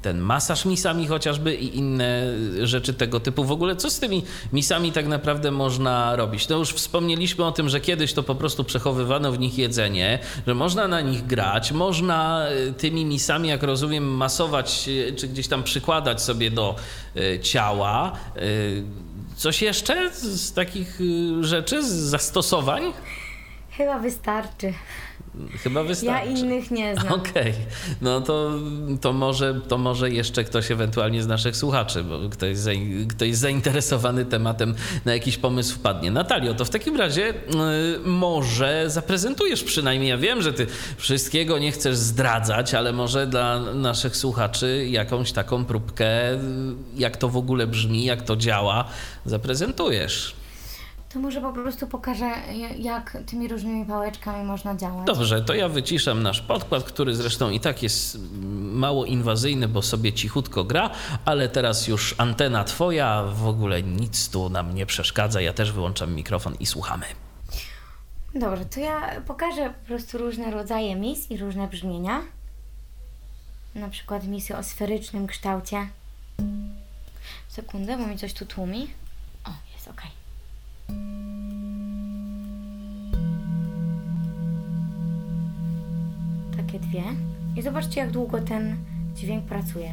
ten 0.03 0.19
masaż 0.19 0.65
misami 0.65 1.07
chociażby 1.07 1.55
i 1.55 1.77
inne 1.79 2.23
rzeczy 2.63 2.95
tego 2.95 3.21
typu. 3.21 3.45
W 3.45 3.53
ogóle 3.53 3.77
co 3.77 3.91
z 3.91 3.99
tymi 3.99 4.23
misami 4.53 4.93
tak 4.93 5.07
naprawdę 5.07 5.51
można 5.51 5.86
robić? 6.17 6.49
No 6.49 6.57
już 6.59 6.71
wspomnieliśmy 6.73 7.45
o 7.45 7.53
tym, 7.53 7.69
że 7.69 7.81
kiedyś 7.81 8.13
to 8.13 8.23
po 8.23 8.35
prostu 8.35 8.65
przechowywano 8.65 9.33
w 9.33 9.39
nich 9.39 9.59
jedzenie, 9.59 10.19
że 10.47 10.55
można 10.55 10.89
na 10.89 11.01
nich 11.01 11.27
grać, 11.27 11.73
można 11.73 12.47
y, 12.69 12.73
tymi 12.73 13.05
misami, 13.05 13.49
jak 13.49 13.63
rozumiem, 13.63 14.17
masować 14.17 14.89
y, 14.89 15.15
czy 15.17 15.29
gdzieś 15.29 15.49
tam 15.49 15.63
przykładać 15.63 16.23
sobie 16.23 16.51
do 16.51 16.75
y, 17.17 17.41
ciała. 17.41 18.13
Coś 19.37 19.63
jeszcze 19.63 20.11
z 20.15 20.53
takich 20.53 20.99
rzeczy, 21.41 21.83
z 21.83 21.87
zastosowań? 21.87 22.93
Chyba 23.77 23.99
wystarczy. 23.99 24.73
Chyba 25.63 25.83
wystarczy. 25.83 26.29
Ja 26.29 26.37
innych 26.37 26.71
nie 26.71 26.95
znam. 26.95 27.13
Okej, 27.13 27.55
no 28.01 28.21
to, 28.21 28.51
to, 29.01 29.13
może, 29.13 29.61
to 29.69 29.79
może 29.79 30.11
jeszcze 30.11 30.45
ktoś 30.45 30.71
ewentualnie 30.71 31.23
z 31.23 31.27
naszych 31.27 31.57
słuchaczy, 31.57 32.05
bo 32.05 32.29
ktoś, 32.29 32.57
zain, 32.57 33.09
ktoś 33.09 33.35
zainteresowany 33.35 34.25
tematem 34.25 34.75
na 35.05 35.13
jakiś 35.13 35.37
pomysł 35.37 35.75
wpadnie. 35.75 36.11
Natalio, 36.11 36.55
to 36.55 36.65
w 36.65 36.71
takim 36.71 36.97
razie 36.97 37.31
y, 37.31 37.35
może 38.05 38.85
zaprezentujesz 38.87 39.63
przynajmniej, 39.63 40.11
ja 40.11 40.19
wiem, 40.19 40.43
że 40.43 40.53
ty 40.53 40.67
wszystkiego 40.97 41.59
nie 41.59 41.73
chcesz 41.73 41.97
zdradzać, 41.97 42.75
ale 42.75 42.93
może 42.93 43.27
dla 43.27 43.61
naszych 43.61 44.17
słuchaczy 44.17 44.87
jakąś 44.91 45.33
taką 45.33 45.65
próbkę, 45.65 46.35
y, 46.35 46.39
jak 46.97 47.17
to 47.17 47.29
w 47.29 47.37
ogóle 47.37 47.67
brzmi, 47.67 48.05
jak 48.05 48.23
to 48.23 48.37
działa, 48.37 48.85
zaprezentujesz. 49.27 50.46
To 51.17 51.21
może 51.21 51.41
po 51.41 51.53
prostu 51.53 51.87
pokażę, 51.87 52.31
jak 52.79 53.19
tymi 53.27 53.49
różnymi 53.49 53.87
pałeczkami 53.87 54.45
można 54.45 54.77
działać. 54.77 55.07
Dobrze, 55.07 55.43
to 55.43 55.55
ja 55.55 55.69
wyciszam 55.69 56.23
nasz 56.23 56.41
podkład, 56.41 56.85
który 56.85 57.15
zresztą 57.15 57.51
i 57.51 57.61
tak 57.61 57.83
jest 57.83 58.19
mało 58.73 59.05
inwazyjny, 59.05 59.69
bo 59.69 59.83
sobie 59.83 60.13
cichutko 60.13 60.65
gra, 60.65 60.91
ale 61.25 61.49
teraz 61.49 61.89
już 61.89 62.15
antena 62.19 62.65
twoja, 62.65 63.23
w 63.23 63.47
ogóle 63.47 63.83
nic 63.83 64.29
tu 64.29 64.51
nam 64.51 64.75
nie 64.75 64.87
przeszkadza. 64.87 65.41
Ja 65.41 65.53
też 65.53 65.73
wyłączam 65.73 66.15
mikrofon 66.15 66.55
i 66.61 66.67
słuchamy. 66.67 67.07
Dobrze, 68.35 68.65
to 68.65 68.81
ja 68.81 69.21
pokażę 69.27 69.75
po 69.81 69.87
prostu 69.87 70.19
różne 70.19 70.51
rodzaje 70.51 70.97
mis 70.97 71.31
i 71.31 71.37
różne 71.37 71.69
brzmienia. 71.69 72.23
Na 73.75 73.89
przykład 73.89 74.27
misy 74.27 74.57
o 74.57 74.63
sferycznym 74.63 75.27
kształcie. 75.27 75.89
Sekundę, 77.49 77.97
bo 77.99 78.07
mi 78.07 78.19
coś 78.19 78.33
tu 78.33 78.47
tłumi. 78.47 78.91
O, 79.45 79.51
jest 79.75 79.89
ok. 79.89 80.03
Takie 86.57 86.79
dwie. 86.81 87.03
I 87.57 87.63
zobaczcie, 87.63 88.01
jak 88.01 88.11
długo 88.11 88.41
ten 88.41 88.77
dźwięk 89.15 89.45
pracuje. 89.45 89.93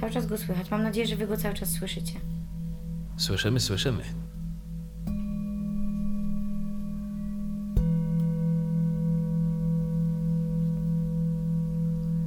Cały 0.00 0.12
czas 0.12 0.26
go 0.26 0.38
słychać. 0.38 0.70
Mam 0.70 0.82
nadzieję, 0.82 1.06
że 1.06 1.16
wy 1.16 1.26
go 1.26 1.36
cały 1.36 1.54
czas 1.54 1.70
słyszycie. 1.70 2.14
Słyszymy, 3.16 3.60
słyszymy. 3.60 4.02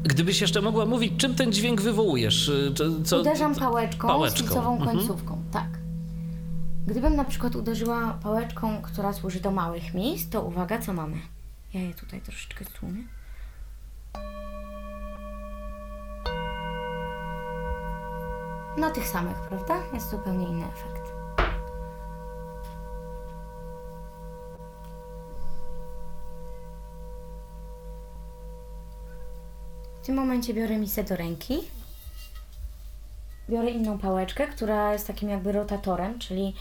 Gdybyś 0.04 0.42
jeszcze 0.42 0.62
mogła 0.62 0.86
mówić, 0.86 1.14
czym 1.18 1.36
ten 1.36 1.54
dźwięk 1.54 1.82
wywołujesz? 1.82 2.52
Co, 3.04 3.22
Uderzam 3.22 3.56
pałeczką, 3.56 4.08
pałeczką. 4.08 4.54
z 4.54 4.58
mhm. 4.58 4.80
końcówką. 4.80 5.45
Gdybym 6.88 7.16
na 7.16 7.24
przykład 7.26 7.56
uderzyła 7.56 8.20
pałeczką, 8.24 8.82
która 8.82 9.14
służy 9.14 9.40
do 9.40 9.52
małych 9.52 9.94
miejsc, 9.94 10.30
to 10.30 10.42
uwaga, 10.42 10.80
co 10.80 10.94
mamy? 10.94 11.18
Ja 11.74 11.82
je 11.82 11.94
tutaj 11.94 12.22
troszeczkę 12.22 12.66
stłumię. 12.66 13.04
No 18.78 18.92
tych 18.92 19.08
samych, 19.08 19.38
prawda? 19.50 19.76
Jest 19.94 20.10
zupełnie 20.10 20.48
inny 20.48 20.66
efekt. 20.66 21.12
W 30.02 30.06
tym 30.06 30.16
momencie 30.16 30.54
biorę 30.54 30.78
misę 30.78 31.04
do 31.04 31.16
ręki. 31.16 31.58
Biorę 33.50 33.70
inną 33.70 33.98
pałeczkę, 33.98 34.48
która 34.48 34.94
jest 34.94 35.08
takim 35.08 35.30
jakby 35.30 35.52
rotatorem, 35.52 36.20
czyli 36.20 36.54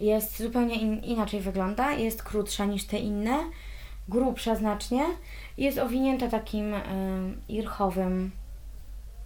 jest 0.00 0.42
zupełnie 0.42 0.74
in, 0.74 1.02
inaczej 1.04 1.40
wygląda, 1.40 1.92
jest 1.92 2.22
krótsza 2.22 2.64
niż 2.64 2.86
te 2.86 2.98
inne, 2.98 3.38
grubsza 4.08 4.54
znacznie, 4.54 5.04
jest 5.58 5.78
owinięta 5.78 6.28
takim 6.28 6.74
y, 6.74 6.80
irchowym 7.48 8.30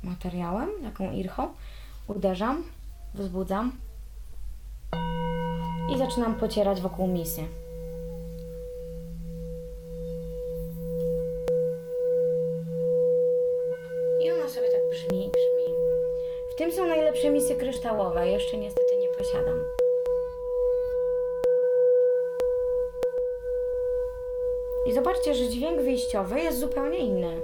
materiałem, 0.02 0.68
taką 0.82 1.12
irchą. 1.12 1.48
Uderzam, 2.08 2.64
wzbudzam 3.14 3.72
i 5.94 5.98
zaczynam 5.98 6.34
pocierać 6.34 6.80
wokół 6.80 7.06
misy. 7.06 7.42
I 14.24 14.30
ona 14.30 14.48
sobie 14.48 14.66
tak 14.72 14.80
brzmi, 14.90 15.18
brzmi. 15.18 15.74
W 16.54 16.58
tym 16.58 16.72
są 16.72 16.86
najlepsze 17.16 17.30
misy 17.30 17.56
kryształowe, 17.56 18.28
jeszcze 18.28 18.56
niestety 18.56 18.96
nie 18.96 19.08
posiadam. 19.08 19.64
I 24.86 24.92
zobaczcie, 24.92 25.34
że 25.34 25.48
dźwięk 25.48 25.80
wyjściowy 25.80 26.40
jest 26.40 26.60
zupełnie 26.60 26.98
inny. 26.98 27.40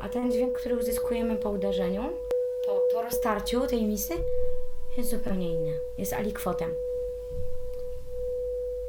A 0.00 0.08
ten 0.08 0.32
dźwięk, 0.32 0.58
który 0.58 0.76
uzyskujemy 0.76 1.36
po 1.36 1.50
uderzeniu, 1.50 2.02
po, 2.66 2.80
po 2.92 3.02
roztarciu 3.02 3.66
tej 3.66 3.82
misy, 3.82 4.14
jest 4.96 5.10
zupełnie 5.10 5.48
inny. 5.48 5.80
Jest 5.98 6.12
alikwotem. 6.12 6.74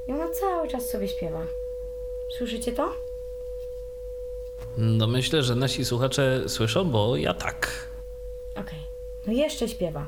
I 0.08 0.12
ona 0.12 0.30
cały 0.30 0.68
czas 0.68 0.89
sobie 0.89 1.08
śpiewa. 1.08 1.41
Słyszycie 2.38 2.72
to? 2.72 2.94
No 4.78 5.08
myślę, 5.08 5.44
że 5.44 5.56
nasi 5.56 5.86
słuchacze 5.86 6.44
słyszą, 6.48 6.91
bo 6.91 7.18
ja 7.18 7.34
tak. 7.34 7.93
No 9.28 9.34
jeszcze 9.34 9.69
śpiewa. 9.69 10.07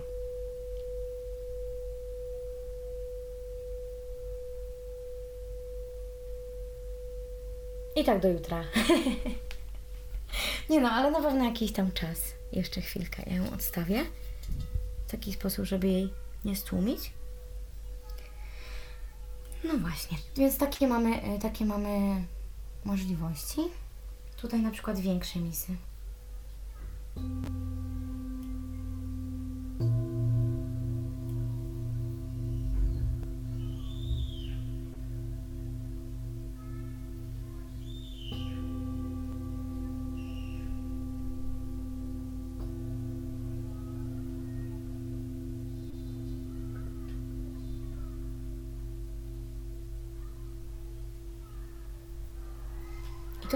I 7.96 8.04
tak 8.04 8.20
do 8.22 8.28
jutra. 8.28 8.64
Nie 10.70 10.82
no, 10.82 10.90
ale 10.90 11.12
na 11.12 11.22
pewno 11.22 11.46
jakiś 11.46 11.72
tam 11.72 11.92
czas. 11.92 12.22
Jeszcze 12.52 12.82
chwilkę. 12.82 13.24
Ja 13.28 13.36
ją 13.36 13.52
odstawię. 13.54 14.06
W 15.08 15.12
taki 15.12 15.34
sposób, 15.34 15.66
żeby 15.66 15.88
jej 15.88 16.14
nie 16.46 16.56
stłumić. 16.56 17.12
No 19.64 19.78
właśnie. 19.78 20.18
Więc 20.36 20.58
takie 20.58 20.88
mamy, 20.88 21.22
e, 21.22 21.40
takie 21.40 21.66
mamy 21.66 22.24
możliwości. 22.86 23.62
Tutaj 24.38 24.62
na 24.62 24.72
przykład 24.72 25.00
większe 25.00 25.40
misy. 25.40 25.76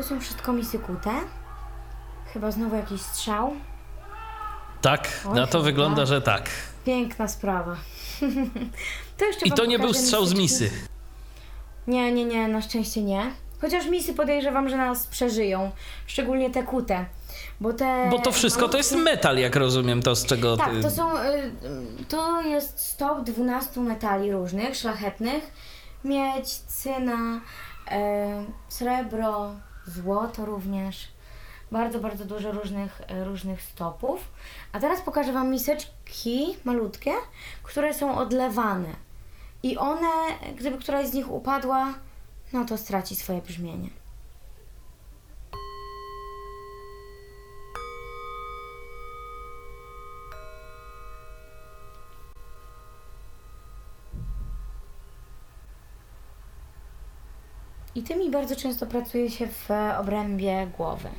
Są 0.10 0.20
wszystko 0.20 0.53
misy 0.53 0.80
kute. 0.80 1.12
Chyba 2.34 2.51
znowu 2.51 2.76
jakiś 2.76 3.01
strzał. 3.01 3.55
Tak, 4.82 5.10
Oj, 5.30 5.36
na 5.36 5.47
to 5.47 5.62
wygląda, 5.62 6.05
że 6.05 6.22
tak. 6.22 6.49
Piękna 6.86 7.28
sprawa. 7.28 7.76
to 9.18 9.26
jeszcze 9.26 9.45
I 9.45 9.51
to 9.51 9.66
nie 9.66 9.80
był 9.80 9.93
strzał 9.93 10.26
z 10.26 10.34
misy. 10.34 10.72
Nie, 11.88 12.12
nie, 12.12 12.26
nie, 12.26 12.47
na 12.47 12.62
szczęście 12.62 13.03
nie. 13.03 13.32
Chociaż 13.62 13.88
misy 13.88 14.14
podejrzewam, 14.14 14.70
że 14.70 14.78
nas 14.78 15.07
przeżyją. 15.07 15.72
Szczególnie 16.07 16.49
te 16.49 16.64
kute. 16.64 17.05
Bo, 17.62 17.74
te 17.74 18.07
Bo 18.12 18.20
to 18.20 18.32
wszystko 18.32 18.62
malutkie... 18.62 18.72
to 18.72 18.78
jest 18.78 18.95
metal, 18.95 19.38
jak 19.38 19.55
rozumiem, 19.55 20.01
to 20.01 20.16
z 20.16 20.26
czego. 20.26 20.57
Tak, 20.57 20.72
to 20.82 20.91
są. 20.91 21.18
Y, 21.18 21.51
to 22.07 22.41
jest 22.41 22.80
stop 22.80 23.22
12 23.22 23.80
metali 23.80 24.32
różnych, 24.32 24.76
szlachetnych: 24.76 25.51
miedź, 26.03 26.47
cyna, 26.49 27.41
y, 27.91 27.91
srebro, 28.70 29.51
złoto 29.88 30.46
również. 30.46 31.08
Bardzo, 31.72 32.00
bardzo 32.00 32.26
dużo 32.26 32.52
różnych, 32.52 33.02
e, 33.08 33.24
różnych 33.24 33.62
stopów. 33.62 34.32
A 34.72 34.80
teraz 34.80 35.02
pokażę 35.02 35.34
Wam 35.34 35.52
miseczki 35.52 36.58
malutkie, 36.66 37.12
które 37.64 37.94
są 37.94 38.18
odlewane. 38.18 38.90
I 39.64 39.78
one, 39.78 40.10
gdyby 40.56 40.78
któraś 40.78 41.08
z 41.08 41.14
nich 41.14 41.32
upadła, 41.32 41.94
no 42.54 42.66
to 42.66 42.78
straci 42.78 43.16
swoje 43.16 43.42
brzmienie. 43.42 43.99
I 57.96 58.04
tymi 58.04 58.32
bardzo 58.32 58.56
często 58.56 58.86
pracuje 58.86 59.32
się 59.32 59.48
w 59.48 59.70
obrębie 60.00 60.68
głowy. 60.78 61.10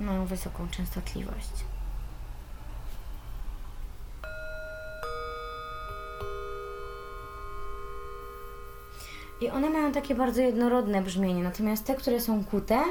Mają 0.00 0.26
wysoką 0.26 0.68
częstotliwość. 0.68 1.64
I 9.40 9.50
one 9.50 9.70
mają 9.70 9.92
takie 9.92 10.14
bardzo 10.14 10.42
jednorodne 10.42 11.02
brzmienie, 11.02 11.42
natomiast 11.42 11.84
te, 11.84 11.94
które 11.94 12.20
są 12.20 12.44
kute, 12.44 12.82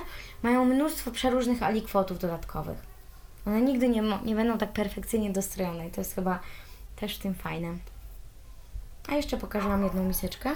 mają 0.43 0.65
mnóstwo 0.65 1.11
przeróżnych 1.11 1.63
alikwotów 1.63 2.19
dodatkowych. 2.19 2.77
One 3.47 3.61
nigdy 3.61 3.89
nie, 3.89 4.03
nie 4.23 4.35
będą 4.35 4.57
tak 4.57 4.73
perfekcyjnie 4.73 5.31
dostrojone 5.31 5.87
i 5.87 5.91
to 5.91 6.01
jest 6.01 6.15
chyba 6.15 6.39
też 6.95 7.17
tym 7.17 7.33
fajne. 7.33 7.73
A 9.09 9.15
jeszcze 9.15 9.37
pokażę 9.37 9.69
Wam 9.69 9.83
jedną 9.83 10.03
miseczkę. 10.03 10.51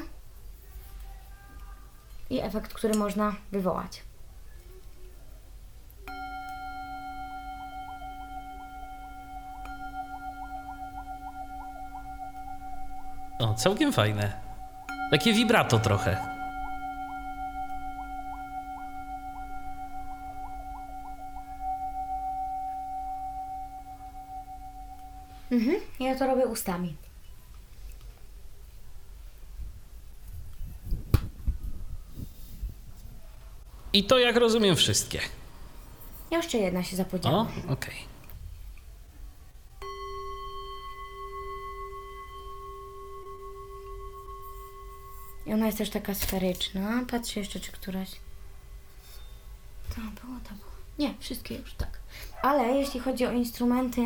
I 2.29 2.39
efekt, 2.41 2.73
który 2.73 2.93
można 2.93 3.35
wywołać. 3.51 4.03
O, 13.39 13.53
całkiem 13.53 13.93
fajne. 13.93 14.41
Takie 15.11 15.33
vibrato 15.33 15.79
trochę. 15.79 16.35
Mhm. 25.51 25.75
Ja 25.99 26.15
to 26.15 26.27
robię 26.27 26.47
ustami. 26.47 26.95
I 33.95 34.03
to, 34.03 34.19
jak 34.19 34.35
rozumiem, 34.35 34.75
wszystkie. 34.75 35.19
Jeszcze 36.31 36.57
jedna 36.57 36.83
się 36.83 36.95
zapodziała. 36.95 37.35
O, 37.37 37.47
okej. 37.73 37.95
I 45.45 45.53
ona 45.53 45.65
jest 45.65 45.77
też 45.77 45.89
taka 45.89 46.13
sferyczna. 46.13 47.03
Patrzę 47.11 47.39
jeszcze, 47.39 47.59
czy 47.59 47.71
któraś. 47.71 48.11
To 49.89 49.95
było, 49.95 50.39
to 50.43 50.49
było. 50.49 50.71
Nie, 50.99 51.13
wszystkie 51.19 51.55
już 51.55 51.73
tak. 51.73 51.99
Ale 52.41 52.63
jeśli 52.67 52.99
chodzi 52.99 53.25
o 53.25 53.31
instrumenty 53.31 54.01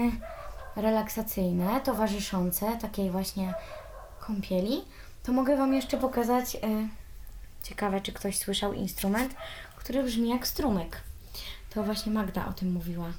relaksacyjne, 0.76 1.82
towarzyszące 1.82 2.78
takiej 2.82 3.12
właśnie 3.12 3.54
kąpieli, 4.20 4.82
to 5.24 5.32
mogę 5.32 5.58
Wam 5.58 5.74
jeszcze 5.74 5.98
pokazać. 5.98 6.56
E, 6.56 6.60
ciekawe, 7.64 8.02
czy 8.02 8.12
ktoś 8.14 8.38
słyszał 8.38 8.74
instrument, 8.74 9.36
który 9.80 10.04
brzmi 10.04 10.30
jak 10.30 10.48
strumyk. 10.48 11.02
To 11.70 11.84
właśnie 11.84 12.12
Magda 12.12 12.48
o 12.48 12.54
tym 12.54 12.72
mówiła. 12.72 13.12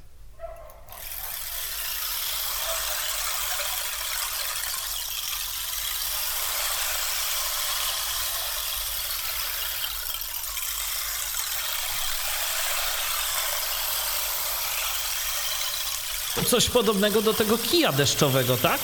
Coś 16.47 16.71
podobnego 16.71 17.23
do 17.23 17.35
tego 17.35 17.59
kija 17.59 17.93
deszczowego, 17.93 18.57
tak? 18.57 18.81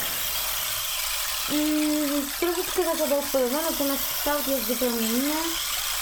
Mm, 1.50 2.30
troszeczkę 2.40 2.84
zagospodarowana, 2.98 3.70
natomiast 3.70 4.02
kształt 4.18 4.48
jest 4.48 4.66
zupełnie 4.66 5.06
inny. 5.06 5.34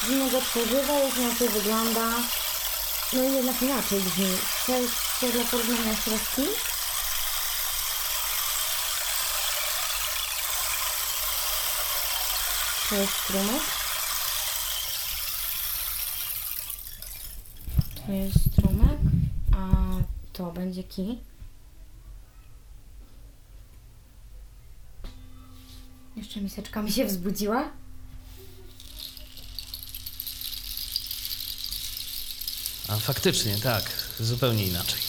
Z 0.06 0.08
innego 0.08 0.40
tworzywa, 0.40 0.98
jest 0.98 1.18
inaczej 1.18 1.48
wygląda. 1.48 2.10
No 3.12 3.22
i 3.22 3.32
jednak 3.32 3.62
inaczej 3.62 4.00
brzmi. 4.00 4.26
Chcecie 4.36 5.32
dla 5.32 5.44
porównania 5.44 5.94
kij? 6.36 6.48
To 12.88 12.96
jest 12.96 13.12
strumyk. 13.12 13.62
To 18.06 18.12
jest 18.12 18.52
strumyk, 18.52 19.00
a 19.56 19.66
to 20.32 20.52
będzie 20.52 20.84
kij. 20.84 21.18
Jeszcze 26.16 26.40
miseczka 26.40 26.82
mi 26.82 26.92
się 26.92 27.04
wzbudziła. 27.04 27.83
A 32.88 32.96
faktycznie, 32.96 33.56
tak. 33.56 33.82
Zupełnie 34.20 34.66
inaczej. 34.66 35.00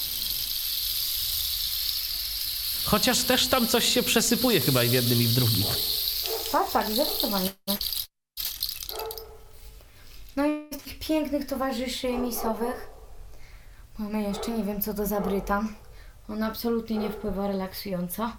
Chociaż 2.85 3.23
też 3.23 3.47
tam 3.47 3.67
coś 3.67 3.85
się 3.85 4.03
przesypuje 4.03 4.61
chyba 4.61 4.83
i 4.83 4.89
w 4.89 4.93
jednym 4.93 5.21
i 5.21 5.27
w 5.27 5.33
drugim. 5.33 5.63
Tak, 6.51 6.71
tak, 6.71 6.91
zdecydowanie. 6.91 7.49
No 10.35 10.45
i 10.45 10.69
tych 10.83 10.99
pięknych 10.99 11.45
towarzyszy 11.45 12.17
misowych 12.17 12.87
mamy 13.97 14.21
jeszcze, 14.21 14.51
nie 14.51 14.63
wiem 14.63 14.81
co 14.81 14.93
to 14.93 15.05
za 15.05 15.21
bryta. 15.21 15.63
On 16.29 16.43
absolutnie 16.43 16.97
nie 16.97 17.09
wpływa 17.09 17.47
relaksująco. 17.47 18.31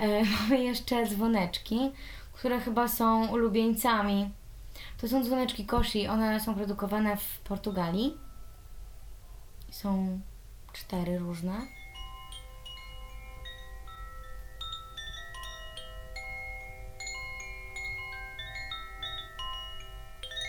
E, 0.00 0.24
mamy 0.24 0.64
jeszcze 0.64 1.06
dzwoneczki, 1.06 1.92
które 2.32 2.60
chyba 2.60 2.88
są 2.88 3.26
ulubieńcami. 3.28 4.30
To 5.00 5.08
są 5.08 5.24
dzwoneczki 5.24 5.66
koshi, 5.66 6.08
one 6.08 6.40
są 6.40 6.54
produkowane 6.54 7.16
w 7.16 7.38
Portugalii. 7.38 8.18
Są 9.70 10.20
cztery 10.72 11.18
różne. 11.18 11.66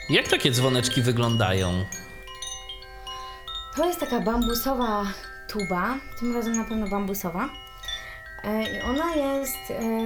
Jak 0.10 0.28
takie 0.28 0.52
dzwoneczki 0.52 1.02
wyglądają? 1.02 1.86
To 3.76 3.86
jest 3.86 4.00
taka 4.00 4.22
bambusowa 4.22 5.06
tuba, 5.50 5.98
tym 6.20 6.36
razem 6.36 6.58
na 6.58 6.64
pewno 6.64 6.88
bambusowa. 6.88 7.50
E, 8.44 8.78
I 8.78 8.82
ona 8.82 9.16
jest, 9.16 9.72
e, 9.72 10.04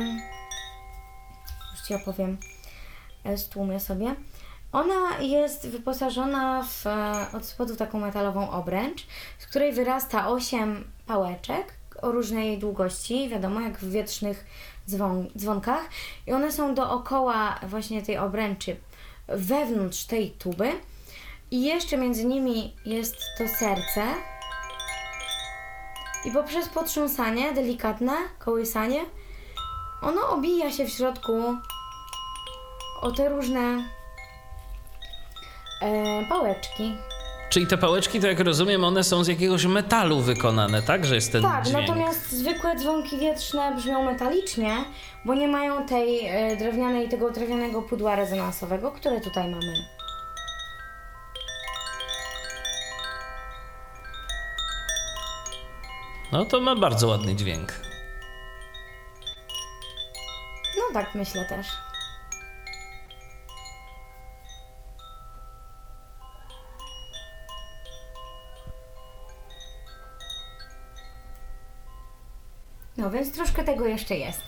już 1.72 1.82
Ci 1.88 1.94
opowiem, 1.96 2.38
e, 3.24 3.38
stłumię 3.38 3.80
sobie. 3.80 4.16
Ona 4.76 5.20
jest 5.20 5.68
wyposażona 5.68 6.64
w 6.64 6.88
e, 6.88 7.26
od 7.38 7.46
spodu 7.46 7.76
taką 7.76 8.00
metalową 8.00 8.52
obręcz, 8.52 9.08
z 9.40 9.46
której 9.46 9.74
wyrasta 9.74 10.28
8 10.28 10.84
pałeczek 11.06 11.74
o 12.02 12.12
różnej 12.12 12.58
długości, 12.58 13.30
wiadomo, 13.30 13.62
jak 13.62 13.78
w 13.78 13.92
wietrznych 13.92 14.46
dzwon, 14.90 15.28
dzwonkach. 15.38 15.90
I 16.28 16.34
one 16.34 16.52
są 16.52 16.76
dookoła 16.76 17.60
właśnie 17.64 18.02
tej 18.02 18.18
obręczy, 18.18 18.76
wewnątrz 19.28 20.06
tej 20.06 20.32
tuby. 20.32 20.72
I 21.52 21.64
jeszcze 21.64 21.98
między 21.98 22.26
nimi 22.26 22.76
jest 22.86 23.16
to 23.38 23.48
serce. 23.48 24.04
I 26.26 26.32
poprzez 26.32 26.70
potrząsanie, 26.70 27.54
delikatne 27.54 28.14
kołysanie, 28.40 29.02
ono 30.02 30.30
obija 30.30 30.72
się 30.72 30.86
w 30.86 30.90
środku 30.90 31.34
o 33.02 33.12
te 33.12 33.30
różne 33.30 33.95
e, 35.82 36.26
pałeczki. 36.30 36.98
Czyli 37.50 37.68
te 37.68 37.78
pałeczki, 37.78 38.20
to 38.20 38.28
jak 38.28 38.40
rozumiem, 38.40 38.84
one 38.84 39.04
są 39.04 39.24
z 39.24 39.28
jakiegoś 39.28 39.66
metalu 39.66 40.20
wykonane, 40.22 40.82
tak? 40.82 41.06
Że 41.06 41.16
jest 41.16 41.32
ten 41.32 41.42
Tak, 41.44 41.66
dźwięk. 41.66 41.88
natomiast 41.88 42.32
zwykłe 42.32 42.76
dzwonki 42.76 43.18
wietrzne 43.18 43.76
brzmią 43.76 44.04
metalicznie, 44.04 44.76
bo 45.26 45.34
nie 45.36 45.48
mają 45.48 45.86
tej 45.86 46.28
e, 46.28 46.56
drewnianej, 46.56 47.10
tego 47.10 47.32
drewnianego 47.32 47.82
pudła 47.82 48.16
rezonansowego, 48.16 48.92
które 48.92 49.22
tutaj 49.22 49.50
mamy. 49.50 49.74
No 56.32 56.46
to 56.46 56.62
ma 56.62 56.76
bardzo 56.76 57.08
ładny 57.08 57.36
dźwięk. 57.36 57.74
No 60.78 60.84
tak 60.94 61.16
myślę 61.16 61.46
też. 61.46 61.68
No 72.98 73.12
więc 73.12 73.32
troszkę 73.32 73.64
tego 73.64 73.88
jeszcze 73.88 74.18
jest. 74.18 74.42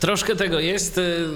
Troszkę 0.00 0.36
tego 0.36 0.60
jest, 0.60 0.98
y, 0.98 1.26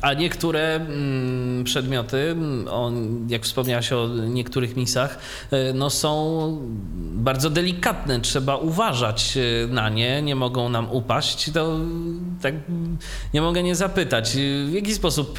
a 0.00 0.14
niektóre 0.14 0.74
mm, 0.74 1.64
przedmioty, 1.64 2.16
mm, 2.16 3.26
jak 3.28 3.42
wspomniałaś 3.42 3.92
o 3.92 4.08
niektórych 4.08 4.76
misach, 4.76 5.18
y, 5.52 5.74
no 5.74 5.90
są 5.90 6.58
bardzo 7.02 7.50
delikatne, 7.50 8.20
trzeba 8.20 8.56
uważać 8.56 9.36
y, 9.36 9.68
na 9.70 9.88
nie, 9.88 10.22
nie 10.22 10.36
mogą 10.36 10.68
nam 10.68 10.90
upaść. 10.90 11.50
To 11.50 11.78
tak 12.42 12.54
mm, 12.54 12.98
nie 13.34 13.42
mogę 13.42 13.62
nie 13.62 13.76
zapytać, 13.76 14.36
w 14.66 14.72
jaki 14.72 14.94
sposób 14.94 15.38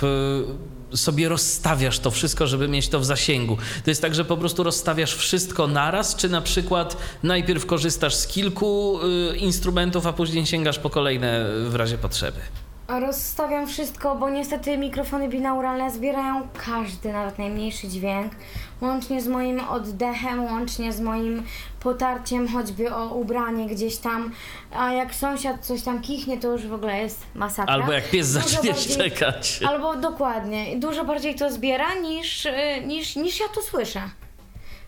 sobie 0.95 1.29
rozstawiasz 1.29 1.99
to 1.99 2.11
wszystko, 2.11 2.47
żeby 2.47 2.67
mieć 2.67 2.89
to 2.89 2.99
w 2.99 3.05
zasięgu? 3.05 3.57
To 3.83 3.91
jest 3.91 4.01
tak, 4.01 4.15
że 4.15 4.25
po 4.25 4.37
prostu 4.37 4.63
rozstawiasz 4.63 5.15
wszystko 5.15 5.67
naraz, 5.67 6.15
czy 6.15 6.29
na 6.29 6.41
przykład 6.41 6.97
najpierw 7.23 7.65
korzystasz 7.65 8.15
z 8.15 8.27
kilku 8.27 8.99
y, 9.33 9.37
instrumentów, 9.37 10.07
a 10.07 10.13
później 10.13 10.45
sięgasz 10.45 10.79
po 10.79 10.89
kolejne 10.89 11.45
w 11.69 11.75
razie 11.75 11.97
potrzeby? 11.97 12.39
Rozstawiam 12.87 13.67
wszystko, 13.67 14.15
bo 14.15 14.29
niestety 14.29 14.77
mikrofony 14.77 15.29
binauralne 15.29 15.91
zbierają 15.91 16.47
każdy, 16.65 17.13
nawet 17.13 17.37
najmniejszy 17.37 17.87
dźwięk, 17.87 18.33
łącznie 18.81 19.21
z 19.21 19.27
moim 19.27 19.59
oddechem, 19.59 20.45
łącznie 20.45 20.93
z 20.93 20.99
moim 21.01 21.43
potarciem 21.79 22.47
choćby 22.47 22.95
o 22.95 23.05
ubranie 23.07 23.67
gdzieś 23.67 23.97
tam, 23.97 24.31
a 24.75 24.91
jak 24.91 25.15
sąsiad 25.15 25.65
coś 25.65 25.81
tam 25.81 26.01
kichnie, 26.01 26.37
to 26.37 26.51
już 26.51 26.67
w 26.67 26.73
ogóle 26.73 27.01
jest 27.01 27.21
masakra. 27.35 27.73
Albo 27.73 27.91
jak 27.91 28.09
pies 28.09 28.27
zacznie 28.27 28.73
szczekać. 28.75 29.59
Albo 29.67 29.95
dokładnie, 29.95 30.77
dużo 30.79 31.05
bardziej 31.05 31.35
to 31.35 31.51
zbiera 31.51 31.93
niż, 31.93 32.45
y, 32.45 32.51
niż, 32.85 33.15
niż 33.15 33.39
ja 33.39 33.45
to 33.55 33.61
słyszę. 33.61 34.01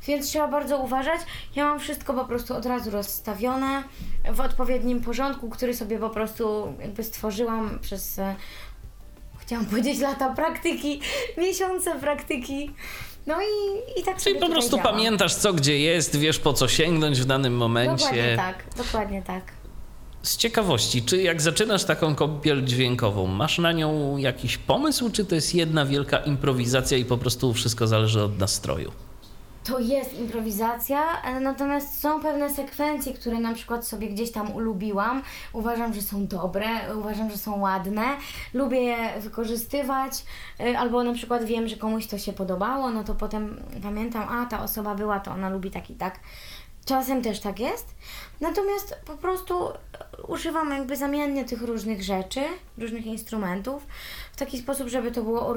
Więc 0.07 0.27
trzeba 0.27 0.47
bardzo 0.47 0.77
uważać. 0.77 1.21
Ja 1.55 1.65
mam 1.65 1.79
wszystko 1.79 2.13
po 2.13 2.25
prostu 2.25 2.55
od 2.55 2.65
razu 2.65 2.91
rozstawione 2.91 3.83
w 4.33 4.39
odpowiednim 4.39 5.01
porządku, 5.01 5.49
który 5.49 5.73
sobie 5.73 5.99
po 5.99 6.09
prostu 6.09 6.73
jakby 6.79 7.03
stworzyłam 7.03 7.79
przez, 7.81 8.19
e, 8.19 8.35
chciałam 9.39 9.65
powiedzieć 9.71 9.99
lata 9.99 10.33
praktyki, 10.33 11.01
miesiące 11.37 11.99
praktyki. 11.99 12.71
No 13.27 13.35
i, 13.41 13.99
i 13.99 14.03
tak 14.03 14.21
Czyli 14.21 14.39
po 14.39 14.49
prostu 14.49 14.77
działam. 14.77 14.93
pamiętasz, 14.93 15.35
co 15.35 15.53
gdzie 15.53 15.79
jest, 15.79 16.15
wiesz 16.15 16.39
po 16.39 16.53
co 16.53 16.67
sięgnąć 16.67 17.21
w 17.21 17.25
danym 17.25 17.57
momencie. 17.57 18.05
Dokładnie 18.05 18.35
tak, 18.35 18.63
dokładnie 18.77 19.21
tak. 19.21 19.43
Z 20.21 20.37
ciekawości, 20.37 21.03
czy 21.03 21.21
jak 21.21 21.41
zaczynasz 21.41 21.83
taką 21.83 22.15
kąpiel 22.15 22.65
dźwiękową, 22.65 23.27
masz 23.27 23.57
na 23.57 23.71
nią 23.71 24.17
jakiś 24.17 24.57
pomysł, 24.57 25.09
czy 25.09 25.25
to 25.25 25.35
jest 25.35 25.55
jedna 25.55 25.85
wielka 25.85 26.17
improwizacja 26.17 26.97
i 26.97 27.05
po 27.05 27.17
prostu 27.17 27.53
wszystko 27.53 27.87
zależy 27.87 28.23
od 28.23 28.39
nastroju? 28.39 28.91
To 29.65 29.79
jest 29.79 30.13
improwizacja, 30.13 31.21
e, 31.21 31.39
natomiast 31.39 32.01
są 32.01 32.21
pewne 32.21 32.49
sekwencje, 32.49 33.13
które 33.13 33.39
na 33.39 33.53
przykład 33.53 33.87
sobie 33.87 34.09
gdzieś 34.09 34.31
tam 34.31 34.51
ulubiłam. 34.51 35.21
Uważam, 35.53 35.93
że 35.93 36.01
są 36.01 36.27
dobre, 36.27 36.67
uważam, 36.95 37.31
że 37.31 37.37
są 37.37 37.59
ładne. 37.59 38.03
Lubię 38.53 38.81
je 38.83 39.21
wykorzystywać, 39.21 40.25
e, 40.59 40.79
albo 40.79 41.03
na 41.03 41.13
przykład 41.13 41.43
wiem, 41.43 41.67
że 41.67 41.75
komuś 41.75 42.07
to 42.07 42.17
się 42.17 42.33
podobało, 42.33 42.89
no 42.89 43.03
to 43.03 43.15
potem 43.15 43.63
pamiętam, 43.83 44.29
a 44.29 44.45
ta 44.45 44.63
osoba 44.63 44.95
była, 44.95 45.19
to 45.19 45.31
ona 45.31 45.49
lubi 45.49 45.71
tak 45.71 45.89
i 45.89 45.95
tak. 45.95 46.19
Czasem 46.85 47.21
też 47.21 47.39
tak 47.39 47.59
jest. 47.59 47.95
Natomiast 48.41 48.95
po 49.05 49.17
prostu 49.17 49.69
e, 49.69 49.75
używam 50.27 50.71
jakby 50.71 50.95
zamiennie 50.95 51.45
tych 51.45 51.61
różnych 51.61 52.03
rzeczy, 52.03 52.41
różnych 52.77 53.05
instrumentów 53.05 53.87
w 54.31 54.37
taki 54.37 54.57
sposób, 54.59 54.87
żeby 54.87 55.11
to 55.11 55.23
było 55.23 55.53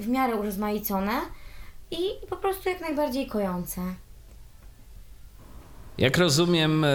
w 0.00 0.08
miarę 0.08 0.36
urozmaicone 0.36 1.12
i 1.90 2.26
po 2.30 2.36
prostu 2.36 2.68
jak 2.68 2.80
najbardziej 2.80 3.26
kojące. 3.26 3.80
Jak 6.00 6.18
rozumiem, 6.18 6.84
e, 6.84 6.88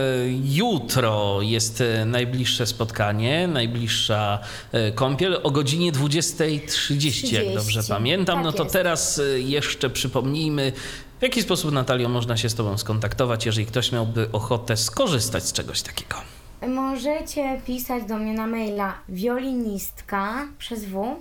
jutro 0.43 1.41
jest 1.41 1.81
e, 1.81 2.05
najbliższe 2.05 2.67
spotkanie, 2.67 3.47
najbliższa 3.47 4.39
e, 4.71 4.91
kąpiel 4.91 5.39
o 5.43 5.51
godzinie 5.51 5.91
20.30, 5.91 6.53
jak 6.53 6.65
30. 6.65 7.53
dobrze 7.53 7.81
pamiętam. 7.89 8.35
Tak 8.35 8.45
no 8.45 8.51
to 8.51 8.63
jest. 8.63 8.73
teraz 8.73 9.21
jeszcze 9.37 9.89
przypomnijmy, 9.89 10.71
w 11.19 11.21
jaki 11.21 11.41
sposób, 11.41 11.71
Natalio, 11.71 12.09
można 12.09 12.37
się 12.37 12.49
z 12.49 12.55
Tobą 12.55 12.77
skontaktować, 12.77 13.45
jeżeli 13.45 13.65
ktoś 13.65 13.91
miałby 13.91 14.31
ochotę 14.31 14.77
skorzystać 14.77 15.43
z 15.43 15.53
czegoś 15.53 15.81
takiego. 15.81 16.15
Możecie 16.67 17.61
pisać 17.65 18.03
do 18.03 18.17
mnie 18.17 18.33
na 18.33 18.47
maila 18.47 18.93
violinistka 19.09 20.47
przez 20.57 20.85
w 20.85 21.15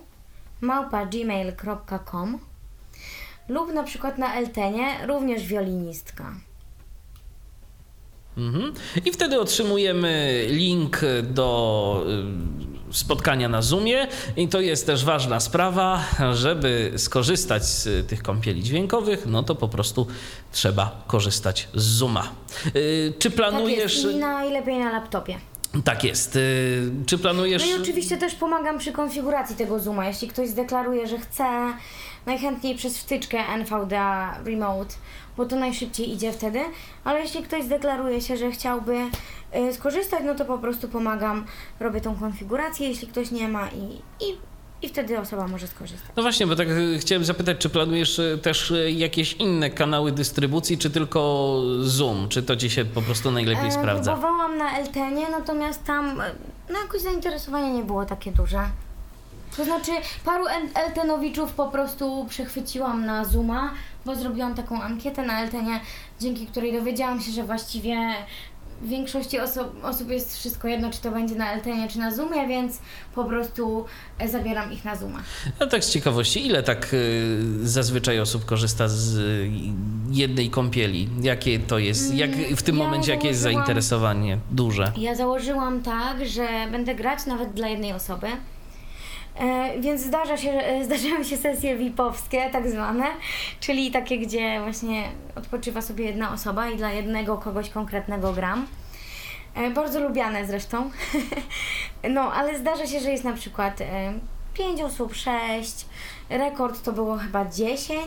małpa 0.61 1.07
gmail.com 1.07 2.39
lub 3.49 3.73
na 3.73 3.83
przykład 3.83 4.19
na 4.19 4.35
Eltenie 4.35 5.07
również 5.07 5.47
violinistka. 5.47 6.35
Mhm. 8.39 8.73
I 9.05 9.13
wtedy 9.13 9.41
otrzymujemy 9.41 10.45
link 10.49 11.01
do 11.23 12.05
y, 12.91 12.95
spotkania 12.95 13.49
na 13.49 13.63
Zoomie 13.63 14.07
i 14.37 14.49
to 14.49 14.61
jest 14.61 14.87
też 14.87 15.05
ważna 15.05 15.41
sprawa, 15.41 16.05
żeby 16.33 16.93
skorzystać 16.97 17.65
z 17.65 18.09
tych 18.09 18.23
kąpieli 18.23 18.63
dźwiękowych, 18.63 19.27
no 19.27 19.43
to 19.43 19.55
po 19.55 19.69
prostu 19.69 20.07
trzeba 20.53 21.03
korzystać 21.07 21.69
z 21.75 21.83
Zooma. 21.85 22.29
Y, 22.77 23.13
Czy 23.19 23.31
Tak 23.31 23.37
planujesz... 23.37 24.03
jest 24.05 24.17
i 24.17 24.19
najlepiej 24.21 24.79
na 24.79 24.93
laptopie. 24.93 25.39
Tak 25.85 26.05
jest. 26.05 26.37
Y, 26.37 26.91
Czy 27.07 27.19
planujesz... 27.19 27.63
No 27.71 27.77
i 27.79 27.83
oczywiście 27.83 28.17
też 28.17 28.35
pomagam 28.35 28.79
przy 28.79 28.93
konfiguracji 28.93 29.57
tego 29.57 29.79
Zooma. 29.79 30.07
Jeśli 30.07 30.29
ktoś 30.29 30.49
zdeklaruje, 30.49 31.07
że 31.07 31.19
chce, 31.19 31.45
najchętniej 32.27 32.75
przez 32.75 32.99
wtyczkę 32.99 33.39
NVDA 33.39 34.39
Remote, 34.45 34.95
bo 35.37 35.45
to 35.47 35.57
najszybciej 35.57 36.13
idzie 36.13 36.33
wtedy. 36.33 36.61
Ale 37.05 37.21
jeśli 37.21 37.43
ktoś 37.43 37.65
zdeklaruje 37.65 38.21
się, 38.21 38.37
że 38.37 38.51
chciałby 38.51 38.97
y, 39.57 39.75
skorzystać, 39.75 40.21
no 40.25 40.35
to 40.35 40.45
po 40.45 40.59
prostu 40.59 40.89
pomagam, 40.89 41.47
robię 41.81 42.01
tą 42.01 42.17
konfigurację, 42.17 42.89
jeśli 42.89 43.09
ktoś 43.09 43.31
nie 43.31 43.49
ma 43.49 43.69
i, 43.69 43.85
i, 44.25 44.37
i 44.83 44.89
wtedy 44.89 45.19
osoba 45.21 45.49
może 45.49 45.67
skorzystać. 45.67 46.11
No 46.17 46.23
właśnie, 46.23 46.47
bo 46.47 46.57
tak 46.57 46.69
y, 46.69 46.99
chciałem 46.99 47.25
zapytać, 47.25 47.59
czy 47.59 47.69
planujesz 47.69 48.19
y, 48.19 48.39
też 48.43 48.73
jakieś 48.89 49.33
inne 49.33 49.71
kanały 49.71 50.13
dystrybucji, 50.13 50.79
czy 50.79 50.91
tylko 50.91 51.61
Zoom? 51.81 52.29
Czy 52.29 52.43
to 52.43 52.57
ci 52.57 52.71
się 52.71 52.85
po 52.85 53.03
prostu 53.03 53.31
najlepiej 53.31 53.69
E, 53.69 53.73
sprawdza? 53.73 54.13
Próbowałam 54.13 54.59
na 54.59 54.79
Eltenie, 54.79 55.27
natomiast 55.31 55.85
tam 55.85 56.21
e, 56.21 56.35
no 56.71 56.79
jakoś 56.79 57.01
zainteresowanie 57.01 57.73
nie 57.73 57.83
było 57.83 58.05
takie 58.05 58.33
duże. 58.33 58.61
To 59.57 59.65
znaczy 59.65 59.91
paru 60.25 60.45
El- 60.47 60.69
Eltenowiczów 60.87 61.53
po 61.53 61.67
prostu 61.69 62.27
przechwyciłam 62.29 63.07
na 63.07 63.25
Zooma, 63.25 63.71
bo 64.07 64.15
zrobiłam 64.17 64.55
taką 64.55 64.83
ankietę 64.83 65.23
na 65.27 65.41
Eltenie, 65.43 65.81
dzięki 66.21 66.47
której 66.47 66.73
dowiedziałam 66.73 67.21
się, 67.21 67.33
że 67.33 67.43
właściwie 67.45 67.97
w 68.83 68.89
większości 68.89 69.39
osób, 69.41 69.85
osób 69.85 70.11
jest 70.11 70.37
wszystko 70.39 70.69
jedno, 70.69 70.91
czy 70.91 71.01
to 71.01 71.11
będzie 71.11 71.35
na 71.35 71.53
Eltenie, 71.53 71.89
czy 71.89 71.99
na 71.99 72.11
Zoomie, 72.11 72.49
więc 72.49 72.79
po 73.15 73.25
prostu 73.25 73.85
e, 74.19 74.29
zabieram 74.29 74.73
ich 74.73 74.85
na 74.85 74.97
Zooma. 74.97 75.19
No 75.61 75.67
tak 75.67 75.85
z 75.85 75.91
ciekawości, 75.91 76.47
ile 76.47 76.63
tak 76.63 76.95
y, 76.95 77.39
zazwyczaj 77.63 78.21
osób 78.21 78.45
korzysta 78.45 78.89
z 78.89 79.17
y, 79.17 79.51
jednej 80.11 80.51
kąpieli? 80.51 81.09
Jakie 81.23 81.59
to 81.59 81.79
jest? 81.79 82.15
Jak 82.15 82.31
w 82.31 82.63
tym 82.63 82.75
Mm, 82.75 82.79
ja 82.85 82.91
momencie 82.91 83.13
jakie 83.15 83.29
jest 83.29 83.41
założyłam- 83.41 83.55
zainteresowanie? 83.55 84.39
Duże. 84.51 84.93
Ja 84.97 85.15
założyłam 85.15 85.83
tak, 85.83 86.27
że 86.27 86.49
będę 86.71 86.95
grać 86.95 87.27
nawet 87.27 87.53
dla 87.53 87.69
jednej 87.69 87.93
osoby. 87.93 88.27
E, 89.39 89.81
więc 89.81 90.01
zdarza 90.01 90.37
się, 90.37 90.51
e, 90.51 90.85
zdarzają 90.85 91.25
się 91.25 91.37
sesje 91.37 91.77
VIP-owskie, 91.77 92.51
tak 92.51 92.71
zwane, 92.71 93.05
czyli 93.61 93.91
takie, 93.91 94.19
gdzie 94.19 94.61
właśnie 94.61 95.09
odpoczywa 95.37 95.83
sobie 95.83 96.05
jedna 96.05 96.33
osoba 96.33 96.69
i 96.69 96.77
dla 96.77 96.93
jednego 96.93 97.39
kogoś 97.39 97.71
konkretnego 97.71 98.33
gram. 98.33 98.67
E, 99.55 99.71
bardzo 99.71 100.01
lubiane 100.01 100.47
zresztą. 100.47 100.91
no, 102.11 102.33
ale 102.33 102.59
zdarza 102.59 102.87
się, 102.87 103.01
że 103.01 103.11
jest 103.11 103.25
na 103.25 103.33
przykład 103.33 103.81
e, 103.81 104.13
5 104.55 104.81
osób, 104.81 105.15
6. 105.15 105.87
Rekord 106.31 106.83
to 106.83 106.93
było 106.93 107.17
chyba 107.17 107.45
10. 107.45 108.01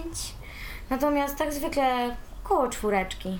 Natomiast 0.89 1.35
tak 1.37 1.53
zwykle 1.53 2.15
koło 2.43 2.67
czwóreczki. 2.67 3.39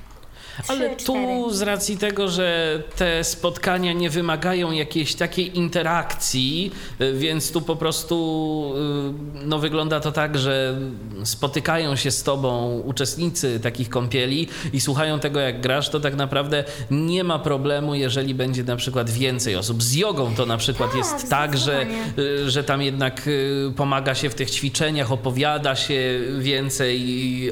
Ale 0.68 0.96
tu 0.96 1.50
z 1.52 1.62
racji 1.62 1.98
tego, 1.98 2.28
że 2.28 2.80
te 2.96 3.24
spotkania 3.24 3.94
nie 3.94 4.10
wymagają 4.10 4.72
jakiejś 4.72 5.16
takiej 5.16 5.58
interakcji, 5.58 6.72
y, 7.02 7.14
więc 7.14 7.52
tu 7.52 7.62
po 7.62 7.76
prostu 7.76 8.74
y, 9.42 9.46
no, 9.46 9.60
wygląda 9.60 10.00
to 10.00 10.12
tak, 10.12 10.38
że 10.38 10.78
spotykają 11.24 11.96
się 11.96 12.12
z 12.12 12.24
tobą 12.24 12.80
uczestnicy 12.86 13.60
takich 13.60 13.90
kąpieli 13.90 14.48
i 14.74 14.82
słuchają 14.82 15.20
tego, 15.20 15.40
jak 15.40 15.62
grasz, 15.62 15.90
to 15.90 16.00
tak 16.00 16.16
naprawdę 16.16 16.64
nie 16.92 17.24
ma 17.24 17.40
problemu, 17.40 17.96
jeżeli 17.96 18.36
będzie 18.36 18.64
na 18.64 18.76
przykład 18.76 19.10
więcej 19.10 19.56
osób. 19.56 19.84
Z 19.84 19.94
jogą 19.96 20.36
to 20.36 20.46
na 20.46 20.58
przykład 20.58 20.90
Tak, 20.90 20.98
jest 20.98 21.30
tak, 21.30 21.58
że, 21.58 21.86
y, 22.20 22.50
że 22.52 22.64
tam 22.64 22.82
jednak 22.82 23.30
pomaga 23.76 24.16
się 24.16 24.30
w 24.30 24.36
tych 24.36 24.52
ćwiczeniach, 24.52 25.12
opowiada 25.12 25.76
się 25.76 26.20
więcej 26.40 26.98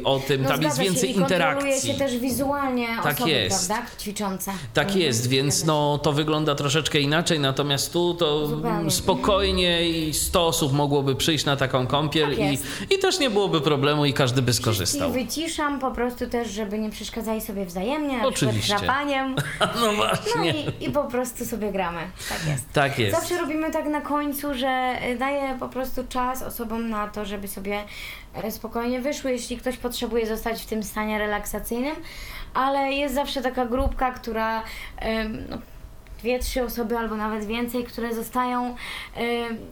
o 0.03 0.19
tym, 0.19 0.43
tam 0.45 0.61
jest 0.61 0.63
No 0.63 0.75
zgadza 0.75 0.83
się, 0.83 0.89
więcej 0.89 1.11
i 1.11 1.13
kontroluje 1.13 1.47
interakcji. 1.55 1.91
się 1.93 1.97
też 1.97 2.17
wizualnie 2.17 2.84
Tak 3.03 3.15
osoby, 3.15 3.31
jest. 3.31 3.67
prawda? 3.67 3.87
Ćwiczące. 3.99 4.51
Tak 4.73 4.95
jest, 4.95 5.27
więc 5.29 5.65
no, 5.65 5.97
to 6.03 6.13
wygląda 6.13 6.55
troszeczkę 6.55 6.99
inaczej, 6.99 7.39
natomiast 7.39 7.93
tu 7.93 8.13
to 8.13 8.47
Zupełnie. 8.47 8.91
spokojnie 8.91 9.89
i 9.89 10.13
100 10.13 10.47
osób 10.47 10.73
mogłoby 10.73 11.15
przyjść 11.15 11.45
na 11.45 11.55
taką 11.57 11.87
kąpiel 11.87 12.29
Tak 12.29 12.39
i, 12.39 12.95
i 12.95 12.99
też 12.99 13.19
nie 13.19 13.29
byłoby 13.29 13.61
problemu 13.61 14.05
i 14.05 14.13
każdy 14.13 14.41
by 14.41 14.53
skorzystał. 14.53 15.09
I 15.09 15.13
wyciszam 15.13 15.79
po 15.79 15.91
prostu 15.91 16.27
też, 16.29 16.49
żeby 16.51 16.79
nie 16.79 16.89
przeszkadzali 16.89 17.41
sobie 17.41 17.65
wzajemnie, 17.65 18.17
na 18.17 18.27
Oczywiście. 18.27 18.75
drapaniem. 18.77 19.35
No 19.75 19.85
No 19.85 19.93
właśnie. 19.93 20.51
i, 20.79 20.85
i 20.85 20.91
po 20.91 21.03
prostu 21.03 21.45
sobie 21.45 21.71
gramy. 21.71 21.99
Tak 22.29 22.47
jest. 22.47 22.73
Tak 22.73 22.99
jest. 22.99 23.15
Zawsze 23.19 23.37
robimy 23.37 23.71
tak 23.71 23.85
na 23.85 24.01
końcu, 24.01 24.53
że 24.53 24.95
daję 25.19 25.57
po 25.59 25.69
prostu 25.69 26.03
czas 26.09 26.41
osobom 26.43 26.89
na 26.89 27.07
to, 27.07 27.25
żeby 27.25 27.47
sobie 27.47 27.83
e, 28.33 28.51
spokojnie 28.51 29.01
wyszły, 29.01 29.31
jeśli 29.31 29.57
ktoś 29.57 29.77
potrzebuje 29.77 30.27
zostać 30.27 30.61
w 30.61 30.65
tym 30.65 30.83
stanie 30.83 31.17
relaksacyjnym, 31.19 31.95
ale 32.55 32.93
jest 32.93 33.15
zawsze 33.15 33.41
taka 33.41 33.65
grupka, 33.65 34.11
która 34.11 34.63
no, 35.49 35.57
dwie, 36.19 36.39
trzy 36.39 36.63
osoby 36.63 36.97
albo 36.97 37.15
nawet 37.15 37.45
więcej, 37.45 37.83
które 37.83 38.15
zostają. 38.15 38.75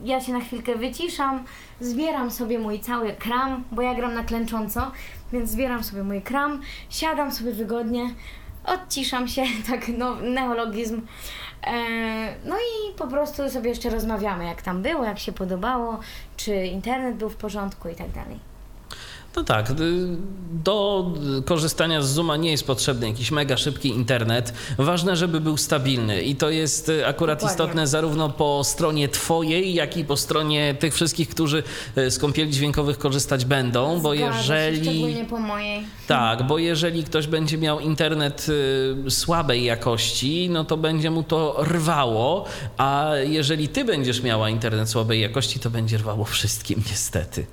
Ja 0.04 0.22
się 0.22 0.34
na 0.34 0.40
chwilkę 0.40 0.76
wyciszam, 0.76 1.44
zbieram 1.80 2.32
sobie 2.32 2.60
mój 2.60 2.80
cały 2.80 3.14
kram, 3.14 3.64
bo 3.72 3.82
ja 3.82 3.96
gram 3.96 4.14
na 4.14 4.24
klęcząco, 4.24 4.92
więc 5.34 5.50
zbieram 5.50 5.84
sobie 5.84 6.04
mój 6.04 6.22
kram, 6.22 6.62
siadam 6.90 7.32
sobie 7.32 7.52
wygodnie, 7.52 8.14
odciszam 8.66 9.28
się, 9.28 9.44
tak 9.70 9.88
no, 9.98 10.16
neologizm, 10.16 11.02
no 12.46 12.56
i 12.56 12.98
po 12.98 13.08
prostu 13.08 13.50
sobie 13.50 13.70
jeszcze 13.70 13.90
rozmawiamy, 13.90 14.46
jak 14.46 14.62
tam 14.62 14.82
było, 14.82 15.04
jak 15.04 15.20
się 15.20 15.32
podobało, 15.32 16.00
czy 16.38 16.66
internet 16.66 17.16
był 17.16 17.30
w 17.30 17.36
porządku 17.36 17.90
i 17.90 17.96
tak 17.96 18.12
dalej. 18.12 18.53
No 19.36 19.44
tak, 19.44 19.70
y, 19.70 19.74
do 20.64 21.06
korzystania 21.46 22.02
z 22.02 22.10
Zooma 22.10 22.38
nie 22.38 22.52
jest 22.52 22.68
potrzebny 22.68 23.08
jakiś 23.08 23.32
mega 23.32 23.58
szybki 23.58 23.90
internet. 23.90 24.54
Ważne, 24.78 25.16
żeby 25.16 25.42
był 25.42 25.58
stabilny 25.58 26.22
i 26.22 26.36
to 26.36 26.50
jest 26.50 26.90
y, 26.90 27.08
akurat 27.08 27.40
Dokładnie. 27.40 27.54
istotne 27.54 27.88
zarówno 27.88 28.30
po 28.30 28.64
stronie 28.64 29.10
twojej, 29.10 29.74
jak 29.74 29.98
i 29.98 30.06
po 30.06 30.18
stronie 30.18 30.76
tych 30.80 30.94
wszystkich, 30.94 31.30
którzy 31.30 31.64
y, 31.98 32.12
z 32.12 32.20
kąpieli 32.20 32.52
dźwiękowych 32.52 32.98
korzystać 32.98 33.46
będą, 33.46 34.00
bo 34.02 34.16
Zgadza 34.16 34.44
się, 34.44 34.54
jeżeli... 34.54 34.90
Szczególnie 34.90 35.26
po 35.26 35.40
mojej. 35.40 35.84
Tak, 36.08 36.48
bo 36.48 36.58
jeżeli 36.58 37.04
ktoś 37.04 37.28
będzie 37.28 37.58
miał 37.58 37.80
internet 37.80 38.48
słabej 39.10 39.64
jakości, 39.64 40.50
no 40.52 40.66
to 40.66 40.78
będzie 40.78 41.12
mu 41.12 41.24
to 41.24 41.64
rwało, 41.64 42.46
a 42.78 43.12
jeżeli 43.24 43.68
ty 43.68 43.86
będziesz 43.86 44.24
miała 44.24 44.50
internet 44.50 44.90
słabej 44.90 45.22
jakości, 45.22 45.60
to 45.60 45.70
będzie 45.70 45.98
rwało 45.98 46.26
wszystkim 46.26 46.84
niestety. 46.90 47.46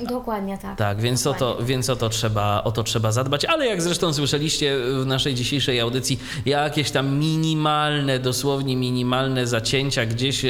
Dokładnie 0.00 0.58
tak. 0.58 0.78
Tak, 0.78 1.00
więc 1.00 1.26
o, 1.26 1.32
to, 1.34 1.38
Dokładnie. 1.38 1.66
więc 1.66 1.90
o, 1.90 1.96
to 1.96 2.08
trzeba, 2.08 2.64
o 2.64 2.72
to 2.72 2.82
trzeba 2.82 3.12
zadbać. 3.12 3.44
Ale 3.44 3.66
jak 3.66 3.82
zresztą 3.82 4.12
słyszeliście 4.12 4.76
w 5.02 5.06
naszej 5.06 5.34
dzisiejszej 5.34 5.80
audycji, 5.80 6.20
jakieś 6.46 6.90
tam 6.90 7.18
minimalne, 7.18 8.18
dosłownie 8.18 8.76
minimalne 8.76 9.46
zacięcia 9.46 10.06
gdzieś 10.06 10.44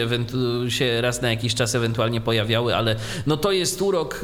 się 0.68 1.00
raz 1.00 1.22
na 1.22 1.30
jakiś 1.30 1.54
czas 1.54 1.74
ewentualnie 1.74 2.20
pojawiały, 2.20 2.76
ale 2.76 2.96
no 3.26 3.36
to 3.36 3.52
jest 3.52 3.82
urok 3.82 4.20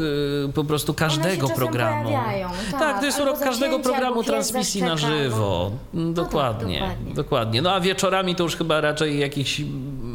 y, 0.49 0.53
po 0.53 0.65
prostu 0.65 0.95
każdego 0.95 1.49
programu. 1.49 2.05
pojawiają, 2.05 2.49
tak. 2.71 2.81
tak, 2.81 3.01
to 3.01 3.07
jest 3.07 3.21
urok 3.21 3.39
każdego 3.39 3.79
programu 3.81 4.23
transmisji 4.23 4.83
na 4.83 4.89
zaszczeka, 4.89 5.13
żywo. 5.17 5.71
tak, 5.95 6.13
Dokładnie, 6.13 6.79
dokładnie. 6.81 7.15
dokładnie. 7.15 7.63
No 7.63 7.73
a 7.73 7.81
wieczorami 7.81 8.35
to 8.35 8.43
już 8.43 8.57
chyba 8.57 8.81
raczej 8.81 9.19
jakichś 9.19 9.61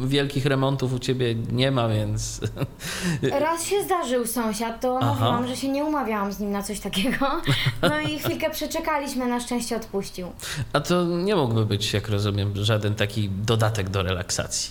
wielkich 0.06 0.46
remontów 0.46 0.92
u 0.92 0.98
ciebie 0.98 1.34
nie 1.34 1.70
ma, 1.70 1.88
więc 1.88 2.40
Raz 3.40 3.66
się 3.66 3.82
zdarzył 3.82 4.26
sąsiad, 4.26 4.80
to 4.80 4.98
Aha. 5.02 5.14
mówiłam, 5.14 5.46
że 5.46 5.56
się 5.56 5.68
nie 5.68 5.84
umawiałam 5.84 6.32
z 6.32 6.40
nim 6.40 6.50
na 6.50 6.62
coś 6.62 6.80
takiego. 6.80 7.26
No 7.82 8.00
i 8.00 8.18
chwilkę 8.18 8.50
przeczekaliśmy, 8.50 9.26
na 9.26 9.40
szczęście 9.40 9.76
odpuścił. 9.76 10.32
A 10.72 10.80
to 10.80 11.04
nie 11.04 11.36
mógłby 11.36 11.66
być, 11.66 11.92
jak 11.92 12.08
rozumiem, 12.08 12.52
żaden 12.56 12.94
taki 12.94 13.28
dodatek 13.28 13.88
do 13.90 14.02
relaksacji. 14.02 14.70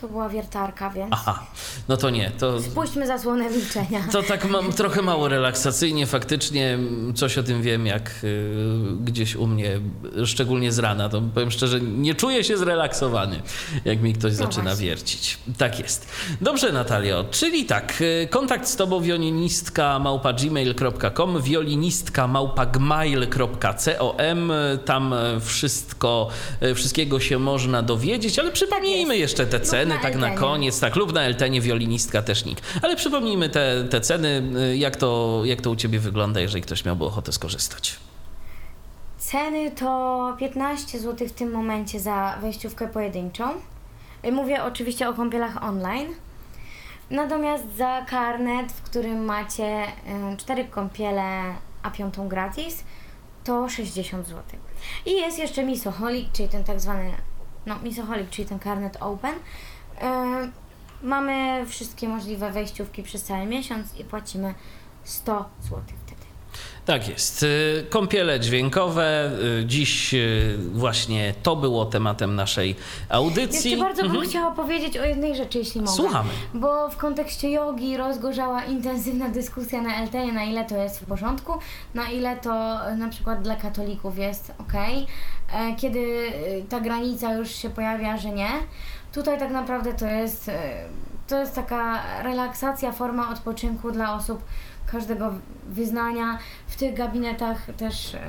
To 0.00 0.08
była 0.08 0.28
wiertarka, 0.28 0.90
więc 0.90 1.08
Aha, 1.10 1.46
no 1.88 1.96
to 1.96 2.10
nie, 2.10 2.30
to, 2.30 2.58
puśćmy 2.74 3.06
zasłonę 3.06 3.50
milczenia. 3.50 4.00
to 4.12 4.22
tak 4.22 4.44
mam 4.50 4.72
trochę 4.72 5.02
mało 5.02 5.28
relaksacyjnie. 5.28 6.06
Faktycznie 6.06 6.78
coś 7.14 7.38
o 7.38 7.42
tym 7.42 7.62
wiem, 7.62 7.86
jak 7.86 8.10
y, 8.24 8.50
gdzieś 9.00 9.36
u 9.36 9.46
mnie, 9.46 9.80
szczególnie 10.24 10.72
z 10.72 10.78
rana, 10.78 11.08
to 11.08 11.22
powiem 11.34 11.50
szczerze, 11.50 11.80
nie 11.80 12.14
czuję 12.14 12.44
się 12.44 12.56
zrelaksowany, 12.56 13.42
jak 13.84 14.02
mi 14.02 14.12
ktoś 14.12 14.32
zaczyna 14.32 14.64
właśnie. 14.64 14.86
wiercić. 14.86 15.38
Tak 15.58 15.78
jest. 15.78 16.08
Dobrze, 16.40 16.72
Natalio, 16.72 17.24
czyli 17.30 17.64
tak, 17.64 18.00
y, 18.00 18.28
kontakt 18.30 18.68
z 18.68 18.76
tobą 18.76 19.00
wiolinistka 19.00 19.98
małpa 19.98 20.32
gmail.com, 20.32 21.42
wiolinistka 21.42 22.28
małpa 22.28 22.66
gmail.com, 22.66 24.52
tam 24.84 25.12
y, 25.12 25.40
wszystko, 25.40 26.28
y, 26.62 26.74
wszystkiego 26.74 27.20
się 27.20 27.38
można 27.38 27.82
dowiedzieć, 27.82 28.38
ale 28.38 28.52
przypomnijmy 28.52 29.18
jest. 29.18 29.38
jeszcze 29.38 29.46
te 29.46 29.58
Lub 29.58 29.66
ceny, 29.88 29.96
na 29.96 30.02
tak 30.02 30.16
na 30.16 30.30
koniec, 30.30 30.80
tak, 30.80 30.96
lub 30.96 31.12
na 31.12 31.22
Eltenie 31.22 31.60
wiolinistka 31.60 32.22
też 32.22 32.44
nikt. 32.44 32.64
Ale 32.82 32.96
przypomnijmy 32.96 33.48
te, 33.48 33.84
te 33.90 34.00
ceny, 34.00 34.42
y, 34.72 34.76
jak 34.76 34.96
to, 34.96 35.40
jak 35.44 35.60
to 35.60 35.70
u 35.70 35.76
ciebie 35.76 35.98
wygląda, 35.98 36.40
jeżeli 36.40 36.62
ktoś 36.62 36.84
miałby 36.84 37.04
ochotę 37.04 37.32
skorzystać. 37.32 37.96
Ceny 39.18 39.70
to 39.70 40.36
15 40.38 40.98
zł 40.98 41.28
w 41.28 41.32
tym 41.32 41.50
momencie 41.52 42.00
za 42.00 42.38
wejściówkę 42.40 42.88
pojedynczą. 42.88 43.44
Y, 44.24 44.32
Mówię 44.32 44.64
oczywiście 44.64 45.08
o 45.08 45.14
kąpielach 45.14 45.62
online. 45.62 46.06
Natomiast 47.10 47.64
za 47.76 48.06
karnet, 48.08 48.72
w 48.72 48.82
którym 48.82 49.24
macie 49.24 49.82
4 50.38 50.64
kąpiele, 50.64 51.54
a 51.82 51.90
piątą 51.90 52.28
gratis, 52.28 52.84
to 53.44 53.68
60 53.68 54.26
zł. 54.26 54.42
I 55.06 55.12
jest 55.12 55.38
jeszcze 55.38 55.64
Misoholic, 55.64 56.32
czyli 56.32 56.48
ten 56.48 56.64
tak 56.64 56.80
zwany, 56.80 57.12
no 57.66 57.78
Misoholic, 57.82 58.30
czyli 58.30 58.48
ten 58.48 58.58
karnet 58.58 58.96
open. 59.00 59.34
Y, 60.02 60.66
Mamy 61.02 61.66
wszystkie 61.66 62.08
możliwe 62.08 62.50
wejściówki 62.52 63.02
przez 63.02 63.22
cały 63.22 63.46
miesiąc 63.46 63.98
i 63.98 64.04
płacimy 64.04 64.54
100 65.04 65.44
zł 65.62 65.80
wtedy. 66.06 66.16
Tak 66.84 67.08
jest. 67.08 67.42
Y, 67.42 67.86
Kąpiele 67.90 68.40
dźwiękowe. 68.40 69.30
y, 69.62 69.66
Dziś 69.66 70.14
właśnie 70.72 71.34
to 71.42 71.56
było 71.56 71.84
tematem 71.84 72.34
naszej 72.34 72.76
audycji. 73.08 73.70
Jeszcze 73.70 73.84
bardzo 73.84 74.02
bym 74.02 74.10
Mhm. 74.10 74.30
chciała 74.30 74.50
powiedzieć 74.50 74.98
o 74.98 75.04
jednej 75.04 75.36
rzeczy, 75.36 75.58
jeśli 75.58 75.80
mogę. 75.80 75.92
Słuchamy. 75.92 76.30
Bo 76.54 76.88
w 76.88 76.96
kontekście 76.96 77.50
jogi 77.50 77.96
rozgorzała 77.96 78.64
intensywna 78.64 79.28
dyskusja 79.28 79.82
na 79.82 80.02
LTE, 80.04 80.32
na 80.32 80.44
ile 80.44 80.64
to 80.64 80.76
jest 80.76 81.00
w 81.00 81.04
porządku, 81.06 81.52
na 81.94 82.10
ile 82.10 82.36
to 82.36 82.86
e, 82.88 82.96
na 82.96 83.08
przykład 83.08 83.42
dla 83.42 83.56
katolików 83.56 84.18
jest 84.18 84.52
ok. 84.58 84.72
E, 84.74 85.76
Kiedy 85.76 86.00
e, 86.58 86.62
ta 86.68 86.80
granica 86.80 87.34
już 87.34 87.50
się 87.50 87.70
pojawia, 87.70 88.16
że 88.16 88.30
nie. 88.30 88.48
Tutaj 89.16 89.38
tak 89.38 89.50
naprawdę 89.50 89.94
to 89.94 90.06
jest, 90.06 90.48
e, 90.48 90.84
to 91.28 91.38
jest 91.38 91.54
taka 91.54 92.02
relaksacja, 92.22 92.92
forma 92.92 93.30
odpoczynku 93.32 93.90
dla 93.90 94.14
osób 94.14 94.44
każdego 94.92 95.32
wyznania. 95.68 96.38
W 96.66 96.76
tych 96.76 96.94
gabinetach 96.94 97.66
też 97.78 98.14
e, 98.14 98.20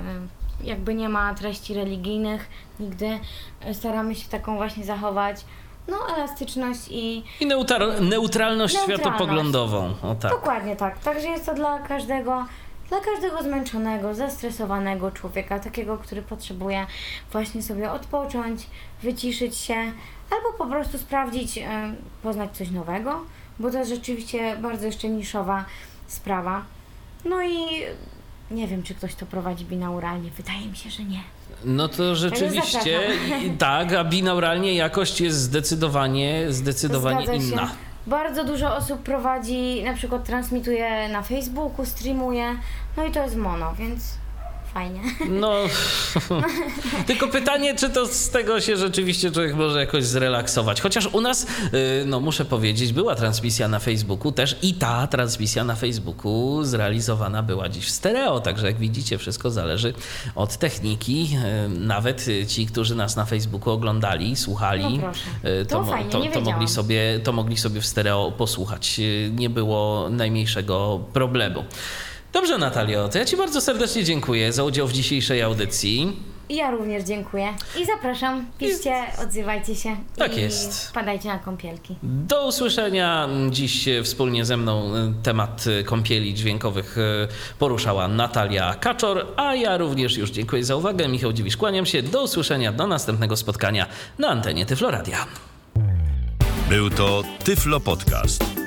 jakby 0.63 0.93
nie 0.93 1.09
ma 1.09 1.33
treści 1.33 1.73
religijnych 1.73 2.49
nigdy. 2.79 3.19
E, 3.61 3.73
Staramy 3.73 4.15
się 4.15 4.29
taką 4.29 4.55
właśnie 4.55 4.83
zachować 4.85 5.45
no, 5.87 5.97
elastyczność 6.17 6.87
i 6.91 7.23
I 7.39 7.45
neutralność 7.45 8.01
Neutralność. 8.09 8.77
światopoglądową. 8.83 9.93
O 10.03 10.15
tak. 10.15 10.31
dokładnie 10.31 10.75
tak. 10.75 10.99
Także 10.99 11.27
jest 11.27 11.45
to 11.45 11.53
dla 11.53 11.79
każdego, 11.79 12.45
dla 12.89 12.99
każdego 12.99 13.43
zmęczonego, 13.43 14.15
zestresowanego 14.15 15.11
człowieka, 15.11 15.59
takiego, 15.59 15.97
który 15.97 16.21
potrzebuje 16.21 16.87
właśnie 17.31 17.63
sobie 17.63 17.91
odpocząć, 17.91 18.67
wyciszyć 19.03 19.57
się, 19.57 19.75
albo 20.31 20.57
po 20.57 20.65
prostu 20.65 20.97
sprawdzić, 20.97 21.57
e, 21.57 21.93
poznać 22.23 22.57
coś 22.57 22.71
nowego, 22.71 23.25
bo 23.59 23.71
to 23.71 23.77
jest 23.77 23.89
rzeczywiście 23.89 24.57
bardzo 24.57 24.85
jeszcze 24.85 25.09
niszowa 25.09 25.65
sprawa. 26.07 26.65
No 27.25 27.43
i 27.43 27.57
nie 28.51 28.67
wiem, 28.67 28.83
czy 28.83 28.95
ktoś 28.95 29.15
to 29.15 29.25
prowadzi 29.25 29.65
binauralnie. 29.65 30.29
Wydaje 30.37 30.67
mi 30.67 30.77
się, 30.77 30.89
że 30.89 31.03
nie. 31.03 31.19
No 31.65 31.87
to 31.87 32.15
rzeczywiście 32.15 32.99
tak, 33.57 33.93
a 33.93 34.03
binauralnie 34.03 34.75
jakość 34.75 35.21
jest 35.21 35.37
zdecydowanie, 35.37 36.45
zdecydowanie 36.49 37.35
inna. 37.35 37.71
Bardzo 38.07 38.43
dużo 38.43 38.75
osób 38.75 39.03
prowadzi, 39.03 39.83
na 39.83 39.93
przykład 39.93 40.23
transmituje 40.23 41.09
na 41.09 41.21
Facebooku, 41.21 41.85
streamuje, 41.85 42.55
no 42.97 43.05
i 43.05 43.11
to 43.11 43.23
jest 43.23 43.35
mono, 43.35 43.73
więc 43.75 44.17
fajnie. 44.73 45.01
No, 45.29 45.53
tylko 47.07 47.27
pytanie, 47.27 47.75
czy 47.75 47.89
to 47.89 48.05
z 48.07 48.29
tego 48.29 48.61
się 48.61 48.77
rzeczywiście 48.77 49.31
człowiek 49.31 49.55
może 49.55 49.79
jakoś 49.79 50.03
zrelaksować. 50.05 50.81
Chociaż 50.81 51.07
u 51.07 51.21
nas, 51.21 51.43
y, 51.43 51.47
no 52.05 52.19
muszę 52.19 52.45
powiedzieć, 52.45 52.93
była 52.93 53.15
transmisja 53.15 53.67
na 53.67 53.79
Facebooku 53.79 54.31
też 54.31 54.55
i 54.61 54.73
ta 54.73 55.07
transmisja 55.07 55.63
na 55.63 55.75
Facebooku 55.75 56.63
zrealizowana 56.63 57.43
była 57.43 57.69
dziś 57.69 57.85
w 57.85 57.89
stereo, 57.89 58.39
także 58.39 58.67
jak 58.67 58.77
widzicie, 58.77 59.17
wszystko 59.17 59.51
zależy 59.51 59.93
od 60.35 60.57
techniki. 60.57 61.29
Y, 61.65 61.69
Nawet 61.79 62.25
ci, 62.47 62.65
którzy 62.65 62.95
nas 62.95 63.15
na 63.15 63.25
Facebooku 63.25 63.73
oglądali, 63.73 64.35
słuchali, 64.35 64.99
No 64.99 65.11
y, 65.49 65.65
To 65.65 65.81
mo- 65.81 65.91
fajnie, 65.91 66.09
to, 66.11 66.21
to, 66.31 66.41
mogli 66.41 66.67
sobie, 66.67 67.19
to 67.23 67.33
mogli 67.33 67.57
sobie 67.57 67.81
w 67.81 67.85
stereo 67.85 68.31
posłuchać. 68.31 69.01
Nie 69.31 69.49
było 69.49 70.07
najmniejszego 70.09 70.99
problemu. 71.13 71.63
Dobrze, 72.37 72.57
Natalio, 72.57 73.09
to 73.09 73.17
ja 73.17 73.25
Ci 73.25 73.37
bardzo 73.37 73.61
serdecznie 73.61 74.03
dziękuję 74.03 74.53
za 74.53 74.63
udział 74.63 74.87
w 74.87 74.93
dzisiejszej 74.93 75.41
audycji. 75.41 76.19
Ja 76.49 76.71
również 76.71 77.03
dziękuję. 77.03 77.53
I 77.81 77.85
zapraszam, 77.85 78.45
piszcie, 78.57 79.03
odzywajcie 79.23 79.75
się. 79.75 79.95
Tak 80.17 80.37
i 80.37 80.41
jest. 80.41 80.87
Wpadajcie 80.87 81.27
na 81.27 81.39
kąpielki. 81.39 81.95
Do 82.03 82.47
usłyszenia. 82.47 83.29
Dziś 83.49 83.89
wspólnie 84.03 84.45
ze 84.45 84.57
mną 84.57 84.95
e, 84.95 85.13
temat 85.23 85.65
e, 85.79 85.83
kąpieli 85.83 86.33
dźwiękowych 86.33 86.97
e, 86.97 87.27
poruszała 87.59 88.07
Natalia 88.07 88.75
Kaczor, 88.75 89.27
a 89.35 89.55
ja 89.55 89.77
również 89.77 90.17
już 90.17 90.29
dziękuję 90.29 90.63
za 90.63 90.75
uwagę. 90.75 91.07
Michał 91.07 91.33
Dziwisz, 91.33 91.57
kłaniam 91.57 91.85
się. 91.85 92.03
Do 92.03 92.23
usłyszenia, 92.23 92.71
do 92.71 92.87
następnego 92.87 93.37
spotkania 93.37 93.85
na 94.19 94.27
antenie 94.27 94.65
Tyfloradia. 94.65 95.25
Był 96.69 96.89
to 96.89 97.23
Tyflo 97.43 97.79
Podcast. 97.79 98.66